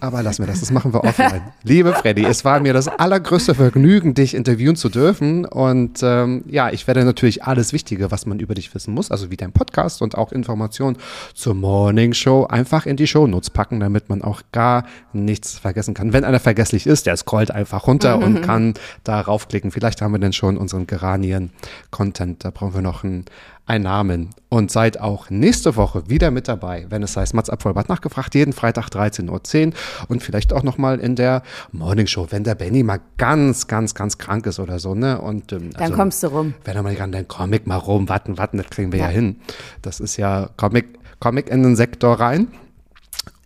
Aber 0.00 0.22
lass 0.22 0.38
mir 0.38 0.46
das, 0.46 0.60
das 0.60 0.70
machen 0.70 0.94
wir 0.94 1.04
offline. 1.04 1.42
Liebe 1.62 1.92
Freddy, 1.92 2.24
es 2.24 2.44
war 2.44 2.60
mir 2.60 2.72
das 2.72 2.88
allergrößte 2.88 3.54
Vergnügen, 3.54 4.14
dich 4.14 4.34
interviewen 4.34 4.76
zu 4.76 4.88
dürfen. 4.88 5.44
Und 5.44 6.00
ähm, 6.02 6.44
ja, 6.46 6.70
ich 6.70 6.86
werde 6.86 7.04
natürlich 7.04 7.44
alles 7.44 7.72
Wichtige, 7.72 8.10
was 8.10 8.26
man 8.26 8.38
über 8.40 8.54
dich 8.54 8.74
wissen 8.74 8.94
muss, 8.94 9.10
also 9.10 9.30
wie 9.30 9.36
dein 9.36 9.52
Podcast 9.52 10.00
und 10.00 10.16
auch 10.16 10.32
Informationen 10.32 10.96
zur 11.34 11.54
Morning 11.54 12.14
Show, 12.14 12.46
einfach 12.46 12.86
in 12.86 12.96
die 12.96 13.06
Shownotes 13.06 13.50
packen, 13.50 13.80
damit 13.80 14.08
man 14.08 14.22
auch 14.22 14.42
gar 14.52 14.84
nichts 15.12 15.58
vergessen 15.58 15.94
kann. 15.94 16.12
Wenn 16.12 16.24
einer 16.24 16.40
vergesslich 16.40 16.86
ist, 16.86 17.06
der 17.06 17.16
scrollt 17.16 17.50
einfach 17.50 17.86
runter 17.86 18.18
und 18.18 18.42
kann 18.42 18.74
da 19.04 19.20
raufklicken. 19.20 19.70
Vielleicht 19.70 20.00
haben 20.00 20.12
wir 20.12 20.18
denn 20.18 20.32
schon 20.32 20.56
unseren 20.56 20.86
Geranien-Content. 20.86 22.44
Da 22.44 22.50
brauchen 22.50 22.74
wir 22.74 22.82
noch 22.82 23.04
einen, 23.04 23.26
einen 23.66 23.84
Namen. 23.84 24.30
Und 24.48 24.70
seid 24.72 25.00
auch 25.00 25.30
nächste 25.30 25.76
Woche 25.76 26.08
wieder 26.08 26.30
mit 26.32 26.48
dabei, 26.48 26.86
wenn 26.88 27.02
es 27.04 27.16
heißt 27.16 27.34
Mats 27.34 27.48
Abvollbart 27.50 27.88
nachgefragt, 27.88 28.34
jeden 28.34 28.52
Freitag 28.52 28.88
13.10 28.88 29.28
Uhr 29.68 29.72
und 30.08 30.22
vielleicht 30.24 30.52
auch 30.52 30.64
nochmal 30.64 30.98
in 30.98 31.14
der 31.14 31.42
Morning 31.70 32.08
Show, 32.08 32.26
wenn 32.30 32.42
der 32.42 32.56
Benny 32.56 32.82
mal 32.82 33.00
ganz, 33.16 33.68
ganz, 33.68 33.94
ganz 33.94 34.18
krank 34.18 34.46
ist 34.46 34.58
oder 34.58 34.80
so, 34.80 34.94
ne? 34.96 35.20
Und 35.20 35.52
ähm, 35.52 35.70
Dann 35.78 35.92
kommst 35.92 36.22
du 36.24 36.26
rum. 36.28 36.54
wenn 36.64 36.74
er 36.76 36.82
mal 36.82 36.96
kann, 36.96 37.12
dann 37.12 37.28
Comic 37.28 37.66
mal 37.68 37.76
rum, 37.76 38.08
warten, 38.08 38.38
warten, 38.38 38.56
das 38.56 38.70
kriegen 38.70 38.90
wir 38.90 38.98
ja, 38.98 39.06
Ja. 39.06 39.10
hin. 39.12 39.36
Das 39.82 40.00
ist 40.00 40.16
ja 40.16 40.50
Comic, 40.56 40.98
Comic 41.20 41.48
in 41.48 41.62
den 41.62 41.76
Sektor 41.76 42.18
rein. 42.18 42.48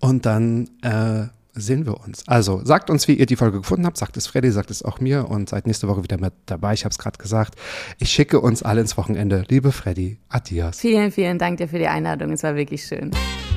Und 0.00 0.24
dann 0.26 0.68
äh, 0.82 1.26
sehen 1.54 1.86
wir 1.86 2.00
uns. 2.00 2.26
Also 2.26 2.60
sagt 2.64 2.90
uns, 2.90 3.08
wie 3.08 3.14
ihr 3.14 3.26
die 3.26 3.36
Folge 3.36 3.60
gefunden 3.60 3.86
habt. 3.86 3.96
Sagt 3.96 4.16
es 4.16 4.26
Freddy, 4.26 4.50
sagt 4.50 4.70
es 4.70 4.82
auch 4.82 5.00
mir 5.00 5.28
und 5.28 5.48
seid 5.48 5.66
nächste 5.66 5.88
Woche 5.88 6.02
wieder 6.02 6.18
mit 6.18 6.32
dabei. 6.46 6.74
Ich 6.74 6.84
habe 6.84 6.92
es 6.92 6.98
gerade 6.98 7.18
gesagt. 7.18 7.54
Ich 7.98 8.10
schicke 8.10 8.40
uns 8.40 8.62
alle 8.62 8.80
ins 8.80 8.96
Wochenende. 8.96 9.44
Liebe 9.48 9.72
Freddy, 9.72 10.18
adios. 10.28 10.78
Vielen, 10.78 11.12
vielen 11.12 11.38
Dank 11.38 11.58
dir 11.58 11.68
für 11.68 11.78
die 11.78 11.88
Einladung. 11.88 12.32
Es 12.32 12.42
war 12.42 12.56
wirklich 12.56 12.84
schön. 12.84 13.10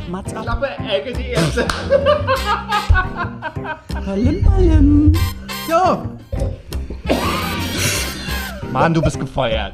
Mats 0.09 0.33
ab. 0.33 0.61
Ballim, 4.05 4.43
ballim. 4.43 5.13
Ja. 5.67 6.17
Mann, 8.71 8.93
du 8.93 9.01
bist 9.01 9.19
gefeuert. 9.19 9.73